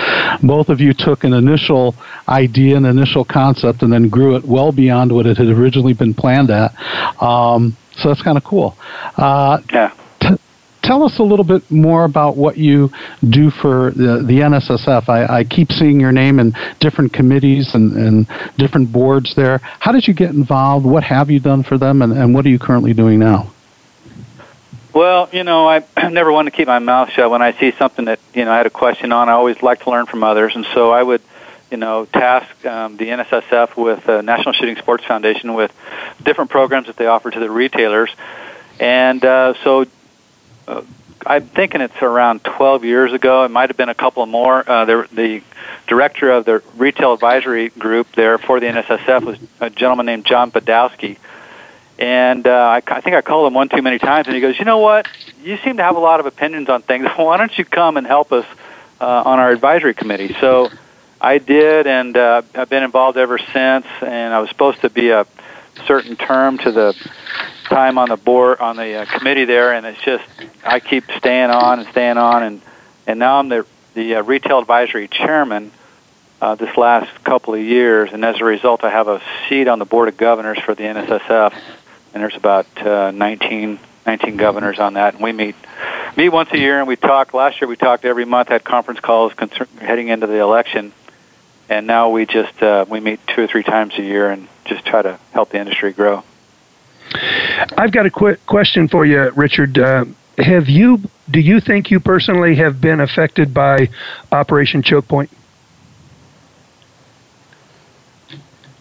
Both 0.42 0.68
of 0.68 0.80
you 0.80 0.92
took 0.92 1.22
an 1.24 1.32
initial 1.32 1.94
idea, 2.28 2.76
an 2.76 2.84
initial 2.84 3.24
concept, 3.24 3.82
and 3.82 3.92
then 3.92 4.08
grew 4.08 4.36
it 4.36 4.44
well 4.44 4.72
beyond 4.72 5.12
what 5.12 5.26
it 5.26 5.36
had 5.36 5.46
originally 5.46 5.94
been 5.94 6.14
planned 6.14 6.50
at. 6.50 6.72
Um, 7.22 7.76
so 7.96 8.08
that's 8.08 8.22
kind 8.22 8.36
of 8.36 8.44
cool. 8.44 8.76
Uh, 9.16 9.60
yeah. 9.72 9.94
T- 10.20 10.36
tell 10.82 11.04
us 11.04 11.18
a 11.18 11.22
little 11.22 11.44
bit 11.44 11.70
more 11.70 12.04
about 12.04 12.36
what 12.36 12.56
you 12.56 12.90
do 13.28 13.50
for 13.50 13.92
the, 13.92 14.24
the 14.26 14.40
NSSF. 14.40 15.08
I, 15.08 15.38
I, 15.38 15.44
keep 15.44 15.70
seeing 15.70 16.00
your 16.00 16.12
name 16.12 16.40
in 16.40 16.54
different 16.80 17.12
committees 17.12 17.74
and, 17.74 17.92
and, 17.92 18.26
different 18.56 18.92
boards 18.92 19.34
there. 19.36 19.58
How 19.58 19.92
did 19.92 20.08
you 20.08 20.14
get 20.14 20.30
involved? 20.30 20.86
What 20.86 21.04
have 21.04 21.30
you 21.30 21.40
done 21.40 21.62
for 21.62 21.78
them, 21.78 22.02
and, 22.02 22.12
and 22.12 22.34
what 22.34 22.46
are 22.46 22.48
you 22.48 22.58
currently 22.58 22.94
doing 22.94 23.18
now? 23.18 23.52
Well, 24.98 25.28
you 25.30 25.44
know, 25.44 25.68
I 25.68 25.84
never 26.10 26.32
wanted 26.32 26.50
to 26.50 26.56
keep 26.56 26.66
my 26.66 26.80
mouth 26.80 27.12
shut 27.12 27.30
when 27.30 27.40
I 27.40 27.52
see 27.52 27.70
something 27.70 28.06
that 28.06 28.18
you 28.34 28.44
know 28.44 28.50
I 28.50 28.56
had 28.56 28.66
a 28.66 28.70
question 28.70 29.12
on. 29.12 29.28
I 29.28 29.32
always 29.32 29.62
like 29.62 29.84
to 29.84 29.90
learn 29.90 30.06
from 30.06 30.24
others, 30.24 30.56
and 30.56 30.66
so 30.74 30.90
I 30.90 31.00
would, 31.00 31.22
you 31.70 31.76
know, 31.76 32.04
task 32.06 32.66
um, 32.66 32.96
the 32.96 33.04
NSSF 33.04 33.76
with 33.76 34.06
the 34.06 34.22
National 34.22 34.54
Shooting 34.54 34.74
Sports 34.74 35.04
Foundation 35.04 35.54
with 35.54 35.72
different 36.24 36.50
programs 36.50 36.88
that 36.88 36.96
they 36.96 37.06
offer 37.06 37.30
to 37.30 37.38
the 37.38 37.48
retailers, 37.48 38.10
and 38.80 39.24
uh, 39.24 39.54
so. 39.62 39.86
Uh, 40.66 40.82
I'm 41.26 41.46
thinking 41.46 41.80
it's 41.80 42.00
around 42.00 42.44
12 42.44 42.84
years 42.84 43.12
ago. 43.12 43.44
It 43.44 43.50
might 43.50 43.70
have 43.70 43.76
been 43.76 43.88
a 43.88 43.94
couple 43.94 44.24
more. 44.24 44.62
Uh, 44.66 44.84
the, 44.84 45.08
the 45.12 45.42
director 45.88 46.30
of 46.30 46.44
the 46.44 46.62
retail 46.76 47.12
advisory 47.12 47.70
group 47.70 48.12
there 48.12 48.38
for 48.38 48.60
the 48.60 48.66
NSSF 48.66 49.24
was 49.24 49.38
a 49.60 49.68
gentleman 49.68 50.06
named 50.06 50.26
John 50.26 50.52
Badowski, 50.52 51.18
and 51.98 52.46
uh, 52.46 52.50
I, 52.50 52.82
I 52.86 53.00
think 53.00 53.16
I 53.16 53.22
called 53.22 53.46
him 53.48 53.54
one 53.54 53.68
too 53.68 53.82
many 53.82 53.98
times, 53.98 54.26
and 54.26 54.34
he 54.34 54.40
goes, 54.40 54.58
"You 54.58 54.64
know 54.64 54.78
what? 54.78 55.08
You 55.42 55.56
seem 55.58 55.78
to 55.78 55.82
have 55.82 55.96
a 55.96 56.00
lot 56.00 56.20
of 56.20 56.26
opinions 56.26 56.68
on 56.68 56.82
things. 56.82 57.06
Why 57.16 57.36
don't 57.36 57.56
you 57.56 57.64
come 57.64 57.96
and 57.96 58.06
help 58.06 58.32
us 58.32 58.46
uh, 59.00 59.22
on 59.26 59.38
our 59.38 59.50
advisory 59.50 59.94
committee?" 59.94 60.36
So 60.40 60.70
I 61.20 61.38
did, 61.38 61.86
and 61.86 62.16
uh, 62.16 62.42
I've 62.54 62.68
been 62.68 62.84
involved 62.84 63.18
ever 63.18 63.38
since. 63.38 63.86
And 64.00 64.32
I 64.32 64.38
was 64.38 64.48
supposed 64.48 64.82
to 64.82 64.90
be 64.90 65.10
a 65.10 65.26
certain 65.86 66.16
term 66.16 66.58
to 66.58 66.72
the 66.72 67.10
time 67.64 67.98
on 67.98 68.08
the 68.08 68.16
board 68.16 68.60
on 68.60 68.76
the 68.76 68.94
uh, 68.94 69.04
committee 69.04 69.44
there, 69.44 69.72
and 69.72 69.84
it's 69.84 70.00
just 70.02 70.24
I 70.64 70.80
keep 70.80 71.04
staying 71.18 71.50
on 71.50 71.80
and 71.80 71.88
staying 71.88 72.16
on, 72.16 72.42
and 72.44 72.62
and 73.08 73.18
now 73.18 73.38
I'm 73.40 73.48
the 73.48 73.66
the 73.94 74.16
uh, 74.16 74.22
retail 74.22 74.60
advisory 74.60 75.08
chairman 75.08 75.72
uh, 76.40 76.54
this 76.54 76.76
last 76.76 77.24
couple 77.24 77.54
of 77.54 77.60
years, 77.60 78.10
and 78.12 78.24
as 78.24 78.40
a 78.40 78.44
result, 78.44 78.84
I 78.84 78.90
have 78.90 79.08
a 79.08 79.20
seat 79.48 79.66
on 79.66 79.80
the 79.80 79.84
board 79.84 80.08
of 80.08 80.16
governors 80.16 80.58
for 80.60 80.76
the 80.76 80.84
NSSF 80.84 81.52
and 82.18 82.24
there's 82.24 82.36
about 82.36 82.66
uh, 82.84 83.12
19, 83.12 83.78
19 84.04 84.36
governors 84.36 84.80
on 84.80 84.94
that. 84.94 85.14
And 85.14 85.22
we 85.22 85.30
meet 85.30 85.54
meet 86.16 86.30
once 86.30 86.50
a 86.50 86.58
year, 86.58 86.80
and 86.80 86.88
we 86.88 86.96
talk. 86.96 87.32
Last 87.32 87.60
year 87.60 87.68
we 87.68 87.76
talked 87.76 88.04
every 88.04 88.24
month, 88.24 88.48
had 88.48 88.64
conference 88.64 88.98
calls 88.98 89.34
concern, 89.34 89.68
heading 89.80 90.08
into 90.08 90.26
the 90.26 90.38
election, 90.38 90.92
and 91.68 91.86
now 91.86 92.10
we 92.10 92.26
just 92.26 92.60
uh, 92.60 92.84
we 92.88 92.98
meet 92.98 93.20
two 93.28 93.42
or 93.42 93.46
three 93.46 93.62
times 93.62 93.94
a 93.98 94.02
year 94.02 94.30
and 94.30 94.48
just 94.64 94.84
try 94.84 95.00
to 95.00 95.20
help 95.30 95.50
the 95.50 95.58
industry 95.58 95.92
grow. 95.92 96.24
I've 97.76 97.92
got 97.92 98.04
a 98.04 98.10
quick 98.10 98.44
question 98.46 98.88
for 98.88 99.06
you, 99.06 99.30
Richard. 99.30 99.78
Uh, 99.78 100.06
have 100.38 100.68
you 100.68 101.00
do 101.30 101.38
you 101.38 101.60
think 101.60 101.92
you 101.92 102.00
personally 102.00 102.56
have 102.56 102.80
been 102.80 102.98
affected 102.98 103.54
by 103.54 103.90
Operation 104.32 104.82
Choke 104.82 105.06
Point? 105.06 105.30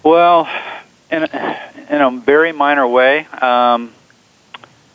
Well, 0.01 0.49
in 1.11 1.23
a, 1.23 1.66
in 1.89 2.01
a 2.01 2.11
very 2.11 2.51
minor 2.51 2.87
way. 2.87 3.25
Um, 3.25 3.93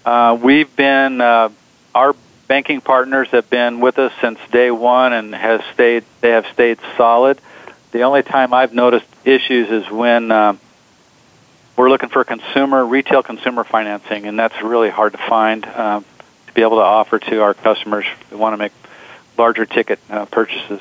uh, 0.05 0.39
we've 0.41 0.75
been 0.77 1.21
uh, 1.21 1.51
our 1.95 2.15
banking 2.49 2.81
partners 2.81 3.29
have 3.29 3.49
been 3.49 3.81
with 3.81 3.99
us 3.99 4.13
since 4.21 4.39
day 4.51 4.71
one 4.71 5.13
and 5.13 5.35
has 5.35 5.63
stayed. 5.73 6.05
They 6.21 6.31
have 6.31 6.47
stayed 6.53 6.79
solid. 6.97 7.41
The 7.93 8.03
only 8.03 8.23
time 8.23 8.53
I've 8.53 8.75
noticed 8.75 9.07
issues 9.25 9.71
is 9.71 9.91
when 9.91 10.31
uh, 10.31 10.57
we're 11.77 11.89
looking 11.89 12.09
for 12.09 12.25
consumer 12.25 12.85
retail 12.85 13.23
consumer 13.23 13.65
financing, 13.65 14.27
and 14.27 14.39
that's 14.39 14.61
really 14.63 14.91
hard 14.91 15.13
to 15.13 15.19
find 15.19 15.65
uh, 15.65 16.01
to 16.47 16.53
be 16.53 16.63
able 16.63 16.77
to 16.77 16.83
offer 16.83 17.19
to 17.19 17.43
our 17.43 17.55
customers 17.55 18.05
who 18.31 18.39
want 18.39 18.55
to 18.55 18.57
make 18.57 18.73
larger 19.39 19.67
ticket 19.67 19.99
uh, 20.11 20.27
purchases. 20.27 20.81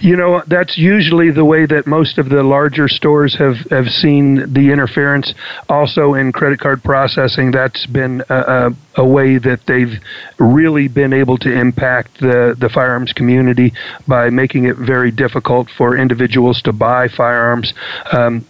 You 0.00 0.16
know, 0.16 0.42
that's 0.46 0.76
usually 0.76 1.30
the 1.30 1.44
way 1.44 1.66
that 1.66 1.86
most 1.86 2.18
of 2.18 2.28
the 2.28 2.42
larger 2.42 2.88
stores 2.88 3.36
have, 3.36 3.56
have 3.70 3.86
seen 3.88 4.52
the 4.52 4.70
interference. 4.72 5.34
Also, 5.68 6.14
in 6.14 6.32
credit 6.32 6.60
card 6.60 6.82
processing, 6.82 7.50
that's 7.50 7.86
been 7.86 8.22
a, 8.28 8.34
a, 8.34 8.70
a 8.96 9.06
way 9.06 9.38
that 9.38 9.60
they've 9.66 9.98
really 10.38 10.88
been 10.88 11.12
able 11.12 11.38
to 11.38 11.52
impact 11.52 12.20
the, 12.20 12.56
the 12.58 12.68
firearms 12.68 13.12
community 13.12 13.72
by 14.06 14.30
making 14.30 14.64
it 14.64 14.76
very 14.76 15.10
difficult 15.10 15.68
for 15.76 15.96
individuals 15.96 16.62
to 16.62 16.72
buy 16.72 17.08
firearms. 17.08 17.72
Um, 18.12 18.44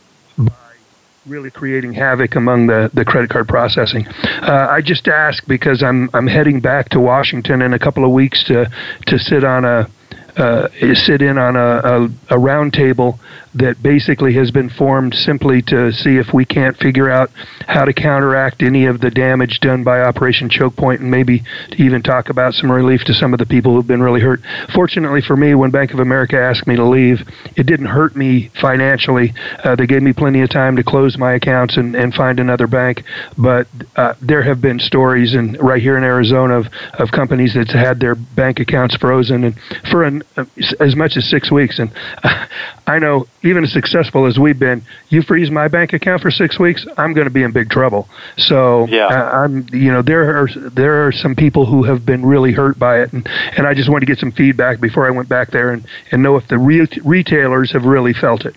really 1.26 1.50
creating 1.50 1.92
havoc 1.92 2.36
among 2.36 2.68
the, 2.68 2.90
the 2.94 3.04
credit 3.04 3.30
card 3.30 3.48
processing. 3.48 4.06
Uh, 4.06 4.68
I 4.70 4.80
just 4.80 5.08
ask 5.08 5.44
because 5.46 5.82
I'm 5.82 6.08
I'm 6.14 6.26
heading 6.26 6.60
back 6.60 6.88
to 6.90 7.00
Washington 7.00 7.62
in 7.62 7.72
a 7.72 7.78
couple 7.78 8.04
of 8.04 8.12
weeks 8.12 8.44
to 8.44 8.70
to 9.06 9.18
sit 9.18 9.42
on 9.42 9.64
a 9.64 9.88
Uh, 10.36 10.68
sit 10.94 11.22
in 11.22 11.38
on 11.38 11.56
a, 11.56 11.60
a, 11.60 12.04
a 12.04 12.38
roundtable 12.38 13.18
that 13.56 13.82
basically 13.82 14.34
has 14.34 14.50
been 14.50 14.68
formed 14.68 15.14
simply 15.14 15.62
to 15.62 15.90
see 15.90 16.16
if 16.16 16.32
we 16.34 16.44
can't 16.44 16.76
figure 16.76 17.10
out 17.10 17.30
how 17.66 17.84
to 17.84 17.92
counteract 17.92 18.62
any 18.62 18.84
of 18.84 19.00
the 19.00 19.10
damage 19.10 19.60
done 19.60 19.82
by 19.82 20.00
Operation 20.00 20.48
Choke 20.50 20.76
Point 20.76 21.00
and 21.00 21.10
maybe 21.10 21.42
even 21.78 22.02
talk 22.02 22.28
about 22.28 22.52
some 22.52 22.70
relief 22.70 23.04
to 23.04 23.14
some 23.14 23.32
of 23.32 23.38
the 23.38 23.46
people 23.46 23.74
who've 23.74 23.86
been 23.86 24.02
really 24.02 24.20
hurt. 24.20 24.40
Fortunately 24.74 25.22
for 25.22 25.36
me, 25.36 25.54
when 25.54 25.70
Bank 25.70 25.92
of 25.92 26.00
America 26.00 26.38
asked 26.38 26.66
me 26.66 26.76
to 26.76 26.84
leave, 26.84 27.20
it 27.56 27.64
didn't 27.66 27.86
hurt 27.86 28.14
me 28.14 28.50
financially. 28.60 29.32
Uh, 29.64 29.74
they 29.74 29.86
gave 29.86 30.02
me 30.02 30.12
plenty 30.12 30.42
of 30.42 30.50
time 30.50 30.76
to 30.76 30.84
close 30.84 31.16
my 31.16 31.32
accounts 31.32 31.76
and, 31.76 31.94
and 31.94 32.12
find 32.12 32.38
another 32.38 32.66
bank. 32.66 33.02
But 33.38 33.66
uh, 33.96 34.14
there 34.20 34.42
have 34.42 34.60
been 34.60 34.78
stories 34.78 35.34
in 35.34 35.54
right 35.54 35.80
here 35.80 35.96
in 35.96 36.04
Arizona 36.04 36.58
of, 36.58 36.66
of 36.98 37.10
companies 37.10 37.54
that's 37.54 37.72
had 37.72 38.00
their 38.00 38.14
bank 38.14 38.60
accounts 38.60 38.96
frozen 38.96 39.44
and 39.44 39.56
for 39.90 40.04
an, 40.04 40.22
uh, 40.36 40.44
as 40.78 40.94
much 40.94 41.16
as 41.16 41.28
six 41.28 41.50
weeks. 41.50 41.78
And 41.78 41.90
I 42.86 42.98
know 42.98 43.26
even 43.46 43.64
as 43.64 43.72
successful 43.72 44.26
as 44.26 44.38
we've 44.38 44.58
been, 44.58 44.82
you 45.08 45.22
freeze 45.22 45.50
my 45.50 45.68
bank 45.68 45.92
account 45.92 46.22
for 46.22 46.30
six 46.30 46.58
weeks, 46.58 46.86
I'm 46.96 47.14
going 47.14 47.26
to 47.26 47.32
be 47.32 47.42
in 47.42 47.52
big 47.52 47.70
trouble. 47.70 48.08
So 48.36 48.86
yeah. 48.86 49.06
uh, 49.06 49.30
I'm, 49.30 49.66
you 49.72 49.92
know, 49.92 50.02
there 50.02 50.42
are 50.42 50.48
there 50.54 51.06
are 51.06 51.12
some 51.12 51.34
people 51.34 51.64
who 51.66 51.84
have 51.84 52.04
been 52.04 52.24
really 52.24 52.52
hurt 52.52 52.78
by 52.78 53.00
it, 53.00 53.12
and 53.12 53.26
and 53.56 53.66
I 53.66 53.74
just 53.74 53.88
wanted 53.88 54.06
to 54.06 54.06
get 54.06 54.18
some 54.18 54.32
feedback 54.32 54.80
before 54.80 55.06
I 55.06 55.10
went 55.10 55.28
back 55.28 55.50
there 55.50 55.72
and 55.72 55.86
and 56.10 56.22
know 56.22 56.36
if 56.36 56.48
the 56.48 56.58
re- 56.58 56.88
retailers 57.04 57.72
have 57.72 57.84
really 57.84 58.12
felt 58.12 58.44
it. 58.44 58.54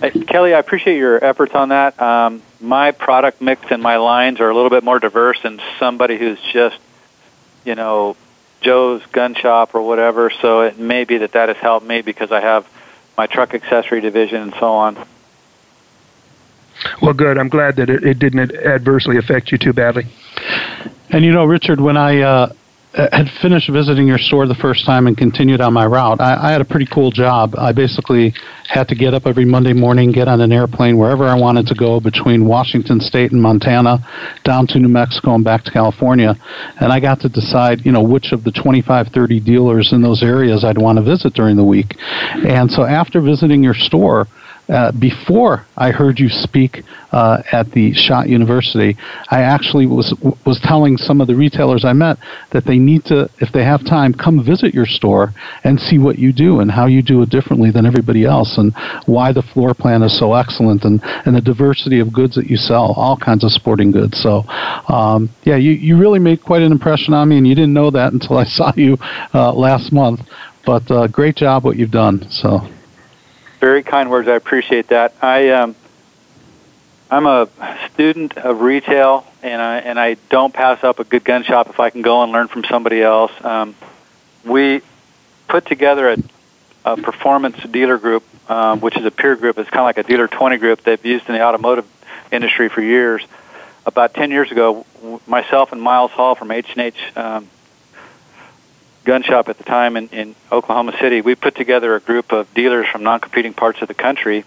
Hey, 0.00 0.10
Kelly, 0.10 0.54
I 0.54 0.58
appreciate 0.58 0.96
your 0.96 1.22
efforts 1.22 1.54
on 1.54 1.68
that. 1.68 2.00
Um, 2.00 2.42
my 2.58 2.90
product 2.90 3.42
mix 3.42 3.66
and 3.70 3.82
my 3.82 3.96
lines 3.96 4.40
are 4.40 4.48
a 4.48 4.54
little 4.54 4.70
bit 4.70 4.82
more 4.82 4.98
diverse 4.98 5.38
than 5.42 5.60
somebody 5.78 6.16
who's 6.16 6.38
just, 6.52 6.78
you 7.66 7.74
know, 7.74 8.16
Joe's 8.62 9.04
gun 9.12 9.34
shop 9.34 9.74
or 9.74 9.82
whatever. 9.82 10.30
So 10.30 10.62
it 10.62 10.78
may 10.78 11.04
be 11.04 11.18
that 11.18 11.32
that 11.32 11.48
has 11.48 11.58
helped 11.58 11.86
me 11.86 12.00
because 12.00 12.32
I 12.32 12.40
have 12.40 12.66
my 13.20 13.26
truck 13.26 13.52
accessory 13.52 14.00
division 14.00 14.40
and 14.40 14.54
so 14.58 14.72
on. 14.72 14.96
Well, 17.02 17.12
good. 17.12 17.36
I'm 17.36 17.50
glad 17.50 17.76
that 17.76 17.90
it, 17.90 18.02
it 18.02 18.18
didn't 18.18 18.50
adversely 18.56 19.18
affect 19.18 19.52
you 19.52 19.58
too 19.58 19.74
badly. 19.74 20.06
And 21.10 21.22
you 21.22 21.30
know, 21.30 21.44
Richard, 21.44 21.82
when 21.82 21.98
I 21.98 22.22
uh, 22.22 22.52
Uh, 22.92 23.06
had 23.12 23.30
finished 23.40 23.70
visiting 23.70 24.08
your 24.08 24.18
store 24.18 24.48
the 24.48 24.54
first 24.56 24.84
time 24.84 25.06
and 25.06 25.16
continued 25.16 25.60
on 25.60 25.72
my 25.72 25.86
route, 25.86 26.20
I, 26.20 26.48
I, 26.48 26.50
had 26.50 26.60
a 26.60 26.64
pretty 26.64 26.86
cool 26.86 27.12
job. 27.12 27.54
I 27.56 27.70
basically 27.70 28.34
had 28.66 28.88
to 28.88 28.96
get 28.96 29.14
up 29.14 29.26
every 29.26 29.44
Monday 29.44 29.72
morning, 29.72 30.10
get 30.10 30.26
on 30.26 30.40
an 30.40 30.50
airplane 30.50 30.98
wherever 30.98 31.24
I 31.28 31.38
wanted 31.38 31.68
to 31.68 31.76
go 31.76 32.00
between 32.00 32.46
Washington 32.46 32.98
State 32.98 33.30
and 33.30 33.40
Montana, 33.40 34.04
down 34.42 34.66
to 34.68 34.80
New 34.80 34.88
Mexico 34.88 35.36
and 35.36 35.44
back 35.44 35.62
to 35.64 35.70
California. 35.70 36.34
And 36.80 36.92
I 36.92 36.98
got 36.98 37.20
to 37.20 37.28
decide, 37.28 37.86
you 37.86 37.92
know, 37.92 38.02
which 38.02 38.32
of 38.32 38.42
the 38.42 38.50
25, 38.50 39.06
30 39.14 39.38
dealers 39.38 39.92
in 39.92 40.02
those 40.02 40.24
areas 40.24 40.64
I'd 40.64 40.76
want 40.76 40.98
to 40.98 41.04
visit 41.04 41.32
during 41.32 41.54
the 41.54 41.64
week. 41.64 41.94
And 42.44 42.68
so 42.68 42.82
after 42.82 43.20
visiting 43.20 43.62
your 43.62 43.74
store, 43.74 44.26
uh, 44.70 44.92
before 44.92 45.66
I 45.76 45.90
heard 45.90 46.20
you 46.20 46.28
speak 46.28 46.84
uh, 47.12 47.42
at 47.50 47.72
the 47.72 47.92
Shot 47.92 48.28
University, 48.28 48.96
I 49.28 49.42
actually 49.42 49.86
was 49.86 50.14
was 50.46 50.60
telling 50.60 50.96
some 50.96 51.20
of 51.20 51.26
the 51.26 51.34
retailers 51.34 51.84
I 51.84 51.92
met 51.92 52.18
that 52.52 52.64
they 52.64 52.78
need 52.78 53.04
to, 53.06 53.28
if 53.38 53.50
they 53.52 53.64
have 53.64 53.84
time, 53.84 54.14
come 54.14 54.44
visit 54.44 54.72
your 54.72 54.86
store 54.86 55.34
and 55.64 55.80
see 55.80 55.98
what 55.98 56.18
you 56.18 56.32
do 56.32 56.60
and 56.60 56.70
how 56.70 56.86
you 56.86 57.02
do 57.02 57.20
it 57.22 57.30
differently 57.30 57.70
than 57.70 57.84
everybody 57.84 58.24
else, 58.24 58.58
and 58.58 58.72
why 59.06 59.32
the 59.32 59.42
floor 59.42 59.74
plan 59.74 60.02
is 60.02 60.16
so 60.16 60.34
excellent 60.34 60.84
and, 60.84 61.00
and 61.26 61.34
the 61.34 61.40
diversity 61.40 61.98
of 61.98 62.12
goods 62.12 62.36
that 62.36 62.46
you 62.46 62.56
sell, 62.56 62.92
all 62.96 63.16
kinds 63.16 63.42
of 63.42 63.50
sporting 63.50 63.90
goods. 63.90 64.18
So, 64.20 64.44
um, 64.88 65.30
yeah, 65.42 65.56
you, 65.56 65.72
you 65.72 65.98
really 65.98 66.20
made 66.20 66.42
quite 66.42 66.62
an 66.62 66.70
impression 66.70 67.12
on 67.12 67.28
me, 67.28 67.38
and 67.38 67.46
you 67.46 67.54
didn't 67.54 67.74
know 67.74 67.90
that 67.90 68.12
until 68.12 68.38
I 68.38 68.44
saw 68.44 68.72
you 68.76 68.96
uh, 69.34 69.52
last 69.52 69.92
month. 69.92 70.20
But 70.64 70.88
uh, 70.90 71.08
great 71.08 71.36
job 71.36 71.64
what 71.64 71.76
you've 71.76 71.90
done. 71.90 72.30
So. 72.30 72.68
Very 73.60 73.82
kind 73.82 74.10
words. 74.10 74.26
I 74.26 74.36
appreciate 74.36 74.88
that. 74.88 75.14
I 75.20 75.50
um, 75.50 75.76
I'm 77.10 77.26
a 77.26 77.46
student 77.92 78.38
of 78.38 78.62
retail, 78.62 79.26
and 79.42 79.60
I 79.60 79.78
and 79.80 80.00
I 80.00 80.14
don't 80.30 80.54
pass 80.54 80.82
up 80.82 80.98
a 80.98 81.04
good 81.04 81.24
gun 81.24 81.44
shop 81.44 81.68
if 81.68 81.78
I 81.78 81.90
can 81.90 82.00
go 82.00 82.22
and 82.22 82.32
learn 82.32 82.48
from 82.48 82.64
somebody 82.64 83.02
else. 83.02 83.32
Um, 83.44 83.74
we 84.46 84.80
put 85.46 85.66
together 85.66 86.08
a, 86.08 86.16
a 86.86 86.96
performance 86.96 87.62
dealer 87.64 87.98
group, 87.98 88.24
um, 88.50 88.80
which 88.80 88.96
is 88.96 89.04
a 89.04 89.10
peer 89.10 89.36
group. 89.36 89.58
It's 89.58 89.68
kind 89.68 89.80
of 89.80 89.84
like 89.84 89.98
a 89.98 90.04
dealer 90.04 90.26
20 90.26 90.56
group 90.56 90.82
they've 90.82 91.04
used 91.04 91.28
in 91.28 91.34
the 91.34 91.42
automotive 91.42 91.86
industry 92.32 92.70
for 92.70 92.80
years. 92.80 93.22
About 93.84 94.14
10 94.14 94.30
years 94.30 94.50
ago, 94.50 94.86
myself 95.26 95.72
and 95.72 95.82
Miles 95.82 96.12
Hall 96.12 96.34
from 96.34 96.50
H&H 96.50 96.96
um, 97.14 97.48
gun 99.10 99.24
shop 99.24 99.48
at 99.48 99.58
the 99.58 99.64
time 99.64 99.96
in, 99.96 100.06
in 100.10 100.36
Oklahoma 100.52 100.96
City, 101.00 101.20
we 101.20 101.34
put 101.34 101.56
together 101.56 101.96
a 101.96 102.00
group 102.00 102.30
of 102.30 102.54
dealers 102.54 102.86
from 102.86 103.02
non-competing 103.02 103.52
parts 103.52 103.82
of 103.82 103.88
the 103.88 103.94
country 103.94 104.44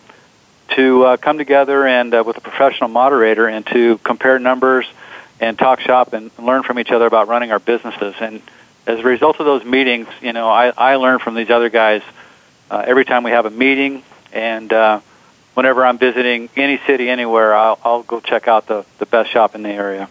to 0.70 1.03
uh, 1.03 1.18
come 1.18 1.38
together 1.38 1.86
and 1.86 2.14
uh, 2.14 2.24
with 2.26 2.38
a 2.38 2.39
professional 2.39 2.88
moderator 2.88 3.45
and 3.45 3.68
to 3.68 3.97
compare 4.05 4.39
numbers, 4.39 4.86
and 5.41 5.59
talk 5.59 5.82
shop 5.82 6.14
and 6.14 6.32
learn 6.39 6.64
from 6.64 6.80
each 6.80 6.91
other 6.91 7.05
about 7.05 7.28
running 7.28 7.51
our 7.51 7.59
businesses. 7.59 8.16
And 8.22 8.41
as 8.88 8.99
a 8.99 9.03
result 9.03 9.41
of 9.41 9.45
those 9.45 9.66
meetings, 9.66 10.07
you 10.22 10.32
know, 10.32 10.47
I, 10.47 10.72
I 10.78 10.95
learn 10.95 11.20
from 11.20 11.36
these 11.36 11.49
other 11.49 11.68
guys 11.68 12.01
uh, 12.72 12.86
every 12.88 13.03
time 13.03 13.24
we 13.24 13.32
have 13.32 13.45
a 13.45 13.51
meeting, 13.51 14.01
and 14.32 14.72
uh, 14.72 15.01
whenever 15.55 15.86
I'm 15.86 15.97
visiting 15.97 16.47
any 16.55 16.80
city 16.88 17.09
anywhere, 17.09 17.53
I'll, 17.53 17.78
I'll 17.84 18.03
go 18.03 18.22
check 18.22 18.47
out 18.47 18.68
the, 18.68 18.86
the 18.99 19.07
best 19.07 19.30
shop 19.30 19.55
in 19.55 19.64
the 19.64 19.72
area. 19.72 20.07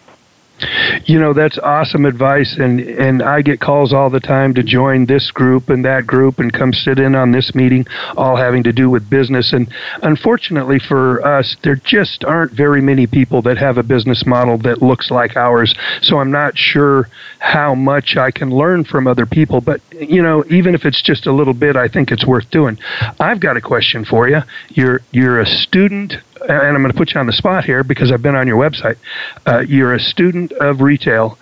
You 1.05 1.19
know, 1.19 1.33
that's 1.33 1.57
awesome 1.57 2.05
advice 2.05 2.57
and 2.57 2.79
and 2.79 3.21
I 3.21 3.41
get 3.41 3.59
calls 3.59 3.91
all 3.91 4.09
the 4.09 4.19
time 4.19 4.53
to 4.53 4.63
join 4.63 5.05
this 5.05 5.31
group 5.31 5.69
and 5.69 5.83
that 5.83 6.05
group 6.05 6.39
and 6.39 6.53
come 6.53 6.71
sit 6.71 6.99
in 6.99 7.15
on 7.15 7.31
this 7.31 7.53
meeting 7.55 7.85
all 8.15 8.35
having 8.35 8.63
to 8.63 8.71
do 8.71 8.89
with 8.89 9.09
business 9.09 9.51
and 9.51 9.67
unfortunately 10.03 10.79
for 10.79 11.25
us 11.25 11.57
there 11.63 11.75
just 11.75 12.23
aren't 12.23 12.51
very 12.51 12.81
many 12.81 13.07
people 13.07 13.41
that 13.41 13.57
have 13.57 13.77
a 13.77 13.83
business 13.83 14.25
model 14.25 14.57
that 14.59 14.81
looks 14.81 15.11
like 15.11 15.35
ours. 15.35 15.73
So 16.01 16.19
I'm 16.19 16.31
not 16.31 16.57
sure 16.57 17.09
how 17.39 17.75
much 17.75 18.15
I 18.15 18.31
can 18.31 18.49
learn 18.49 18.85
from 18.85 19.07
other 19.07 19.25
people, 19.25 19.59
but 19.59 19.81
you 19.91 20.21
know, 20.21 20.45
even 20.49 20.75
if 20.75 20.85
it's 20.85 21.01
just 21.01 21.25
a 21.25 21.33
little 21.33 21.53
bit, 21.53 21.75
I 21.75 21.87
think 21.87 22.11
it's 22.11 22.25
worth 22.25 22.49
doing. 22.51 22.77
I've 23.19 23.39
got 23.39 23.57
a 23.57 23.61
question 23.61 24.05
for 24.05 24.29
you. 24.29 24.41
You're 24.69 25.01
you're 25.11 25.39
a 25.39 25.45
student 25.45 26.13
and 26.49 26.75
I'm 26.75 26.81
going 26.81 26.91
to 26.91 26.97
put 26.97 27.13
you 27.13 27.19
on 27.19 27.27
the 27.27 27.33
spot 27.33 27.65
here 27.65 27.83
because 27.83 28.11
I've 28.11 28.21
been 28.21 28.35
on 28.35 28.47
your 28.47 28.57
website. 28.57 28.97
Uh, 29.45 29.59
you're 29.59 29.93
a 29.93 29.99
student 29.99 30.51
of 30.53 30.81
retail. 30.81 31.37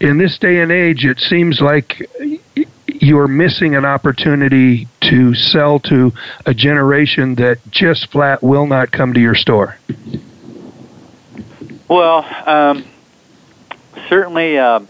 In 0.00 0.18
this 0.18 0.38
day 0.38 0.60
and 0.60 0.70
age, 0.70 1.04
it 1.04 1.18
seems 1.18 1.60
like 1.60 2.08
you're 2.86 3.28
missing 3.28 3.74
an 3.74 3.84
opportunity 3.84 4.86
to 5.02 5.34
sell 5.34 5.80
to 5.80 6.12
a 6.46 6.54
generation 6.54 7.34
that 7.36 7.58
just 7.70 8.10
flat 8.10 8.42
will 8.42 8.66
not 8.66 8.90
come 8.90 9.14
to 9.14 9.20
your 9.20 9.34
store. 9.34 9.78
Well, 11.88 12.24
um, 12.46 12.84
certainly 14.08 14.58
uh, 14.58 14.80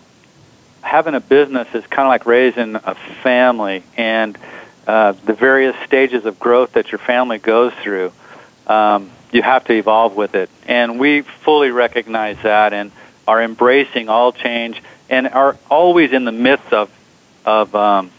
having 0.83 1.15
a 1.15 1.21
business 1.21 1.69
is 1.75 1.87
kind 1.87 2.07
of 2.07 2.09
like 2.09 2.27
raising 2.27 2.77
a 2.77 2.95
family, 3.23 3.85
and 3.97 4.37
uh, 4.87 5.13
the 5.13 5.35
various 5.35 5.77
stages 5.87 6.25
of 6.25 6.41
growth 6.41 6.73
that 6.73 6.91
your 6.91 6.99
family 6.99 7.39
goes 7.39 7.73
through. 7.83 8.13
Um, 8.67 9.11
you 9.33 9.43
have 9.43 9.65
to 9.65 9.75
evolve 9.75 10.17
with 10.17 10.35
it. 10.35 10.51
And 10.67 10.99
we 10.99 11.23
fully 11.23 11.71
recognize 11.71 12.37
that 12.43 12.73
and 12.73 12.93
are 13.27 13.43
embracing 13.43 14.09
all 14.09 14.33
change 14.33 14.83
and 15.11 15.29
are 15.29 15.57
always 15.71 16.13
in 16.13 16.25
the 16.25 16.33
midst 16.33 16.73
of 16.73 16.91
of 17.45 17.75
um, 17.75 18.11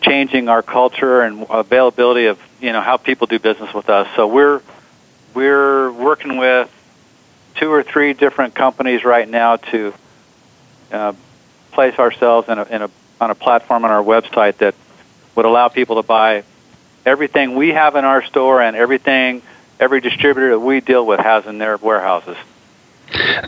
changing 0.00 0.48
our 0.48 0.62
culture 0.62 1.22
and 1.22 1.46
availability 1.50 2.26
of 2.26 2.38
you 2.60 2.72
know 2.72 2.80
how 2.80 2.96
people 2.96 3.26
do 3.26 3.38
business 3.38 3.72
with 3.74 3.88
us. 3.88 4.08
So 4.16 4.26
we're 4.26 4.62
we're 5.34 5.90
working 5.90 6.36
with 6.36 6.70
two 7.56 7.70
or 7.70 7.82
three 7.82 8.12
different 8.12 8.54
companies 8.54 9.04
right 9.04 9.28
now 9.28 9.56
to 9.56 9.94
uh, 10.92 11.12
place 11.72 11.98
ourselves 11.98 12.48
in 12.48 12.58
a, 12.58 12.64
in 12.64 12.82
a 12.82 12.90
on 13.20 13.30
a 13.30 13.34
platform 13.34 13.84
on 13.84 13.90
our 13.90 14.02
website 14.02 14.58
that 14.58 14.74
would 15.34 15.46
allow 15.46 15.68
people 15.68 15.96
to 15.96 16.02
buy 16.02 16.44
everything 17.06 17.54
we 17.54 17.70
have 17.70 17.96
in 17.96 18.04
our 18.04 18.22
store 18.24 18.60
and 18.62 18.76
everything 18.76 19.42
every 19.80 20.00
distributor 20.00 20.50
that 20.50 20.60
we 20.60 20.80
deal 20.80 21.06
with 21.06 21.20
has 21.20 21.46
in 21.46 21.58
their 21.58 21.76
warehouses. 21.76 22.36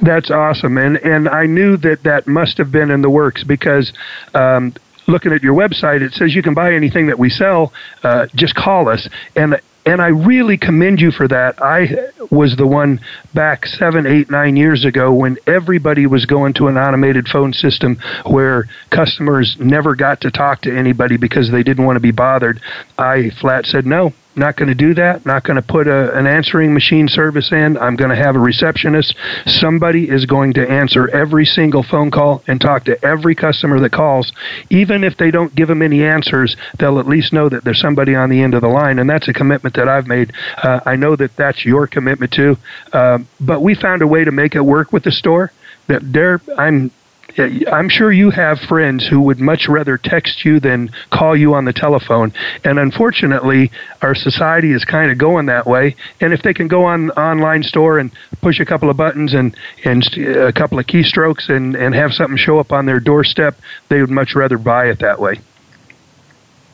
That's 0.02 0.30
awesome, 0.30 0.78
and 0.78 0.96
and 0.98 1.28
I 1.28 1.46
knew 1.46 1.76
that 1.78 2.02
that 2.04 2.26
must 2.26 2.58
have 2.58 2.70
been 2.70 2.90
in 2.90 3.02
the 3.02 3.10
works 3.10 3.44
because. 3.44 3.92
Um, 4.34 4.74
looking 5.08 5.32
at 5.32 5.40
your 5.40 5.54
website, 5.54 6.02
it 6.02 6.12
says 6.14 6.34
you 6.34 6.42
can 6.42 6.52
buy 6.52 6.74
anything 6.74 7.06
that 7.06 7.16
we 7.16 7.30
sell. 7.30 7.72
Uh, 8.02 8.26
just 8.34 8.56
call 8.56 8.88
us, 8.88 9.08
and 9.36 9.60
and 9.86 10.02
I 10.02 10.08
really 10.08 10.58
commend 10.58 11.00
you 11.00 11.12
for 11.12 11.28
that. 11.28 11.62
I 11.62 12.10
was 12.30 12.56
the 12.56 12.66
one 12.66 13.00
back 13.32 13.66
seven, 13.66 14.04
eight, 14.04 14.28
nine 14.28 14.56
years 14.56 14.84
ago 14.84 15.14
when 15.14 15.38
everybody 15.46 16.08
was 16.08 16.26
going 16.26 16.54
to 16.54 16.66
an 16.66 16.76
automated 16.76 17.28
phone 17.28 17.52
system 17.52 17.96
where 18.26 18.64
customers 18.90 19.56
never 19.60 19.94
got 19.94 20.22
to 20.22 20.32
talk 20.32 20.62
to 20.62 20.76
anybody 20.76 21.16
because 21.16 21.52
they 21.52 21.62
didn't 21.62 21.84
want 21.84 21.96
to 21.96 22.00
be 22.00 22.10
bothered. 22.10 22.60
I 22.98 23.30
flat 23.30 23.64
said 23.64 23.86
no 23.86 24.12
not 24.36 24.56
going 24.56 24.68
to 24.68 24.74
do 24.74 24.94
that. 24.94 25.24
Not 25.24 25.44
going 25.44 25.56
to 25.56 25.62
put 25.62 25.86
a, 25.86 26.16
an 26.16 26.26
answering 26.26 26.74
machine 26.74 27.08
service 27.08 27.52
in. 27.52 27.78
I'm 27.78 27.96
going 27.96 28.10
to 28.10 28.16
have 28.16 28.36
a 28.36 28.38
receptionist. 28.38 29.16
Somebody 29.46 30.08
is 30.08 30.26
going 30.26 30.52
to 30.54 30.68
answer 30.68 31.08
every 31.08 31.44
single 31.44 31.82
phone 31.82 32.10
call 32.10 32.42
and 32.46 32.60
talk 32.60 32.84
to 32.84 33.02
every 33.04 33.34
customer 33.34 33.80
that 33.80 33.92
calls. 33.92 34.32
Even 34.70 35.04
if 35.04 35.16
they 35.16 35.30
don't 35.30 35.54
give 35.54 35.68
them 35.68 35.82
any 35.82 36.04
answers, 36.04 36.56
they'll 36.78 36.98
at 36.98 37.06
least 37.06 37.32
know 37.32 37.48
that 37.48 37.64
there's 37.64 37.80
somebody 37.80 38.14
on 38.14 38.28
the 38.28 38.42
end 38.42 38.54
of 38.54 38.60
the 38.60 38.68
line. 38.68 38.98
And 38.98 39.08
that's 39.08 39.28
a 39.28 39.32
commitment 39.32 39.74
that 39.76 39.88
I've 39.88 40.06
made. 40.06 40.32
Uh, 40.62 40.80
I 40.84 40.96
know 40.96 41.16
that 41.16 41.34
that's 41.36 41.64
your 41.64 41.86
commitment 41.86 42.32
too. 42.32 42.56
Uh, 42.92 43.18
but 43.40 43.62
we 43.62 43.74
found 43.74 44.02
a 44.02 44.06
way 44.06 44.24
to 44.24 44.32
make 44.32 44.54
it 44.54 44.60
work 44.60 44.92
with 44.92 45.04
the 45.04 45.12
store. 45.12 45.52
That 45.88 46.02
there, 46.12 46.40
I'm 46.58 46.90
I'm 47.38 47.88
sure 47.88 48.10
you 48.10 48.30
have 48.30 48.60
friends 48.60 49.06
who 49.06 49.20
would 49.22 49.40
much 49.40 49.68
rather 49.68 49.98
text 49.98 50.44
you 50.44 50.58
than 50.58 50.90
call 51.10 51.36
you 51.36 51.54
on 51.54 51.64
the 51.64 51.72
telephone. 51.72 52.32
And 52.64 52.78
unfortunately, 52.78 53.70
our 54.00 54.14
society 54.14 54.72
is 54.72 54.84
kind 54.84 55.10
of 55.10 55.18
going 55.18 55.46
that 55.46 55.66
way. 55.66 55.96
And 56.20 56.32
if 56.32 56.42
they 56.42 56.54
can 56.54 56.68
go 56.68 56.84
on 56.84 57.10
online 57.10 57.62
store 57.62 57.98
and 57.98 58.10
push 58.40 58.60
a 58.60 58.64
couple 58.64 58.88
of 58.88 58.96
buttons 58.96 59.34
and 59.34 59.56
and 59.84 60.06
a 60.16 60.52
couple 60.52 60.78
of 60.78 60.86
keystrokes 60.86 61.48
and 61.48 61.74
and 61.74 61.94
have 61.94 62.14
something 62.14 62.36
show 62.36 62.58
up 62.58 62.72
on 62.72 62.86
their 62.86 63.00
doorstep, 63.00 63.58
they 63.88 64.00
would 64.00 64.10
much 64.10 64.34
rather 64.34 64.56
buy 64.56 64.86
it 64.86 65.00
that 65.00 65.20
way. 65.20 65.40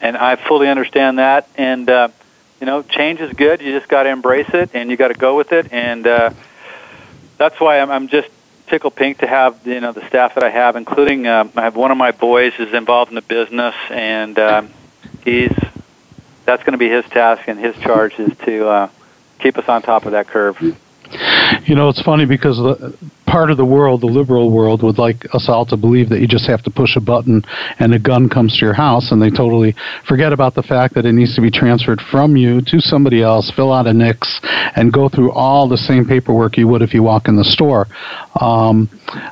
And 0.00 0.16
I 0.16 0.36
fully 0.36 0.68
understand 0.68 1.18
that. 1.18 1.48
And 1.57 1.88
uh, 1.88 2.09
you 2.61 2.66
know, 2.66 2.82
change 2.82 3.20
is 3.20 3.32
good. 3.32 3.61
You 3.61 3.76
just 3.76 3.88
got 3.88 4.05
to 4.05 4.11
embrace 4.11 4.50
it, 4.55 4.70
and 4.74 4.90
you 4.90 4.96
got 4.96 5.09
to 5.09 5.14
go 5.14 5.36
with 5.36 5.50
it. 5.50 5.72
And 5.72 6.07
uh, 6.07 6.30
that's 7.36 7.59
why 7.59 7.80
I'm, 7.80 7.90
I'm 7.90 8.09
just 8.09 8.28
tickle 8.66 8.90
pink 8.90 9.18
to 9.18 9.26
have 9.26 9.66
you 9.66 9.80
know 9.80 9.92
the 9.92 10.06
staff 10.08 10.34
that 10.34 10.44
I 10.44 10.50
have, 10.50 10.76
including 10.76 11.26
uh, 11.26 11.48
I 11.56 11.62
have 11.62 11.76
one 11.76 11.90
of 11.90 11.96
my 11.96 12.12
boys 12.12 12.52
is 12.58 12.72
involved 12.72 13.10
in 13.10 13.14
the 13.14 13.22
business, 13.22 13.74
and 13.90 14.38
uh, 14.38 14.62
he's 15.24 15.52
that's 16.44 16.62
going 16.64 16.72
to 16.72 16.78
be 16.78 16.88
his 16.88 17.04
task 17.06 17.46
and 17.46 17.58
his 17.58 17.76
charge 17.76 18.18
is 18.18 18.36
to 18.38 18.68
uh, 18.68 18.88
keep 19.38 19.56
us 19.58 19.68
on 19.68 19.82
top 19.82 20.06
of 20.06 20.12
that 20.12 20.26
curve. 20.26 20.76
You 21.66 21.74
know, 21.74 21.88
it's 21.88 22.02
funny 22.02 22.26
because 22.26 22.56
the, 22.56 22.96
part 23.26 23.50
of 23.50 23.56
the 23.56 23.64
world, 23.64 24.00
the 24.00 24.06
liberal 24.06 24.50
world, 24.50 24.82
would 24.82 24.98
like 24.98 25.24
us 25.34 25.48
all 25.48 25.64
to 25.66 25.76
believe 25.76 26.08
that 26.10 26.20
you 26.20 26.26
just 26.26 26.46
have 26.46 26.62
to 26.62 26.70
push 26.70 26.96
a 26.96 27.00
button 27.00 27.42
and 27.78 27.94
a 27.94 27.98
gun 27.98 28.28
comes 28.28 28.58
to 28.58 28.64
your 28.64 28.74
house, 28.74 29.12
and 29.12 29.20
they 29.20 29.30
totally 29.30 29.74
forget 30.06 30.32
about 30.32 30.54
the 30.54 30.62
fact 30.62 30.94
that 30.94 31.06
it 31.06 31.12
needs 31.12 31.34
to 31.34 31.40
be 31.40 31.50
transferred 31.50 32.00
from 32.00 32.36
you 32.36 32.60
to 32.62 32.80
somebody 32.80 33.22
else, 33.22 33.50
fill 33.50 33.72
out 33.72 33.86
a 33.86 33.92
NICS, 33.92 34.40
and 34.76 34.92
go 34.92 35.08
through 35.08 35.32
all 35.32 35.68
the 35.68 35.76
same 35.76 36.06
paperwork 36.06 36.56
you 36.56 36.68
would 36.68 36.82
if 36.82 36.92
you 36.92 37.02
walk 37.02 37.28
in 37.28 37.36
the 37.36 37.44
store. 37.44 37.86
Um, 38.40 38.88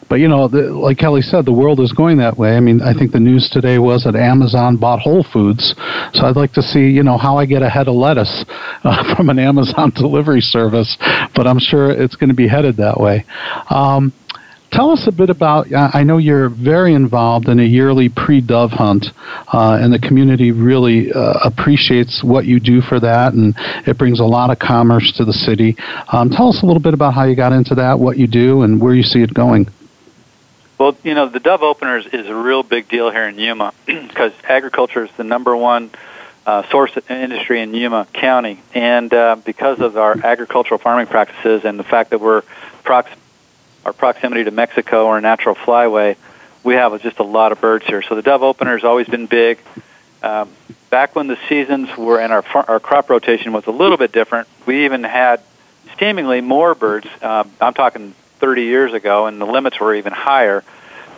but 0.09 0.17
you 0.17 0.29
know, 0.29 0.49
the, 0.49 0.73
like 0.73 0.99
Kelly 0.99 1.23
said, 1.23 1.45
the 1.45 1.53
world 1.53 1.81
is 1.81 1.93
going 1.93 2.19
that 2.19 2.37
way. 2.37 2.57
I 2.57 2.61
mean, 2.61 2.81
I 2.83 2.93
think 2.93 3.13
the 3.13 3.21
news 3.21 3.49
today 3.51 3.79
was 3.79 4.05
that 4.05 4.17
Amazon 4.17 4.77
bought 4.77 5.01
Whole 5.01 5.25
Foods, 5.33 5.75
so 6.13 6.25
I'd 6.25 6.37
like 6.37 6.53
to 6.55 6.63
see, 6.63 6.89
you 6.89 7.03
know, 7.03 7.17
how 7.17 7.37
I 7.37 7.47
get 7.47 7.63
a 7.63 7.69
head 7.69 7.89
of 7.89 7.95
lettuce 7.95 8.45
uh, 8.85 9.15
from 9.17 9.29
an 9.29 9.39
Amazon 9.39 9.91
delivery 9.95 10.41
service. 10.41 10.97
But 11.35 11.47
I'm 11.47 11.59
sure 11.59 11.91
it's 11.91 12.17
going 12.17 12.31
to 12.31 12.37
be 12.37 12.49
headed 12.49 12.77
that 12.77 12.99
way. 12.99 13.25
Um, 13.71 14.13
tell 14.71 14.91
us 14.91 15.07
a 15.07 15.13
bit 15.13 15.31
about. 15.31 15.67
I 15.73 16.03
know 16.03 16.19
you're 16.19 16.49
very 16.49 16.95
involved 16.95 17.49
in 17.49 17.59
a 17.59 17.65
yearly 17.65 18.09
pre-dove 18.09 18.71
hunt, 18.71 19.07
uh, 19.53 19.79
and 19.81 19.93
the 19.93 19.99
community 19.99 20.53
really 20.53 21.13
uh, 21.13 21.35
appreciates 21.45 22.23
what 22.25 22.45
you 22.45 22.61
do 22.61 22.81
for 22.81 23.01
that, 23.01 23.33
and 23.35 23.55
it 23.87 23.99
brings 23.99 24.21
a 24.21 24.25
lot 24.25 24.51
of 24.51 24.59
commerce 24.59 25.13
to 25.17 25.25
the 25.25 25.33
city. 25.33 25.77
Um, 26.13 26.31
tell 26.31 26.49
us 26.49 26.63
a 26.63 26.67
little 26.67 26.83
bit 26.83 26.95
about 26.95 27.15
how 27.15 27.25
you 27.25 27.37
got 27.37 27.53
into 27.53 27.77
that, 27.77 27.99
what 27.99 28.17
you 28.17 28.27
do, 28.27 28.63
and 28.63 28.81
where 28.81 28.95
you 28.95 29.03
see 29.03 29.23
it 29.23 29.35
going. 29.35 29.69
Well, 30.79 30.97
you 31.03 31.15
know, 31.15 31.29
the 31.29 31.41
dove 31.41 31.63
openers 31.63 32.07
is 32.07 32.27
a 32.27 32.35
real 32.35 32.63
big 32.63 32.89
deal 32.89 33.11
here 33.11 33.29
in 33.29 33.39
Yuma 33.39 33.75
because 33.87 34.33
agriculture 34.45 35.05
is 35.05 35.11
the 35.17 35.25
number 35.25 35.55
one 35.55 35.91
uh, 36.47 36.69
source 36.71 36.97
industry 37.09 37.61
in 37.61 37.75
Yuma 37.75 38.07
County, 38.13 38.63
and 38.75 39.13
uh, 39.13 39.37
because 39.45 39.81
of 39.81 39.99
our 39.99 40.17
agricultural 40.25 40.79
farming 40.79 41.07
practices 41.07 41.65
and 41.65 41.79
the 41.79 41.85
fact 41.85 42.11
that 42.11 42.21
we're 42.21 42.43
prox- 42.83 43.11
our 43.85 43.93
proximity 43.93 44.45
to 44.45 44.51
Mexico 44.51 45.07
or 45.07 45.19
a 45.19 45.21
natural 45.21 45.55
flyway, 45.55 46.17
we 46.63 46.75
have 46.75 47.01
just 47.03 47.19
a 47.19 47.25
lot 47.25 47.53
of 47.53 47.61
birds 47.61 47.87
here. 47.87 48.03
So 48.03 48.15
the 48.15 48.23
dove 48.23 48.43
opener 48.43 48.77
has 48.77 48.85
always 48.85 49.09
been 49.09 49.27
big. 49.27 49.59
Um, 50.23 50.51
back 50.91 51.17
when 51.17 51.29
the 51.29 51.39
seasons 51.49 51.97
were 51.97 52.21
and 52.21 52.33
our 52.33 52.45
our 52.55 52.81
crop 52.81 53.09
rotation 53.09 53.53
was 53.53 53.67
a 53.67 53.71
little 53.71 53.97
bit 53.97 54.13
different, 54.13 54.49
we 54.67 54.85
even 54.85 55.03
had 55.03 55.41
seemingly 55.99 56.41
more 56.41 56.75
birds. 56.75 57.07
Um, 57.23 57.51
I'm 57.61 57.75
talking 57.75 58.15
30 58.39 58.65
years 58.65 58.93
ago, 58.93 59.27
and 59.27 59.41
the 59.41 59.47
limits 59.47 59.79
were 59.81 59.95
even 59.95 60.13
higher. 60.13 60.65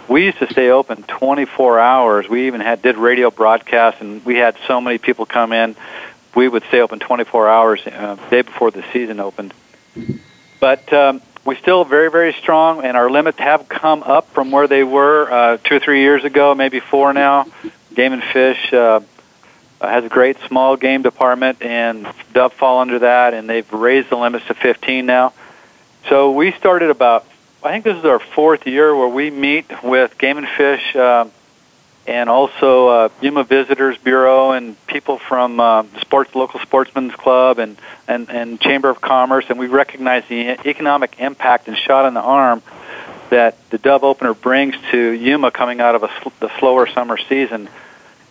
We 0.09 0.25
used 0.25 0.39
to 0.39 0.53
stay 0.53 0.71
open 0.71 1.05
24 1.05 1.79
hours. 1.79 2.29
We 2.29 2.49
even 2.49 2.61
had 2.61 2.83
did 2.83 2.97
radio 2.97 3.31
broadcasts, 3.31 4.01
and 4.01 4.25
we 4.25 4.37
had 4.37 4.57
so 4.67 4.81
many 4.81 4.99
people 4.99 5.27
come 5.27 5.53
in. 5.53 5.77
We 6.35 6.49
would 6.49 6.65
stay 6.65 6.81
open 6.81 6.99
24 6.99 7.49
hours 7.49 7.87
uh, 7.87 8.17
day 8.31 8.43
before 8.43 8.71
the 8.71 8.85
season 8.93 9.21
opened. 9.21 9.55
But 10.59 10.93
um, 10.93 11.23
we're 11.45 11.57
still 11.57 11.85
very, 11.85 12.11
very 12.11 12.33
strong, 12.35 12.85
and 12.85 12.97
our 12.97 13.11
limits 13.11 13.39
have 13.39 13.69
come 13.69 14.03
up 14.03 14.29
from 14.31 14.51
where 14.51 14.69
they 14.69 14.85
were 14.85 15.31
uh, 15.31 15.57
two 15.59 15.77
or 15.77 15.81
three 15.81 16.01
years 16.01 16.25
ago, 16.25 16.55
maybe 16.55 16.81
four 16.81 17.13
now. 17.13 17.47
Game 17.95 18.13
and 18.13 18.23
Fish 18.23 18.73
uh, 18.73 19.01
has 19.81 20.05
a 20.05 20.09
great 20.09 20.39
small 20.47 20.77
game 20.77 21.03
department, 21.03 21.63
and 21.63 22.07
Dove 22.33 22.53
fall 22.53 22.81
under 22.81 23.01
that, 23.01 23.35
and 23.35 23.49
they've 23.49 23.71
raised 23.73 24.11
the 24.11 24.17
limits 24.17 24.47
to 24.47 24.55
15 24.55 25.05
now. 25.05 25.33
So 26.09 26.33
we 26.33 26.53
started 26.53 26.91
about 26.91 27.27
I 27.65 27.71
think 27.71 27.85
this 27.85 27.97
is 27.97 28.05
our 28.05 28.19
fourth 28.19 28.67
year 28.67 28.95
where 28.97 29.07
we 29.07 29.31
meet 29.31 29.85
with 29.85 30.19
Game 30.19 30.37
and 30.37 30.49
Fish 30.49 30.97
uh, 30.97 31.27
and 32.07 32.29
also 32.29 32.89
uh, 32.89 33.09
Yuma 33.21 33.45
Visitors 33.45 33.97
Bureau 33.99 34.53
and 34.53 34.77
people 34.87 35.19
from 35.19 35.61
uh, 35.61 35.85
sports, 36.01 36.35
local 36.35 36.61
sportsmen's 36.61 37.15
club 37.15 37.59
and, 37.59 37.77
and, 38.09 38.29
and 38.29 38.61
Chamber 38.61 38.91
of 38.91 39.01
Commerce, 39.01 39.47
and 39.49 39.59
we 39.59 39.67
recognize 39.67 40.25
the 40.29 40.51
economic 40.69 41.21
impact 41.21 41.69
and 41.69 41.77
shot 41.77 42.07
in 42.07 42.15
the 42.15 42.21
arm 42.21 42.63
that 43.31 43.57
the 43.71 43.79
Dove 43.79 44.05
opener 44.05 44.35
brings 44.35 44.75
to 44.91 44.99
Yuma 44.99 45.51
coming 45.51 45.81
out 45.81 45.95
of 45.95 46.11
sl- 46.23 46.29
the 46.41 46.51
slower 46.59 46.87
summer 46.87 47.17
season. 47.17 47.69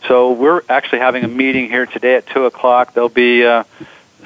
So 0.07 0.33
we're 0.33 0.61
actually 0.67 0.99
having 0.99 1.23
a 1.23 1.27
meeting 1.27 1.69
here 1.69 1.85
today 1.85 2.15
at 2.15 2.27
two 2.27 2.45
o'clock. 2.45 2.93
There'll 2.93 3.09
be 3.09 3.45
uh, 3.45 3.63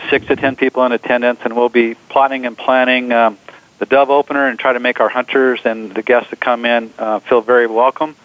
six 0.10 0.26
to 0.28 0.36
ten 0.36 0.56
people 0.56 0.86
in 0.86 0.92
attendance, 0.92 1.40
and 1.44 1.56
we'll 1.56 1.70
be 1.70 1.94
plotting 2.10 2.46
and 2.46 2.58
planning 2.58 3.12
um, 3.12 3.38
the 3.78 3.86
Dove 3.86 4.10
opener 4.10 4.48
and 4.48 4.58
try 4.58 4.74
to 4.74 4.80
make 4.80 5.00
our 5.00 5.10
hunters 5.10 5.60
and 5.66 5.94
the 5.94 6.02
guests 6.02 6.30
that 6.30 6.40
come 6.40 6.66
in 6.66 6.94
uh, 6.98 7.20
feel 7.20 7.42
very 7.42 7.68
welcome, 7.68 8.16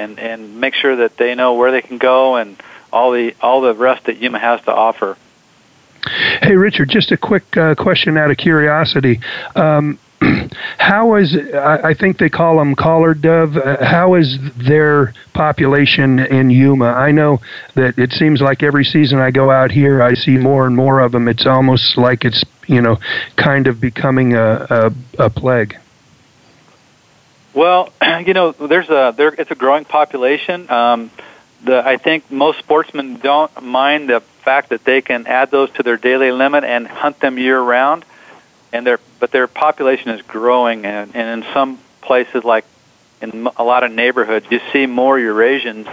and 0.00 0.18
and 0.18 0.60
make 0.60 0.74
sure 0.74 0.96
that 0.96 1.16
they 1.16 1.34
know 1.34 1.54
where 1.54 1.70
they 1.70 1.82
can 1.82 1.98
go 1.98 2.36
and 2.36 2.56
all 2.92 3.12
the 3.12 3.34
all 3.40 3.60
the 3.60 3.74
rest 3.74 4.06
that 4.06 4.18
Yuma 4.18 4.38
has 4.38 4.60
to 4.62 4.72
offer. 4.72 5.16
Hey, 6.40 6.56
Richard, 6.56 6.88
just 6.88 7.12
a 7.12 7.16
quick 7.16 7.56
uh, 7.56 7.74
question 7.74 8.16
out 8.16 8.30
of 8.30 8.38
curiosity. 8.38 9.20
Um, 9.54 9.98
how 10.78 11.14
is 11.16 11.36
I 11.36 11.94
think 11.94 12.18
they 12.18 12.28
call 12.28 12.58
them 12.58 12.74
collared 12.74 13.22
dove? 13.22 13.56
Uh, 13.56 13.84
how 13.84 14.14
is 14.14 14.38
their 14.56 15.14
population 15.32 16.18
in 16.18 16.50
Yuma? 16.50 16.86
I 16.86 17.10
know 17.10 17.40
that 17.74 17.98
it 17.98 18.12
seems 18.12 18.40
like 18.40 18.62
every 18.62 18.84
season 18.84 19.18
I 19.18 19.30
go 19.30 19.50
out 19.50 19.70
here, 19.70 20.02
I 20.02 20.14
see 20.14 20.36
more 20.36 20.66
and 20.66 20.74
more 20.74 21.00
of 21.00 21.12
them. 21.12 21.28
It's 21.28 21.46
almost 21.46 21.96
like 21.96 22.24
it's 22.24 22.44
you 22.66 22.80
know 22.80 22.98
kind 23.36 23.66
of 23.66 23.80
becoming 23.80 24.34
a 24.34 24.66
a, 25.18 25.24
a 25.26 25.30
plague. 25.30 25.76
Well, 27.54 27.90
you 28.26 28.34
know, 28.34 28.52
there's 28.52 28.88
a 28.88 29.14
there 29.16 29.28
it's 29.28 29.50
a 29.50 29.56
growing 29.56 29.84
population. 29.84 30.70
Um, 30.70 31.10
the 31.64 31.86
I 31.86 31.96
think 31.96 32.30
most 32.30 32.58
sportsmen 32.58 33.16
don't 33.16 33.62
mind 33.62 34.08
the 34.08 34.20
fact 34.20 34.70
that 34.70 34.84
they 34.84 35.02
can 35.02 35.26
add 35.26 35.50
those 35.50 35.70
to 35.72 35.82
their 35.82 35.96
daily 35.96 36.32
limit 36.32 36.64
and 36.64 36.86
hunt 36.86 37.20
them 37.20 37.38
year 37.38 37.60
round 37.60 38.04
and 38.72 38.86
their 38.86 39.00
but 39.18 39.30
their 39.30 39.46
population 39.46 40.10
is 40.10 40.22
growing, 40.22 40.84
and, 40.84 41.14
and 41.14 41.42
in 41.44 41.52
some 41.52 41.78
places 42.00 42.44
like 42.44 42.64
in 43.20 43.48
a 43.56 43.64
lot 43.64 43.84
of 43.84 43.92
neighborhoods, 43.92 44.46
you 44.50 44.60
see 44.72 44.86
more 44.86 45.18
Eurasians, 45.18 45.86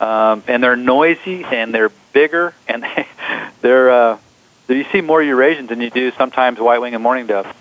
um, 0.00 0.42
and 0.46 0.62
they're 0.62 0.76
noisy 0.76 1.44
and 1.44 1.74
they're 1.74 1.90
bigger, 2.12 2.54
and 2.68 2.82
they, 2.82 3.08
they're 3.60 3.90
uh, 3.90 4.18
you 4.68 4.84
see 4.92 5.00
more 5.00 5.20
Eurasians 5.20 5.68
than 5.68 5.80
you 5.80 5.90
do 5.90 6.10
sometimes 6.12 6.58
white 6.58 6.80
wing 6.80 6.94
and 6.94 7.02
mourning 7.02 7.26
dove. 7.26 7.52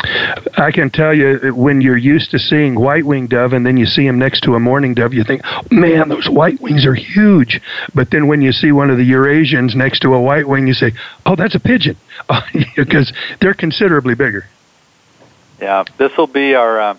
I 0.00 0.70
can 0.72 0.90
tell 0.90 1.12
you 1.12 1.52
when 1.54 1.80
you're 1.80 1.96
used 1.96 2.30
to 2.30 2.38
seeing 2.38 2.78
white 2.78 3.04
winged 3.04 3.30
dove 3.30 3.52
and 3.52 3.66
then 3.66 3.76
you 3.76 3.86
see 3.86 4.06
them 4.06 4.18
next 4.18 4.42
to 4.42 4.54
a 4.54 4.60
mourning 4.60 4.94
dove, 4.94 5.12
you 5.12 5.24
think, 5.24 5.42
man, 5.72 6.08
those 6.08 6.28
white 6.28 6.60
wings 6.60 6.86
are 6.86 6.94
huge. 6.94 7.60
But 7.94 8.10
then 8.10 8.28
when 8.28 8.40
you 8.40 8.52
see 8.52 8.70
one 8.70 8.90
of 8.90 8.96
the 8.96 9.10
Eurasians 9.10 9.74
next 9.74 10.00
to 10.00 10.14
a 10.14 10.20
white 10.20 10.46
wing, 10.46 10.68
you 10.68 10.74
say, 10.74 10.92
oh, 11.26 11.34
that's 11.34 11.56
a 11.56 11.60
pigeon, 11.60 11.96
because 12.76 13.12
they're 13.40 13.54
considerably 13.54 14.14
bigger. 14.14 14.46
Yeah, 15.60 15.84
this 15.96 16.16
will 16.16 16.28
be 16.28 16.54
our 16.54 16.80
uh, 16.80 16.98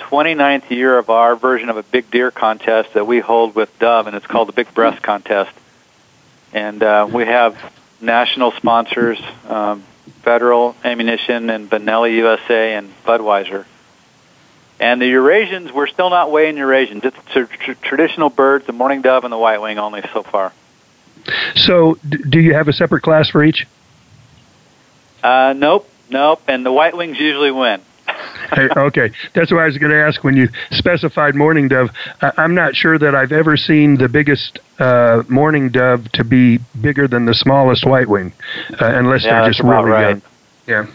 29th 0.00 0.68
year 0.70 0.98
of 0.98 1.10
our 1.10 1.36
version 1.36 1.68
of 1.68 1.76
a 1.76 1.84
big 1.84 2.10
deer 2.10 2.32
contest 2.32 2.94
that 2.94 3.06
we 3.06 3.20
hold 3.20 3.54
with 3.54 3.70
Dove, 3.78 4.08
and 4.08 4.16
it's 4.16 4.26
called 4.26 4.48
the 4.48 4.52
Big 4.52 4.74
Breast 4.74 5.02
Contest. 5.02 5.56
And 6.52 6.82
uh, 6.82 7.08
we 7.12 7.24
have 7.24 7.56
national 8.00 8.50
sponsors. 8.52 9.20
Um, 9.46 9.84
Federal 10.22 10.76
Ammunition 10.84 11.50
and 11.50 11.68
Benelli 11.70 12.14
USA 12.16 12.74
and 12.74 12.92
Budweiser. 13.04 13.64
And 14.78 15.00
the 15.00 15.12
Eurasians, 15.12 15.72
we're 15.72 15.88
still 15.88 16.08
not 16.08 16.30
weighing 16.30 16.56
Eurasians. 16.56 17.04
It's 17.04 17.16
tr- 17.32 17.44
tr- 17.44 17.72
traditional 17.82 18.30
birds, 18.30 18.66
the 18.66 18.72
mourning 18.72 19.02
dove 19.02 19.24
and 19.24 19.32
the 19.32 19.38
white 19.38 19.60
wing 19.60 19.78
only 19.78 20.02
so 20.12 20.22
far. 20.22 20.52
So, 21.54 21.98
d- 22.08 22.18
do 22.28 22.40
you 22.40 22.54
have 22.54 22.68
a 22.68 22.72
separate 22.72 23.02
class 23.02 23.28
for 23.28 23.44
each? 23.44 23.66
Uh, 25.22 25.52
nope, 25.54 25.88
nope. 26.08 26.40
And 26.48 26.64
the 26.64 26.72
white 26.72 26.96
wings 26.96 27.18
usually 27.18 27.50
win. 27.50 27.82
Hey, 28.52 28.68
okay, 28.76 29.10
that's 29.34 29.50
what 29.52 29.60
I 29.60 29.66
was 29.66 29.78
going 29.78 29.92
to 29.92 30.02
ask 30.02 30.22
when 30.24 30.36
you 30.36 30.48
specified 30.70 31.34
mourning 31.34 31.68
dove. 31.68 31.90
I'm 32.20 32.54
not 32.54 32.74
sure 32.74 32.98
that 32.98 33.14
I've 33.14 33.32
ever 33.32 33.56
seen 33.56 33.96
the 33.96 34.08
biggest 34.08 34.58
uh, 34.78 35.22
mourning 35.28 35.70
dove 35.70 36.10
to 36.12 36.24
be 36.24 36.58
bigger 36.80 37.06
than 37.06 37.24
the 37.24 37.34
smallest 37.34 37.86
white 37.86 38.08
wing, 38.08 38.32
uh, 38.80 38.86
unless 38.94 39.24
yeah, 39.24 39.40
they're 39.40 39.50
just 39.50 39.62
really 39.62 39.90
right. 39.90 40.10
young. 40.10 40.22
Yeah. 40.66 40.86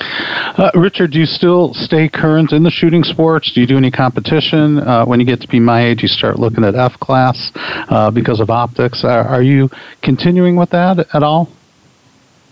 Uh, 0.00 0.70
Richard, 0.74 1.12
do 1.12 1.18
you 1.18 1.26
still 1.26 1.72
stay 1.74 2.08
current 2.08 2.52
in 2.52 2.62
the 2.62 2.70
shooting 2.70 3.04
sports? 3.04 3.52
Do 3.52 3.60
you 3.60 3.66
do 3.66 3.76
any 3.76 3.90
competition? 3.90 4.78
Uh, 4.78 5.04
when 5.04 5.20
you 5.20 5.26
get 5.26 5.40
to 5.40 5.48
be 5.48 5.60
my 5.60 5.86
age, 5.86 6.02
you 6.02 6.08
start 6.08 6.38
looking 6.38 6.64
at 6.64 6.74
F 6.74 6.98
class 7.00 7.52
uh, 7.54 8.10
because 8.10 8.40
of 8.40 8.50
optics. 8.50 9.04
Are, 9.04 9.24
are, 9.24 9.42
you 9.42 9.70
continuing 10.02 10.56
with 10.56 10.70
that 10.70 10.98
at 11.14 11.22
all? 11.22 11.48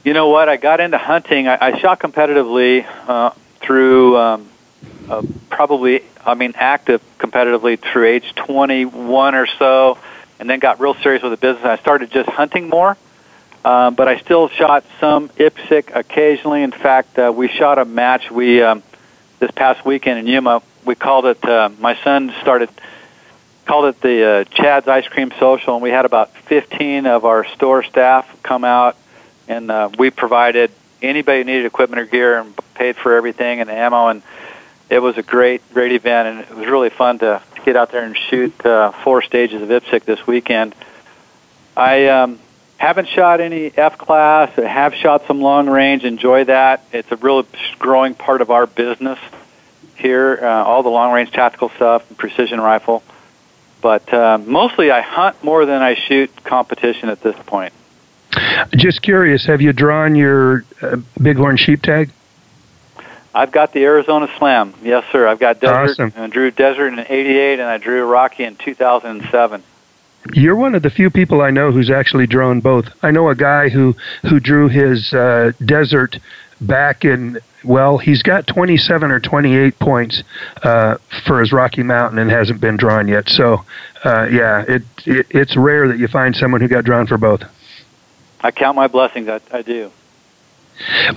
You 0.04 0.12
know 0.12 0.28
what? 0.28 0.48
I 0.48 0.56
got 0.56 0.80
into 0.80 0.98
hunting. 0.98 1.48
I, 1.48 1.58
I 1.60 1.78
shot 1.78 2.00
competitively 2.00 2.84
uh, 3.08 3.30
through 3.66 4.16
um, 4.16 4.48
uh, 5.08 5.22
probably, 5.50 6.02
I 6.24 6.34
mean, 6.34 6.52
active 6.56 7.02
competitively 7.18 7.78
through 7.78 8.06
age 8.06 8.34
21 8.36 9.34
or 9.34 9.46
so, 9.46 9.98
and 10.38 10.48
then 10.48 10.60
got 10.60 10.80
real 10.80 10.94
serious 10.94 11.22
with 11.22 11.32
the 11.32 11.36
business. 11.36 11.64
I 11.64 11.76
started 11.78 12.10
just 12.10 12.28
hunting 12.28 12.68
more, 12.68 12.96
um, 13.64 13.94
but 13.94 14.08
I 14.08 14.18
still 14.18 14.48
shot 14.48 14.84
some 15.00 15.28
IPSC 15.30 15.94
occasionally. 15.94 16.62
In 16.62 16.72
fact, 16.72 17.18
uh, 17.18 17.32
we 17.34 17.48
shot 17.48 17.78
a 17.78 17.84
match 17.84 18.30
we 18.30 18.62
um, 18.62 18.82
this 19.40 19.50
past 19.50 19.84
weekend 19.84 20.20
in 20.20 20.26
Yuma. 20.26 20.62
We 20.84 20.94
called 20.94 21.26
it. 21.26 21.44
Uh, 21.44 21.70
my 21.80 21.96
son 22.02 22.32
started 22.40 22.70
called 23.64 23.86
it 23.86 24.00
the 24.00 24.24
uh, 24.24 24.44
Chad's 24.44 24.86
Ice 24.86 25.08
Cream 25.08 25.32
Social, 25.40 25.74
and 25.74 25.82
we 25.82 25.90
had 25.90 26.04
about 26.04 26.32
15 26.36 27.06
of 27.06 27.24
our 27.24 27.44
store 27.44 27.82
staff 27.82 28.40
come 28.44 28.62
out, 28.62 28.96
and 29.48 29.70
uh, 29.70 29.90
we 29.98 30.10
provided 30.10 30.70
anybody 31.02 31.40
who 31.40 31.44
needed 31.44 31.66
equipment 31.66 32.00
or 32.00 32.06
gear 32.06 32.38
and 32.38 32.54
paid 32.74 32.96
for 32.96 33.16
everything 33.16 33.60
and 33.60 33.70
ammo 33.70 34.08
and 34.08 34.22
it 34.88 35.00
was 35.00 35.16
a 35.16 35.22
great 35.22 35.62
great 35.72 35.92
event 35.92 36.28
and 36.28 36.40
it 36.40 36.56
was 36.56 36.66
really 36.66 36.90
fun 36.90 37.18
to, 37.18 37.42
get 37.66 37.74
out 37.74 37.90
there 37.90 38.04
and 38.04 38.16
shoot 38.16 38.64
uh, 38.64 38.92
four 39.02 39.20
stages 39.22 39.60
of 39.60 39.68
IPSC 39.68 40.04
this 40.04 40.24
weekend. 40.24 40.72
I 41.76 42.06
um, 42.06 42.38
haven't 42.78 43.08
shot 43.08 43.40
any 43.40 43.76
F 43.76 43.98
class. 43.98 44.56
I 44.56 44.62
have 44.68 44.94
shot 44.94 45.26
some 45.26 45.42
long 45.42 45.68
range. 45.68 46.04
Enjoy 46.04 46.44
that. 46.44 46.84
It's 46.92 47.10
a 47.10 47.16
really 47.16 47.44
growing 47.78 48.14
part 48.14 48.40
of 48.40 48.50
our 48.52 48.66
business 48.66 49.18
here. 49.96 50.38
Uh, 50.40 50.46
all 50.46 50.84
the 50.84 50.90
long 50.90 51.12
range 51.12 51.32
tactical 51.32 51.70
stuff, 51.70 52.08
and 52.08 52.16
precision 52.16 52.60
rifle. 52.60 53.02
But 53.82 54.12
uh, 54.14 54.38
mostly, 54.38 54.92
I 54.92 55.00
hunt 55.00 55.42
more 55.42 55.66
than 55.66 55.82
I 55.82 55.96
shoot 55.96 56.30
competition 56.44 57.08
at 57.08 57.20
this 57.20 57.36
point. 57.46 57.72
Just 58.76 59.02
curious, 59.02 59.46
have 59.46 59.60
you 59.60 59.72
drawn 59.72 60.14
your 60.14 60.64
uh, 60.82 60.96
bighorn 61.18 61.56
sheep 61.56 61.82
tag? 61.82 62.10
I've 63.34 63.52
got 63.52 63.72
the 63.72 63.84
Arizona 63.84 64.28
Slam. 64.38 64.74
Yes, 64.82 65.04
sir. 65.12 65.28
I've 65.28 65.38
got 65.38 65.60
Desert. 65.60 65.90
Awesome. 65.90 66.12
I 66.16 66.26
drew 66.28 66.50
Desert 66.50 66.88
in 66.88 67.00
'88, 67.00 67.60
and 67.60 67.68
I 67.68 67.76
drew 67.76 68.06
Rocky 68.06 68.44
in 68.44 68.56
2007. 68.56 69.62
You're 70.32 70.56
one 70.56 70.74
of 70.74 70.82
the 70.82 70.90
few 70.90 71.10
people 71.10 71.42
I 71.42 71.50
know 71.50 71.70
who's 71.70 71.90
actually 71.90 72.26
drawn 72.26 72.60
both. 72.60 72.86
I 73.02 73.10
know 73.10 73.28
a 73.28 73.34
guy 73.34 73.68
who 73.68 73.94
who 74.22 74.40
drew 74.40 74.68
his 74.68 75.12
uh, 75.12 75.52
Desert 75.64 76.18
back 76.60 77.04
in 77.04 77.38
well, 77.66 77.98
he's 77.98 78.22
got 78.22 78.46
27 78.46 79.10
or 79.10 79.20
28 79.20 79.78
points 79.78 80.22
uh, 80.62 80.98
for 81.26 81.40
his 81.40 81.52
Rocky 81.52 81.82
Mountain 81.82 82.18
and 82.18 82.30
hasn't 82.30 82.60
been 82.60 82.76
drawn 82.76 83.08
yet. 83.08 83.28
So, 83.28 83.64
uh, 84.04 84.28
yeah, 84.30 84.64
it, 84.66 84.82
it 85.04 85.26
it's 85.30 85.56
rare 85.56 85.88
that 85.88 85.98
you 85.98 86.06
find 86.06 86.34
someone 86.34 86.60
who 86.60 86.68
got 86.68 86.84
drawn 86.84 87.06
for 87.06 87.18
both. 87.18 87.42
I 88.40 88.50
count 88.50 88.76
my 88.76 88.86
blessings. 88.86 89.28
I, 89.28 89.40
I 89.52 89.62
do. 89.62 89.90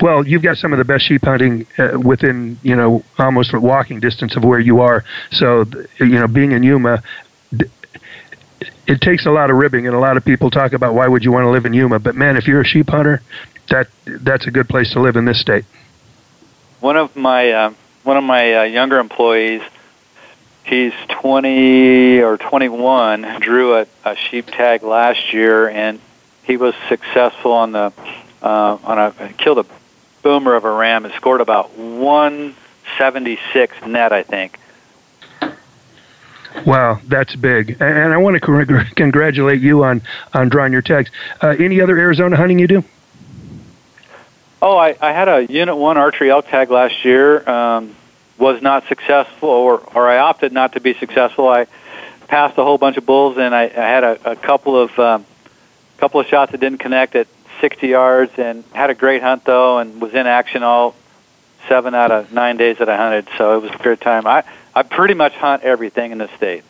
Well, 0.01 0.25
you've 0.25 0.41
got 0.41 0.57
some 0.57 0.71
of 0.71 0.79
the 0.79 0.85
best 0.85 1.05
sheep 1.05 1.23
hunting 1.23 1.67
uh, 1.77 1.99
within, 1.99 2.57
you 2.63 2.75
know, 2.75 3.03
almost 3.17 3.53
walking 3.53 3.99
distance 3.99 4.37
of 4.37 4.43
where 4.43 4.59
you 4.59 4.79
are. 4.79 5.03
So, 5.31 5.65
you 5.99 6.19
know, 6.19 6.27
being 6.27 6.53
in 6.53 6.63
Yuma, 6.63 7.03
it 8.87 9.01
takes 9.01 9.25
a 9.25 9.31
lot 9.31 9.51
of 9.51 9.57
ribbing, 9.57 9.85
and 9.85 9.95
a 9.95 9.99
lot 9.99 10.17
of 10.17 10.25
people 10.25 10.49
talk 10.49 10.73
about 10.73 10.93
why 10.93 11.07
would 11.07 11.23
you 11.23 11.31
want 11.31 11.43
to 11.43 11.49
live 11.49 11.65
in 11.65 11.73
Yuma. 11.73 11.99
But 11.99 12.15
man, 12.15 12.37
if 12.37 12.47
you're 12.47 12.61
a 12.61 12.65
sheep 12.65 12.89
hunter, 12.89 13.21
that 13.69 13.87
that's 14.05 14.47
a 14.47 14.51
good 14.51 14.67
place 14.67 14.93
to 14.93 15.01
live 15.01 15.15
in 15.15 15.25
this 15.25 15.39
state. 15.39 15.65
One 16.79 16.97
of 16.97 17.15
my 17.15 17.51
uh, 17.51 17.73
one 18.03 18.17
of 18.17 18.23
my 18.23 18.61
uh, 18.61 18.63
younger 18.63 18.97
employees, 18.97 19.61
he's 20.63 20.93
20 21.09 22.21
or 22.21 22.37
21, 22.37 23.41
drew 23.41 23.75
a, 23.75 23.87
a 24.05 24.15
sheep 24.15 24.47
tag 24.47 24.83
last 24.83 25.33
year, 25.33 25.69
and 25.69 25.99
he 26.49 26.57
was 26.57 26.75
successful 26.89 27.53
on 27.53 27.71
the 27.71 27.93
uh, 28.41 28.77
on 28.83 28.97
a 28.97 29.33
killed 29.37 29.59
a 29.59 29.65
boomer 30.23 30.55
of 30.55 30.65
a 30.65 30.71
ram 30.71 31.05
and 31.05 31.13
scored 31.13 31.41
about 31.41 31.77
176 31.77 33.85
net, 33.85 34.11
I 34.11 34.23
think. 34.23 34.59
Wow, 36.65 36.99
that's 37.05 37.35
big, 37.35 37.77
and 37.79 38.11
I 38.11 38.17
want 38.17 38.41
to 38.41 38.85
congratulate 38.95 39.61
you 39.61 39.83
on 39.83 40.01
on 40.33 40.49
drawing 40.49 40.73
your 40.73 40.81
tags. 40.81 41.11
Uh, 41.41 41.49
any 41.49 41.79
other 41.79 41.95
Arizona 41.97 42.35
hunting 42.35 42.57
you 42.57 42.67
do? 42.67 42.83
Oh, 44.61 44.75
I, 44.75 44.97
I 44.99 45.13
had 45.13 45.29
a 45.29 45.45
Unit 45.45 45.77
1 45.77 45.97
archery 45.97 46.31
elk 46.31 46.47
tag 46.47 46.69
last 46.69 47.05
year. 47.05 47.47
Um, 47.47 47.95
was 48.37 48.61
not 48.61 48.87
successful, 48.87 49.49
or, 49.49 49.79
or 49.95 50.09
I 50.09 50.17
opted 50.17 50.51
not 50.51 50.73
to 50.73 50.79
be 50.79 50.95
successful. 50.95 51.47
I 51.47 51.67
passed 52.27 52.57
a 52.57 52.63
whole 52.63 52.77
bunch 52.77 52.97
of 52.97 53.05
bulls, 53.05 53.37
and 53.37 53.53
I, 53.53 53.63
I 53.63 53.67
had 53.67 54.03
a, 54.03 54.31
a 54.31 54.35
couple 54.35 54.77
of 54.77 54.97
um, 54.97 55.25
couple 55.99 56.19
of 56.19 56.27
shots 56.27 56.51
that 56.51 56.59
didn't 56.59 56.79
connect 56.79 57.15
at 57.15 57.27
60 57.61 57.87
yards, 57.87 58.31
and 58.37 58.63
had 58.73 58.89
a 58.89 58.95
great 58.95 59.21
hunt 59.21 59.43
though, 59.45 59.79
and 59.79 60.01
was 60.01 60.13
in 60.13 60.27
action 60.27 60.63
all 60.63 60.95
seven 61.67 61.93
out 61.93 62.11
of 62.11 62.31
nine 62.31 62.57
days 62.57 62.77
that 62.77 62.89
I 62.89 62.97
hunted. 62.97 63.27
So 63.37 63.57
it 63.57 63.61
was 63.61 63.71
a 63.71 63.83
good 63.83 63.99
time. 64.01 64.25
I 64.25 64.43
I 64.73 64.83
pretty 64.83 65.13
much 65.13 65.33
hunt 65.33 65.63
everything 65.63 66.11
in 66.11 66.19
the 66.19 66.29
state. 66.37 66.63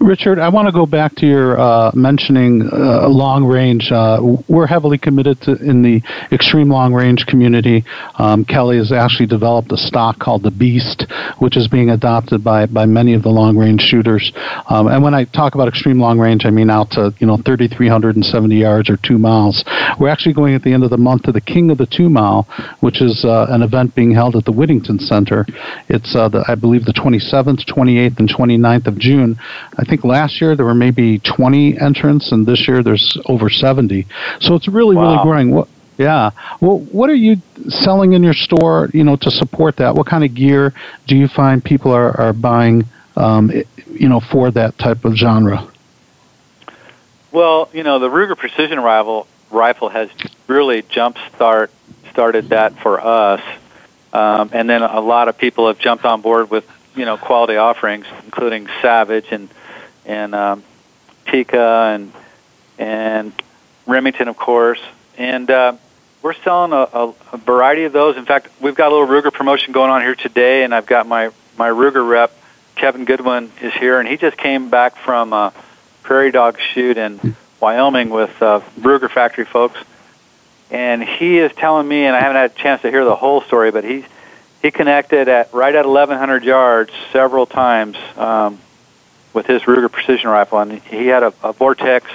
Richard, 0.00 0.38
I 0.38 0.48
want 0.48 0.66
to 0.66 0.72
go 0.72 0.86
back 0.86 1.14
to 1.16 1.26
your 1.26 1.58
uh, 1.58 1.90
mentioning 1.94 2.68
uh, 2.72 3.08
long 3.08 3.44
range. 3.44 3.90
Uh, 3.90 4.36
we're 4.48 4.66
heavily 4.66 4.98
committed 4.98 5.40
to 5.42 5.52
in 5.56 5.82
the 5.82 6.02
extreme 6.32 6.68
long 6.68 6.92
range 6.92 7.26
community. 7.26 7.84
Um, 8.18 8.44
Kelly 8.44 8.76
has 8.78 8.92
actually 8.92 9.26
developed 9.26 9.72
a 9.72 9.76
stock 9.76 10.18
called 10.18 10.42
the 10.42 10.50
Beast, 10.50 11.06
which 11.38 11.56
is 11.56 11.68
being 11.68 11.90
adopted 11.90 12.42
by, 12.42 12.66
by 12.66 12.86
many 12.86 13.14
of 13.14 13.22
the 13.22 13.30
long 13.30 13.56
range 13.56 13.80
shooters. 13.80 14.32
Um, 14.68 14.88
and 14.88 15.02
when 15.02 15.14
I 15.14 15.24
talk 15.24 15.54
about 15.54 15.68
extreme 15.68 16.00
long 16.00 16.18
range, 16.18 16.44
I 16.44 16.50
mean 16.50 16.70
out 16.70 16.90
to 16.92 17.14
you 17.18 17.26
know 17.26 17.36
3,370 17.36 18.56
yards 18.56 18.90
or 18.90 18.96
two 18.96 19.18
miles. 19.18 19.64
We're 19.98 20.08
actually 20.08 20.34
going 20.34 20.54
at 20.54 20.62
the 20.62 20.72
end 20.72 20.84
of 20.84 20.90
the 20.90 20.98
month 20.98 21.22
to 21.22 21.32
the 21.32 21.40
King 21.40 21.70
of 21.70 21.78
the 21.78 21.86
Two 21.86 22.08
Mile, 22.08 22.46
which 22.80 23.00
is 23.00 23.24
uh, 23.24 23.46
an 23.48 23.62
event 23.62 23.94
being 23.94 24.12
held 24.12 24.36
at 24.36 24.44
the 24.44 24.52
Whittington 24.52 24.98
Center. 24.98 25.46
It's 25.88 26.14
uh, 26.16 26.28
the, 26.28 26.44
I 26.48 26.56
believe 26.56 26.84
the 26.84 26.92
27th, 26.92 27.64
28th, 27.64 28.18
and 28.18 28.28
29th 28.28 28.86
of 28.86 28.98
June. 28.98 29.38
I 29.78 29.84
think 29.84 30.04
last 30.04 30.40
year 30.40 30.56
there 30.56 30.66
were 30.66 30.74
maybe 30.74 31.18
20 31.18 31.78
entrants, 31.78 32.32
and 32.32 32.46
this 32.46 32.66
year 32.68 32.82
there's 32.82 33.18
over 33.26 33.50
70. 33.50 34.06
So 34.40 34.54
it's 34.54 34.68
really, 34.68 34.96
wow. 34.96 35.12
really 35.12 35.22
growing. 35.22 35.50
What, 35.50 35.68
yeah. 35.98 36.30
Well, 36.60 36.80
what 36.80 37.10
are 37.10 37.14
you 37.14 37.36
selling 37.68 38.12
in 38.12 38.22
your 38.22 38.34
store? 38.34 38.90
You 38.92 39.04
know, 39.04 39.16
to 39.16 39.30
support 39.30 39.76
that. 39.76 39.94
What 39.94 40.06
kind 40.06 40.24
of 40.24 40.34
gear 40.34 40.72
do 41.06 41.16
you 41.16 41.28
find 41.28 41.64
people 41.64 41.92
are 41.92 42.20
are 42.20 42.32
buying? 42.32 42.84
Um, 43.16 43.52
you 43.92 44.08
know, 44.08 44.18
for 44.18 44.50
that 44.50 44.76
type 44.76 45.04
of 45.04 45.14
genre. 45.14 45.70
Well, 47.30 47.70
you 47.72 47.84
know, 47.84 48.00
the 48.00 48.08
Ruger 48.08 48.36
Precision 48.36 48.80
Rifle 48.80 49.28
rifle 49.50 49.88
has 49.88 50.10
really 50.48 50.82
jump 50.82 51.16
start 51.34 51.70
started 52.10 52.48
that 52.48 52.76
for 52.78 53.00
us, 53.00 53.40
um, 54.12 54.50
and 54.52 54.68
then 54.68 54.82
a 54.82 55.00
lot 55.00 55.28
of 55.28 55.38
people 55.38 55.68
have 55.68 55.78
jumped 55.78 56.04
on 56.04 56.20
board 56.20 56.50
with 56.50 56.68
you 56.94 57.04
know 57.04 57.16
quality 57.16 57.56
offerings, 57.56 58.06
including 58.24 58.68
Savage 58.82 59.26
and 59.30 59.48
and 60.06 60.34
um, 60.34 60.64
Tikka 61.26 61.92
and 61.94 62.12
and 62.78 63.32
Remington, 63.86 64.28
of 64.28 64.36
course. 64.36 64.80
And 65.16 65.50
uh, 65.50 65.76
we're 66.22 66.34
selling 66.34 66.72
a, 66.72 66.88
a, 66.92 67.14
a 67.32 67.36
variety 67.36 67.84
of 67.84 67.92
those. 67.92 68.16
In 68.16 68.24
fact, 68.24 68.48
we've 68.60 68.74
got 68.74 68.90
a 68.90 68.94
little 68.94 69.06
Ruger 69.06 69.32
promotion 69.32 69.72
going 69.72 69.90
on 69.90 70.02
here 70.02 70.14
today, 70.14 70.64
and 70.64 70.74
I've 70.74 70.86
got 70.86 71.06
my 71.06 71.30
my 71.56 71.68
Ruger 71.68 72.06
rep 72.06 72.32
Kevin 72.76 73.04
Goodwin 73.04 73.50
is 73.60 73.72
here, 73.74 74.00
and 74.00 74.08
he 74.08 74.16
just 74.16 74.36
came 74.36 74.68
back 74.68 74.96
from 74.96 75.32
a 75.32 75.52
prairie 76.02 76.32
dog 76.32 76.58
shoot 76.60 76.96
in 76.96 77.36
Wyoming 77.60 78.10
with 78.10 78.42
uh, 78.42 78.60
Ruger 78.80 79.10
factory 79.10 79.44
folks. 79.44 79.78
And 80.70 81.02
he 81.02 81.38
is 81.38 81.52
telling 81.52 81.86
me, 81.86 82.04
and 82.04 82.16
I 82.16 82.20
haven't 82.20 82.36
had 82.36 82.50
a 82.50 82.54
chance 82.54 82.82
to 82.82 82.90
hear 82.90 83.04
the 83.04 83.14
whole 83.14 83.42
story, 83.42 83.70
but 83.70 83.84
he's 83.84 84.04
he 84.64 84.70
connected 84.70 85.28
at 85.28 85.52
right 85.52 85.74
at 85.74 85.84
1,100 85.84 86.42
yards 86.42 86.90
several 87.12 87.44
times 87.44 87.98
um, 88.16 88.58
with 89.34 89.44
his 89.44 89.60
Ruger 89.64 89.92
precision 89.92 90.30
rifle, 90.30 90.58
and 90.58 90.80
he 90.80 91.06
had 91.06 91.22
a, 91.22 91.34
a 91.42 91.52
Vortex 91.52 92.10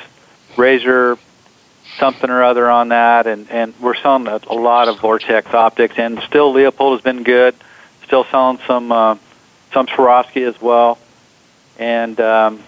Razor 0.57 1.19
something 1.99 2.27
or 2.27 2.43
other 2.43 2.67
on 2.67 2.89
that, 2.89 3.27
and 3.27 3.51
and 3.51 3.75
we're 3.79 3.93
selling 3.93 4.25
a, 4.25 4.41
a 4.47 4.55
lot 4.55 4.87
of 4.87 4.99
Vortex 4.99 5.53
optics, 5.53 5.93
and 5.99 6.19
still 6.21 6.51
Leupold 6.51 6.93
has 6.93 7.01
been 7.01 7.21
good. 7.21 7.53
Still 8.05 8.23
selling 8.31 8.57
some 8.65 8.91
uh, 8.91 9.17
some 9.71 9.85
Swarovski 9.85 10.47
as 10.47 10.59
well, 10.59 10.97
and 11.77 12.19
um, 12.19 12.63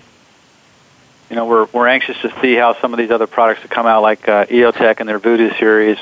you 1.32 1.36
know 1.36 1.48
we're 1.48 1.66
we're 1.74 1.88
anxious 1.88 2.22
to 2.22 2.32
see 2.40 2.54
how 2.54 2.80
some 2.80 2.94
of 2.94 3.00
these 3.00 3.10
other 3.10 3.26
products 3.26 3.64
that 3.64 3.72
come 3.72 3.88
out, 3.88 4.04
like 4.04 4.30
uh, 4.30 4.46
EOTech 4.46 5.00
and 5.00 5.10
their 5.10 5.20
Vudu 5.20 5.58
series, 5.58 5.98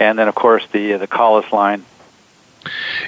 and 0.00 0.18
then 0.18 0.26
of 0.26 0.34
course 0.34 0.66
the 0.72 0.94
uh, 0.94 0.98
the 0.98 1.06
Kahles 1.06 1.52
line 1.52 1.84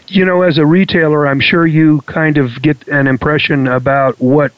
you 0.09 0.24
know, 0.24 0.42
as 0.42 0.59
a 0.59 0.66
retailer, 0.66 1.26
I'm 1.26 1.40
sure 1.40 1.66
you 1.66 2.00
kind 2.02 2.38
of 2.38 2.61
get 2.62 2.86
an 2.88 3.07
impression 3.07 3.68
about 3.68 4.20
what 4.20 4.52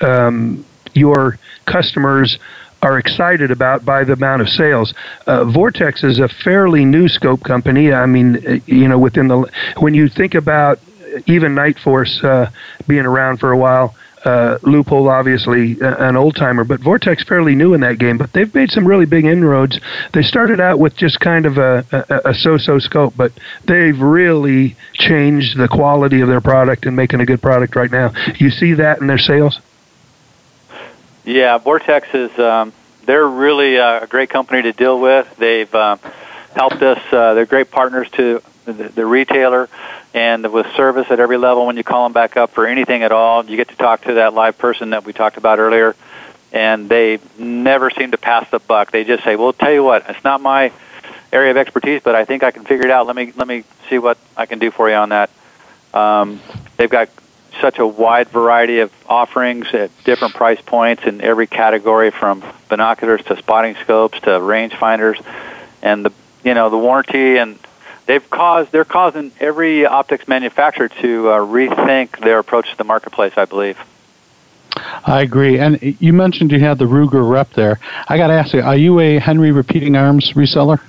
um, 0.00 0.64
your 0.94 1.38
customers 1.66 2.38
are 2.82 2.98
excited 2.98 3.50
about 3.50 3.84
by 3.84 4.04
the 4.04 4.12
amount 4.12 4.42
of 4.42 4.48
sales. 4.48 4.94
Uh, 5.26 5.44
Vortex 5.44 6.04
is 6.04 6.18
a 6.18 6.28
fairly 6.28 6.84
new 6.84 7.08
scope 7.08 7.42
company. 7.42 7.92
I 7.92 8.06
mean, 8.06 8.46
uh, 8.46 8.58
you 8.66 8.88
know, 8.88 8.98
within 8.98 9.28
the 9.28 9.50
when 9.78 9.94
you 9.94 10.08
think 10.08 10.34
about 10.34 10.78
even 11.26 11.54
Nightforce 11.54 12.22
uh, 12.22 12.50
being 12.86 13.06
around 13.06 13.38
for 13.38 13.50
a 13.50 13.56
while, 13.58 13.94
uh, 14.26 14.58
Leupold, 14.62 15.08
obviously 15.10 15.76
an 15.80 16.16
old 16.16 16.34
timer, 16.34 16.64
but 16.64 16.80
Vortex 16.80 17.22
fairly 17.22 17.54
new 17.54 17.74
in 17.74 17.80
that 17.82 17.98
game. 17.98 18.18
But 18.18 18.32
they've 18.32 18.52
made 18.52 18.70
some 18.70 18.86
really 18.86 19.06
big 19.06 19.24
inroads. 19.24 19.78
They 20.12 20.22
started 20.22 20.60
out 20.60 20.80
with 20.80 20.96
just 20.96 21.20
kind 21.20 21.46
of 21.46 21.58
a, 21.58 21.86
a, 21.92 22.30
a 22.30 22.34
so-so 22.34 22.80
scope, 22.80 23.14
but 23.16 23.32
they've 23.64 23.98
really 23.98 24.74
changed 24.94 25.56
the 25.56 25.68
quality 25.68 26.20
of 26.22 26.28
their 26.28 26.40
product 26.40 26.86
and 26.86 26.96
making 26.96 27.20
a 27.20 27.26
good 27.26 27.40
product 27.40 27.76
right 27.76 27.90
now. 27.90 28.12
You 28.38 28.50
see 28.50 28.74
that 28.74 29.00
in 29.00 29.06
their 29.06 29.18
sales. 29.18 29.60
Yeah, 31.24 31.58
Vortex 31.58 32.08
is 32.12 32.36
um, 32.38 32.72
they're 33.04 33.26
really 33.26 33.78
uh, 33.78 34.04
a 34.04 34.06
great 34.06 34.30
company 34.30 34.62
to 34.62 34.72
deal 34.72 35.00
with. 35.00 35.32
They've 35.36 35.72
uh, 35.74 35.96
helped 36.54 36.82
us. 36.82 37.00
Uh, 37.12 37.34
they're 37.34 37.46
great 37.46 37.70
partners 37.70 38.08
to 38.12 38.42
the, 38.64 38.72
the 38.72 39.06
retailer 39.06 39.68
and 40.16 40.50
with 40.50 40.66
service 40.74 41.06
at 41.10 41.20
every 41.20 41.36
level 41.36 41.66
when 41.66 41.76
you 41.76 41.84
call 41.84 42.04
them 42.06 42.12
back 42.14 42.38
up 42.38 42.50
for 42.50 42.66
anything 42.66 43.02
at 43.02 43.12
all 43.12 43.44
you 43.44 43.56
get 43.56 43.68
to 43.68 43.76
talk 43.76 44.02
to 44.02 44.14
that 44.14 44.32
live 44.34 44.58
person 44.58 44.90
that 44.90 45.04
we 45.04 45.12
talked 45.12 45.36
about 45.36 45.58
earlier 45.58 45.94
and 46.52 46.88
they 46.88 47.20
never 47.38 47.90
seem 47.90 48.12
to 48.12 48.16
pass 48.16 48.48
the 48.50 48.58
buck. 48.58 48.90
They 48.90 49.04
just 49.04 49.22
say 49.22 49.36
well 49.36 49.52
tell 49.52 49.72
you 49.72 49.84
what 49.84 50.06
it's 50.08 50.24
not 50.24 50.40
my 50.40 50.72
area 51.32 51.50
of 51.50 51.56
expertise 51.56 52.00
but 52.02 52.14
i 52.14 52.24
think 52.24 52.42
i 52.42 52.50
can 52.50 52.64
figure 52.64 52.86
it 52.86 52.90
out. 52.90 53.06
Let 53.06 53.14
me 53.14 53.32
let 53.36 53.46
me 53.46 53.64
see 53.88 53.98
what 53.98 54.18
i 54.36 54.46
can 54.46 54.58
do 54.58 54.70
for 54.70 54.88
you 54.88 54.96
on 54.96 55.10
that. 55.10 55.30
Um, 55.92 56.40
they've 56.76 56.90
got 56.90 57.10
such 57.60 57.78
a 57.78 57.86
wide 57.86 58.28
variety 58.28 58.80
of 58.80 58.92
offerings 59.08 59.66
at 59.72 59.90
different 60.04 60.34
price 60.34 60.60
points 60.60 61.04
in 61.04 61.20
every 61.20 61.46
category 61.46 62.10
from 62.10 62.44
binoculars 62.68 63.22
to 63.24 63.36
spotting 63.36 63.76
scopes 63.76 64.20
to 64.20 64.40
range 64.40 64.74
finders. 64.74 65.18
And 65.82 66.04
the 66.04 66.12
you 66.44 66.54
know 66.54 66.70
the 66.70 66.78
warranty 66.78 67.36
and 67.36 67.58
they've 68.06 68.28
caused 68.30 68.72
they're 68.72 68.84
causing 68.84 69.32
every 69.38 69.84
optics 69.84 70.26
manufacturer 70.26 70.88
to 70.88 71.28
uh, 71.28 71.38
rethink 71.38 72.18
their 72.20 72.38
approach 72.38 72.70
to 72.70 72.76
the 72.76 72.84
marketplace. 72.84 73.34
I 73.36 73.44
believe. 73.44 73.78
I 75.04 75.22
agree. 75.22 75.58
And 75.58 75.96
you 76.00 76.12
mentioned 76.12 76.52
you 76.52 76.60
had 76.60 76.78
the 76.78 76.84
Ruger 76.84 77.28
rep 77.28 77.50
there. 77.50 77.80
I 78.08 78.16
got 78.18 78.26
to 78.26 78.34
ask 78.34 78.52
you, 78.52 78.60
are 78.60 78.76
you 78.76 79.00
a 79.00 79.18
Henry 79.18 79.50
Repeating 79.50 79.96
Arms 79.96 80.32
reseller? 80.32 80.80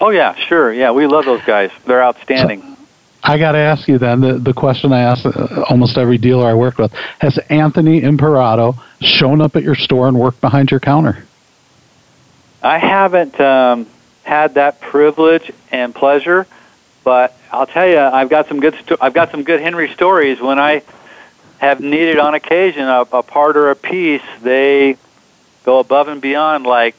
Oh 0.00 0.10
yeah, 0.10 0.34
sure. 0.34 0.72
Yeah, 0.72 0.92
we 0.92 1.06
love 1.06 1.24
those 1.24 1.42
guys. 1.42 1.70
They're 1.86 2.02
outstanding. 2.02 2.62
So, 2.62 2.76
I 3.22 3.38
got 3.38 3.52
to 3.52 3.58
ask 3.58 3.88
you 3.88 3.98
then 3.98 4.20
the, 4.20 4.34
the 4.34 4.52
question 4.52 4.92
I 4.92 5.00
ask 5.00 5.26
uh, 5.26 5.64
almost 5.68 5.98
every 5.98 6.18
dealer 6.18 6.46
I 6.46 6.54
work 6.54 6.78
with: 6.78 6.92
Has 7.18 7.38
Anthony 7.48 8.02
Imperato 8.02 8.74
shown 9.00 9.40
up 9.40 9.56
at 9.56 9.62
your 9.62 9.74
store 9.74 10.06
and 10.06 10.18
worked 10.18 10.40
behind 10.40 10.70
your 10.70 10.80
counter? 10.80 11.24
I 12.62 12.78
haven't. 12.78 13.40
Um, 13.40 13.86
had 14.26 14.54
that 14.54 14.80
privilege 14.80 15.52
and 15.70 15.94
pleasure. 15.94 16.46
But 17.04 17.36
I'll 17.52 17.66
tell 17.66 17.86
you, 17.86 17.98
I've 17.98 18.28
got 18.28 18.48
some 18.48 18.60
good. 18.60 18.74
Sto- 18.74 18.96
I've 19.00 19.14
got 19.14 19.30
some 19.30 19.44
good 19.44 19.60
Henry 19.60 19.92
stories. 19.92 20.40
When 20.40 20.58
I 20.58 20.82
have 21.58 21.80
needed 21.80 22.18
on 22.18 22.34
occasion 22.34 22.82
a, 22.82 23.02
a 23.12 23.22
part 23.22 23.56
or 23.56 23.70
a 23.70 23.76
piece, 23.76 24.22
they 24.42 24.96
go 25.64 25.78
above 25.78 26.08
and 26.08 26.20
beyond, 26.20 26.66
like 26.66 26.96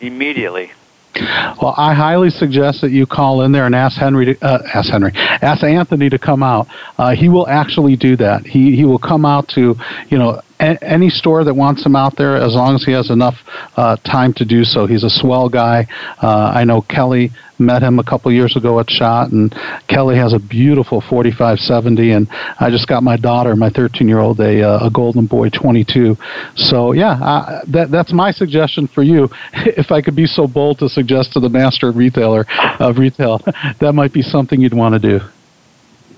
immediately. 0.00 0.72
Well, 1.16 1.74
I 1.76 1.94
highly 1.94 2.30
suggest 2.30 2.80
that 2.80 2.90
you 2.90 3.06
call 3.06 3.42
in 3.42 3.52
there 3.52 3.66
and 3.66 3.74
ask 3.74 3.96
Henry, 3.96 4.34
to, 4.34 4.44
uh, 4.44 4.62
ask 4.74 4.90
Henry, 4.90 5.12
ask 5.14 5.62
Anthony 5.62 6.08
to 6.10 6.18
come 6.18 6.42
out. 6.42 6.66
Uh, 6.98 7.14
he 7.14 7.28
will 7.28 7.46
actually 7.48 7.96
do 7.96 8.16
that. 8.16 8.46
He 8.46 8.74
he 8.74 8.84
will 8.84 8.98
come 8.98 9.24
out 9.24 9.48
to 9.50 9.76
you 10.08 10.18
know 10.18 10.40
a- 10.60 10.82
any 10.82 11.10
store 11.10 11.44
that 11.44 11.54
wants 11.54 11.84
him 11.86 11.94
out 11.94 12.16
there 12.16 12.36
as 12.36 12.54
long 12.54 12.74
as 12.74 12.84
he 12.84 12.92
has 12.92 13.10
enough 13.10 13.36
uh, 13.76 13.96
time 14.04 14.32
to 14.34 14.44
do 14.44 14.64
so. 14.64 14.86
He's 14.86 15.04
a 15.04 15.10
swell 15.10 15.48
guy. 15.48 15.86
Uh, 16.22 16.52
I 16.54 16.64
know 16.64 16.80
Kelly 16.82 17.30
met 17.64 17.82
him 17.82 17.98
a 17.98 18.04
couple 18.04 18.32
years 18.32 18.56
ago 18.56 18.78
at 18.80 18.90
Shot, 18.90 19.32
and 19.32 19.54
Kelly 19.88 20.16
has 20.16 20.32
a 20.32 20.38
beautiful 20.38 21.00
4570. 21.00 22.12
And 22.12 22.28
I 22.60 22.70
just 22.70 22.88
got 22.88 23.02
my 23.02 23.16
daughter, 23.16 23.56
my 23.56 23.70
13 23.70 24.08
year 24.08 24.18
old, 24.20 24.40
a, 24.40 24.62
uh, 24.62 24.86
a 24.86 24.90
Golden 24.90 25.26
Boy 25.26 25.48
22. 25.50 26.16
So 26.56 26.92
yeah, 26.92 27.12
uh, 27.12 27.62
that 27.68 27.90
that's 27.90 28.12
my 28.12 28.30
suggestion 28.30 28.86
for 28.86 29.02
you. 29.02 29.28
if 29.52 29.90
I 29.90 30.02
could 30.02 30.16
be 30.16 30.26
so 30.26 30.46
bold 30.46 30.78
to 30.80 30.88
suggest 30.88 31.32
to 31.34 31.40
the 31.40 31.48
master 31.48 31.90
retailer 31.90 32.46
of 32.80 32.98
retail, 32.98 33.38
that 33.80 33.92
might 33.94 34.12
be 34.12 34.22
something 34.22 34.60
you'd 34.60 34.74
want 34.74 34.94
to 34.94 34.98
do. 34.98 35.24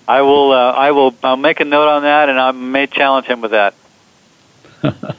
I 0.09 0.23
will. 0.23 0.53
Uh, 0.53 0.73
I 0.73 0.91
will. 0.93 1.15
I'll 1.23 1.37
make 1.37 1.61
a 1.61 1.65
note 1.65 1.89
on 1.89 2.03
that, 2.03 2.29
and 2.29 2.39
I 2.39 2.53
may 2.53 2.87
challenge 2.87 3.27
him 3.27 3.41
with 3.41 3.51
that. 3.51 3.75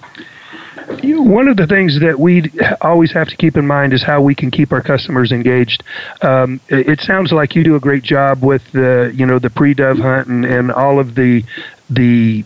one 0.88 1.48
of 1.48 1.58
the 1.58 1.68
things 1.68 2.00
that 2.00 2.18
we 2.18 2.50
always 2.82 3.12
have 3.12 3.28
to 3.28 3.36
keep 3.36 3.58
in 3.58 3.68
mind 3.68 3.94
is 3.94 4.04
how 4.04 4.22
we 4.22 4.34
can 4.34 4.52
keep 4.52 4.72
our 4.72 4.82
customers 4.82 5.32
engaged. 5.32 5.84
Um, 6.22 6.62
it, 6.70 6.88
it 6.88 7.00
sounds 7.02 7.32
like 7.32 7.56
you 7.56 7.64
do 7.64 7.76
a 7.76 7.80
great 7.80 8.04
job 8.04 8.44
with 8.44 8.64
the 8.72 9.12
you 9.14 9.26
know 9.26 9.40
the 9.40 9.50
pre-dove 9.50 9.98
hunt 9.98 10.28
and, 10.28 10.46
and 10.46 10.72
all 10.72 11.00
of 11.00 11.16
the 11.16 11.44
the 11.90 12.46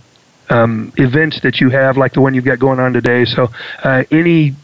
um, 0.49 0.91
events 0.97 1.41
that 1.41 1.61
you 1.61 1.69
have, 1.69 1.97
like 1.97 2.13
the 2.13 2.21
one 2.21 2.33
you've 2.33 2.45
got 2.45 2.59
going 2.59 2.79
on 2.79 2.93
today. 2.93 3.25
So, 3.25 3.47
uh, 3.83 4.03
any 4.11 4.55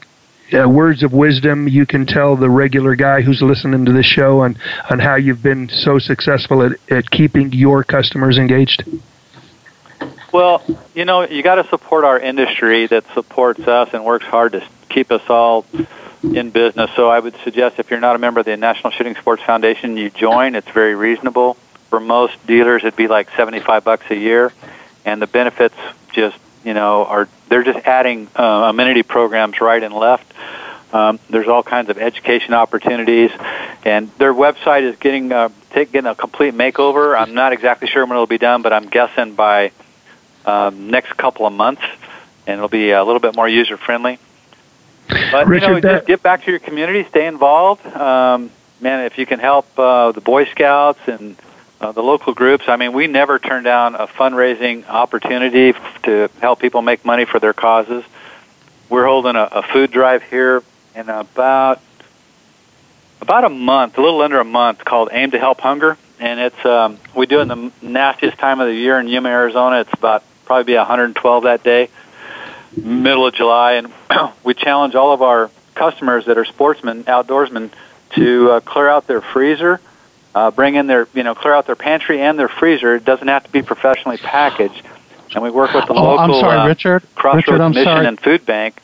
uh, 0.53 0.67
words 0.67 1.03
of 1.03 1.13
wisdom 1.13 1.67
you 1.67 1.85
can 1.85 2.05
tell 2.05 2.35
the 2.35 2.49
regular 2.49 2.95
guy 2.95 3.21
who's 3.21 3.41
listening 3.41 3.85
to 3.85 3.93
this 3.93 4.05
show 4.05 4.41
on, 4.41 4.57
on 4.89 4.99
how 4.99 5.15
you've 5.15 5.43
been 5.43 5.69
so 5.69 5.99
successful 5.99 6.63
at, 6.63 6.73
at 6.91 7.09
keeping 7.09 7.53
your 7.53 7.83
customers 7.83 8.37
engaged? 8.37 8.83
Well, 10.37 10.61
you 10.93 11.03
know, 11.03 11.27
you 11.27 11.41
got 11.41 11.55
to 11.55 11.67
support 11.67 12.03
our 12.03 12.19
industry 12.19 12.85
that 12.85 13.11
supports 13.15 13.61
us 13.61 13.89
and 13.91 14.05
works 14.05 14.27
hard 14.27 14.51
to 14.51 14.63
keep 14.87 15.11
us 15.11 15.27
all 15.29 15.65
in 16.21 16.51
business. 16.51 16.91
So 16.95 17.09
I 17.09 17.17
would 17.17 17.35
suggest 17.43 17.79
if 17.79 17.89
you're 17.89 17.99
not 17.99 18.15
a 18.15 18.19
member 18.19 18.41
of 18.41 18.45
the 18.45 18.55
National 18.55 18.91
Shooting 18.91 19.15
Sports 19.15 19.41
Foundation, 19.41 19.97
you 19.97 20.11
join. 20.11 20.53
It's 20.53 20.69
very 20.69 20.93
reasonable. 20.93 21.55
For 21.89 21.99
most 21.99 22.35
dealers, 22.45 22.83
it'd 22.83 22.95
be 22.95 23.07
like 23.07 23.31
75 23.31 23.83
bucks 23.83 24.05
a 24.11 24.15
year, 24.15 24.53
and 25.05 25.19
the 25.19 25.25
benefits 25.25 25.73
just 26.11 26.37
you 26.63 26.75
know 26.75 27.05
are 27.05 27.27
they're 27.49 27.63
just 27.63 27.87
adding 27.87 28.27
uh, 28.35 28.69
amenity 28.69 29.01
programs 29.01 29.59
right 29.59 29.81
and 29.81 29.91
left. 29.91 30.31
Um, 30.93 31.19
there's 31.31 31.47
all 31.47 31.63
kinds 31.63 31.89
of 31.89 31.97
education 31.97 32.53
opportunities, 32.53 33.31
and 33.83 34.11
their 34.19 34.35
website 34.35 34.83
is 34.83 34.97
getting 34.97 35.31
uh, 35.31 35.49
getting 35.73 36.05
a 36.05 36.13
complete 36.13 36.53
makeover. 36.53 37.19
I'm 37.19 37.33
not 37.33 37.53
exactly 37.53 37.87
sure 37.87 38.05
when 38.05 38.11
it'll 38.11 38.27
be 38.27 38.37
done, 38.37 38.61
but 38.61 38.71
I'm 38.71 38.87
guessing 38.87 39.33
by 39.33 39.71
um, 40.47 40.89
next 40.89 41.15
couple 41.17 41.45
of 41.45 41.53
months, 41.53 41.81
and 42.47 42.57
it'll 42.57 42.69
be 42.69 42.91
a 42.91 43.03
little 43.03 43.19
bit 43.19 43.35
more 43.35 43.47
user 43.47 43.77
friendly. 43.77 44.17
But 45.31 45.47
Richard, 45.47 45.67
you 45.67 45.73
know, 45.75 45.79
that- 45.81 45.93
just 45.97 46.07
get 46.07 46.23
back 46.23 46.43
to 46.45 46.51
your 46.51 46.59
community, 46.59 47.03
stay 47.09 47.27
involved. 47.27 47.85
Um, 47.85 48.49
man, 48.81 49.05
if 49.05 49.17
you 49.17 49.25
can 49.25 49.39
help 49.39 49.67
uh, 49.77 50.11
the 50.11 50.21
Boy 50.21 50.45
Scouts 50.45 50.99
and 51.07 51.35
uh, 51.79 51.91
the 51.91 52.01
local 52.01 52.33
groups, 52.33 52.65
I 52.67 52.75
mean, 52.77 52.93
we 52.93 53.07
never 53.07 53.37
turn 53.39 53.63
down 53.63 53.95
a 53.95 54.07
fundraising 54.07 54.87
opportunity 54.87 55.69
f- 55.69 56.01
to 56.03 56.29
help 56.41 56.59
people 56.59 56.81
make 56.81 57.05
money 57.05 57.25
for 57.25 57.39
their 57.39 57.53
causes. 57.53 58.03
We're 58.89 59.05
holding 59.05 59.35
a, 59.35 59.43
a 59.51 59.61
food 59.63 59.91
drive 59.91 60.23
here 60.23 60.63
in 60.95 61.09
about 61.09 61.81
about 63.21 63.43
a 63.45 63.49
month, 63.49 63.97
a 63.97 64.01
little 64.01 64.21
under 64.21 64.39
a 64.39 64.45
month, 64.45 64.85
called 64.85 65.09
Aim 65.11 65.31
to 65.31 65.39
Help 65.39 65.59
Hunger, 65.59 65.97
and 66.19 66.39
it's 66.39 66.65
um, 66.65 66.97
we 67.15 67.25
do 67.25 67.39
it 67.39 67.43
in 67.43 67.47
the 67.49 67.71
nastiest 67.81 68.37
time 68.37 68.59
of 68.59 68.67
the 68.67 68.73
year 68.73 68.99
in 68.99 69.07
Yuma, 69.07 69.29
Arizona. 69.29 69.81
It's 69.81 69.93
about 69.93 70.23
probably 70.47 70.63
be 70.63 70.75
112 70.77 71.43
that 71.43 71.63
day, 71.63 71.89
middle 72.75 73.27
of 73.27 73.33
July, 73.35 73.73
and 73.73 73.91
we 74.43 74.53
challenge 74.53 74.95
all 74.95 75.13
of 75.13 75.21
our 75.21 75.51
customers 75.75 76.25
that 76.25 76.37
are 76.37 76.45
sportsmen, 76.45 77.03
outdoorsmen, 77.03 77.69
to 78.15 78.51
uh, 78.51 78.59
clear 78.61 78.87
out 78.87 79.05
their 79.05 79.21
freezer, 79.21 79.79
uh, 80.33 80.49
bring 80.51 80.75
in 80.75 80.87
their, 80.87 81.07
you 81.13 81.23
know, 81.23 81.35
clear 81.35 81.53
out 81.53 81.65
their 81.67 81.75
pantry 81.75 82.21
and 82.21 82.39
their 82.39 82.47
freezer. 82.47 82.95
It 82.95 83.03
doesn't 83.05 83.27
have 83.27 83.43
to 83.43 83.51
be 83.51 83.61
professionally 83.61 84.17
packaged. 84.17 84.81
And 85.35 85.43
we 85.43 85.51
work 85.51 85.73
with 85.73 85.85
the 85.85 85.93
Oh, 85.93 86.01
local 86.15 86.19
I'm 86.19 86.33
sorry, 86.39 86.57
uh, 86.59 86.67
Richard. 86.67 87.03
Crossroads 87.15 87.47
Richard, 87.47 87.61
I'm 87.61 87.71
Mission 87.71 87.83
sorry. 87.83 88.05
and 88.07 88.19
Food 88.19 88.45
Bank 88.45 88.81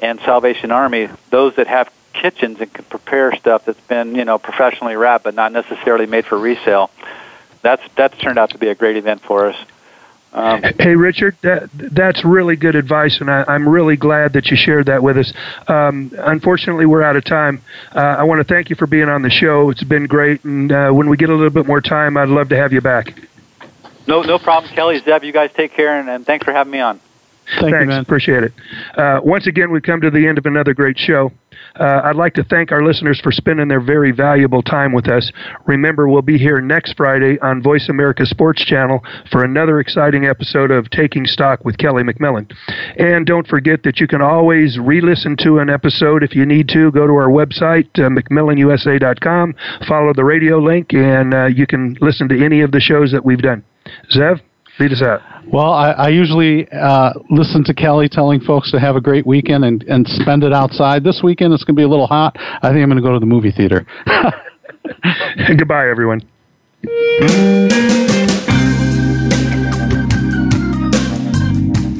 and 0.00 0.20
Salvation 0.20 0.70
Army, 0.70 1.08
those 1.30 1.56
that 1.56 1.66
have 1.66 1.90
kitchens 2.12 2.60
and 2.60 2.72
can 2.72 2.84
prepare 2.84 3.34
stuff 3.34 3.64
that's 3.64 3.80
been, 3.82 4.14
you 4.14 4.24
know, 4.24 4.38
professionally 4.38 4.94
wrapped 4.94 5.24
but 5.24 5.34
not 5.34 5.50
necessarily 5.52 6.06
made 6.06 6.24
for 6.24 6.38
resale. 6.38 6.90
That's 7.62 7.82
that's 7.96 8.16
turned 8.18 8.38
out 8.38 8.50
to 8.50 8.58
be 8.58 8.68
a 8.68 8.74
great 8.74 8.96
event 8.96 9.22
for 9.22 9.48
us. 9.48 9.56
Um, 10.32 10.62
Hey, 10.78 10.94
Richard, 10.96 11.36
that, 11.42 11.68
that's 11.74 12.24
really 12.24 12.56
good 12.56 12.74
advice, 12.74 13.20
and 13.20 13.30
I, 13.30 13.44
I'm 13.46 13.68
really 13.68 13.96
glad 13.96 14.32
that 14.32 14.46
you 14.46 14.56
shared 14.56 14.86
that 14.86 15.02
with 15.02 15.18
us. 15.18 15.32
Um, 15.68 16.10
unfortunately, 16.18 16.86
we're 16.86 17.02
out 17.02 17.16
of 17.16 17.24
time. 17.24 17.62
Uh, 17.94 18.00
I 18.00 18.24
want 18.24 18.38
to 18.38 18.44
thank 18.44 18.70
you 18.70 18.76
for 18.76 18.86
being 18.86 19.08
on 19.08 19.22
the 19.22 19.30
show. 19.30 19.70
It's 19.70 19.84
been 19.84 20.06
great, 20.06 20.42
and 20.44 20.72
uh, 20.72 20.90
when 20.90 21.08
we 21.08 21.16
get 21.16 21.28
a 21.28 21.34
little 21.34 21.50
bit 21.50 21.66
more 21.66 21.80
time, 21.80 22.16
I'd 22.16 22.28
love 22.28 22.48
to 22.48 22.56
have 22.56 22.72
you 22.72 22.80
back. 22.80 23.14
no, 24.06 24.22
no 24.22 24.38
problem, 24.38 24.72
Kelly. 24.72 25.00
Zev, 25.00 25.22
you 25.22 25.32
guys 25.32 25.50
take 25.54 25.72
care, 25.72 26.00
and, 26.00 26.08
and 26.08 26.24
thanks 26.24 26.44
for 26.44 26.52
having 26.52 26.70
me 26.70 26.80
on. 26.80 27.00
Thanks, 27.60 27.94
appreciate 27.94 28.44
it. 28.44 28.52
Uh, 28.96 29.20
once 29.22 29.46
again, 29.46 29.70
we've 29.70 29.82
come 29.82 30.00
to 30.00 30.10
the 30.10 30.26
end 30.26 30.38
of 30.38 30.46
another 30.46 30.74
great 30.74 30.98
show. 30.98 31.32
Uh, 31.78 32.02
I'd 32.04 32.16
like 32.16 32.34
to 32.34 32.44
thank 32.44 32.72
our 32.72 32.84
listeners 32.84 33.20
for 33.20 33.32
spending 33.32 33.68
their 33.68 33.80
very 33.80 34.12
valuable 34.12 34.62
time 34.62 34.92
with 34.92 35.08
us. 35.08 35.30
Remember, 35.66 36.08
we'll 36.08 36.22
be 36.22 36.38
here 36.38 36.60
next 36.60 36.96
Friday 36.96 37.38
on 37.40 37.62
Voice 37.62 37.88
America 37.88 38.26
Sports 38.26 38.64
Channel 38.64 39.02
for 39.30 39.44
another 39.44 39.80
exciting 39.80 40.26
episode 40.26 40.70
of 40.70 40.90
Taking 40.90 41.26
Stock 41.26 41.64
with 41.64 41.78
Kelly 41.78 42.02
McMillan. 42.02 42.52
And 42.98 43.26
don't 43.26 43.46
forget 43.46 43.82
that 43.84 44.00
you 44.00 44.06
can 44.06 44.22
always 44.22 44.78
re 44.78 45.00
listen 45.00 45.36
to 45.38 45.58
an 45.58 45.70
episode 45.70 46.22
if 46.22 46.34
you 46.34 46.46
need 46.46 46.68
to. 46.70 46.90
Go 46.92 47.06
to 47.06 47.14
our 47.14 47.28
website, 47.28 47.88
uh, 47.98 48.08
McMillanUSA.com, 48.08 49.54
follow 49.88 50.12
the 50.12 50.24
radio 50.24 50.58
link, 50.58 50.92
and 50.92 51.34
uh, 51.34 51.46
you 51.46 51.66
can 51.66 51.96
listen 52.00 52.28
to 52.28 52.44
any 52.44 52.60
of 52.60 52.72
the 52.72 52.80
shows 52.80 53.12
that 53.12 53.24
we've 53.24 53.42
done. 53.42 53.64
Zev, 54.14 54.40
lead 54.78 54.92
us 54.92 55.02
out. 55.02 55.20
Well, 55.46 55.72
I, 55.72 55.90
I 55.92 56.08
usually 56.08 56.68
uh, 56.70 57.12
listen 57.30 57.64
to 57.64 57.74
Kelly 57.74 58.08
telling 58.08 58.40
folks 58.40 58.70
to 58.72 58.80
have 58.80 58.96
a 58.96 59.00
great 59.00 59.26
weekend 59.26 59.64
and, 59.64 59.82
and 59.84 60.06
spend 60.06 60.44
it 60.44 60.52
outside. 60.52 61.04
This 61.04 61.20
weekend 61.22 61.52
it's 61.52 61.64
going 61.64 61.74
to 61.74 61.80
be 61.80 61.84
a 61.84 61.88
little 61.88 62.06
hot. 62.06 62.34
I 62.36 62.70
think 62.70 62.82
I'm 62.82 62.88
going 62.88 62.96
to 62.96 63.02
go 63.02 63.12
to 63.12 63.18
the 63.18 63.26
movie 63.26 63.52
theater. 63.52 63.86
Goodbye, 65.56 65.88
everyone. 65.88 66.22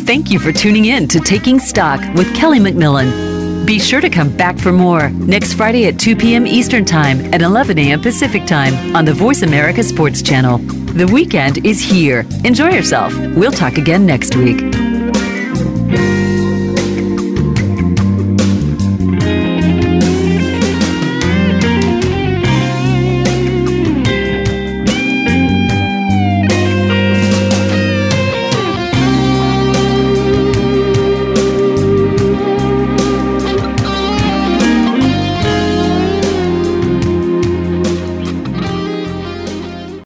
Thank 0.04 0.30
you 0.30 0.38
for 0.38 0.52
tuning 0.52 0.86
in 0.86 1.08
to 1.08 1.20
Taking 1.20 1.58
Stock 1.58 2.00
with 2.14 2.34
Kelly 2.34 2.58
McMillan. 2.58 3.31
Be 3.64 3.78
sure 3.78 4.00
to 4.00 4.10
come 4.10 4.36
back 4.36 4.58
for 4.58 4.72
more 4.72 5.08
next 5.10 5.54
Friday 5.54 5.86
at 5.86 5.98
2 5.98 6.16
p.m. 6.16 6.46
Eastern 6.46 6.84
Time 6.84 7.20
and 7.32 7.42
11 7.42 7.78
a.m. 7.78 8.00
Pacific 8.00 8.44
Time 8.44 8.96
on 8.96 9.04
the 9.04 9.14
Voice 9.14 9.42
America 9.42 9.84
Sports 9.84 10.20
Channel. 10.20 10.58
The 10.58 11.06
weekend 11.06 11.64
is 11.64 11.80
here. 11.80 12.26
Enjoy 12.44 12.70
yourself. 12.70 13.16
We'll 13.36 13.52
talk 13.52 13.78
again 13.78 14.04
next 14.04 14.34
week. 14.34 14.81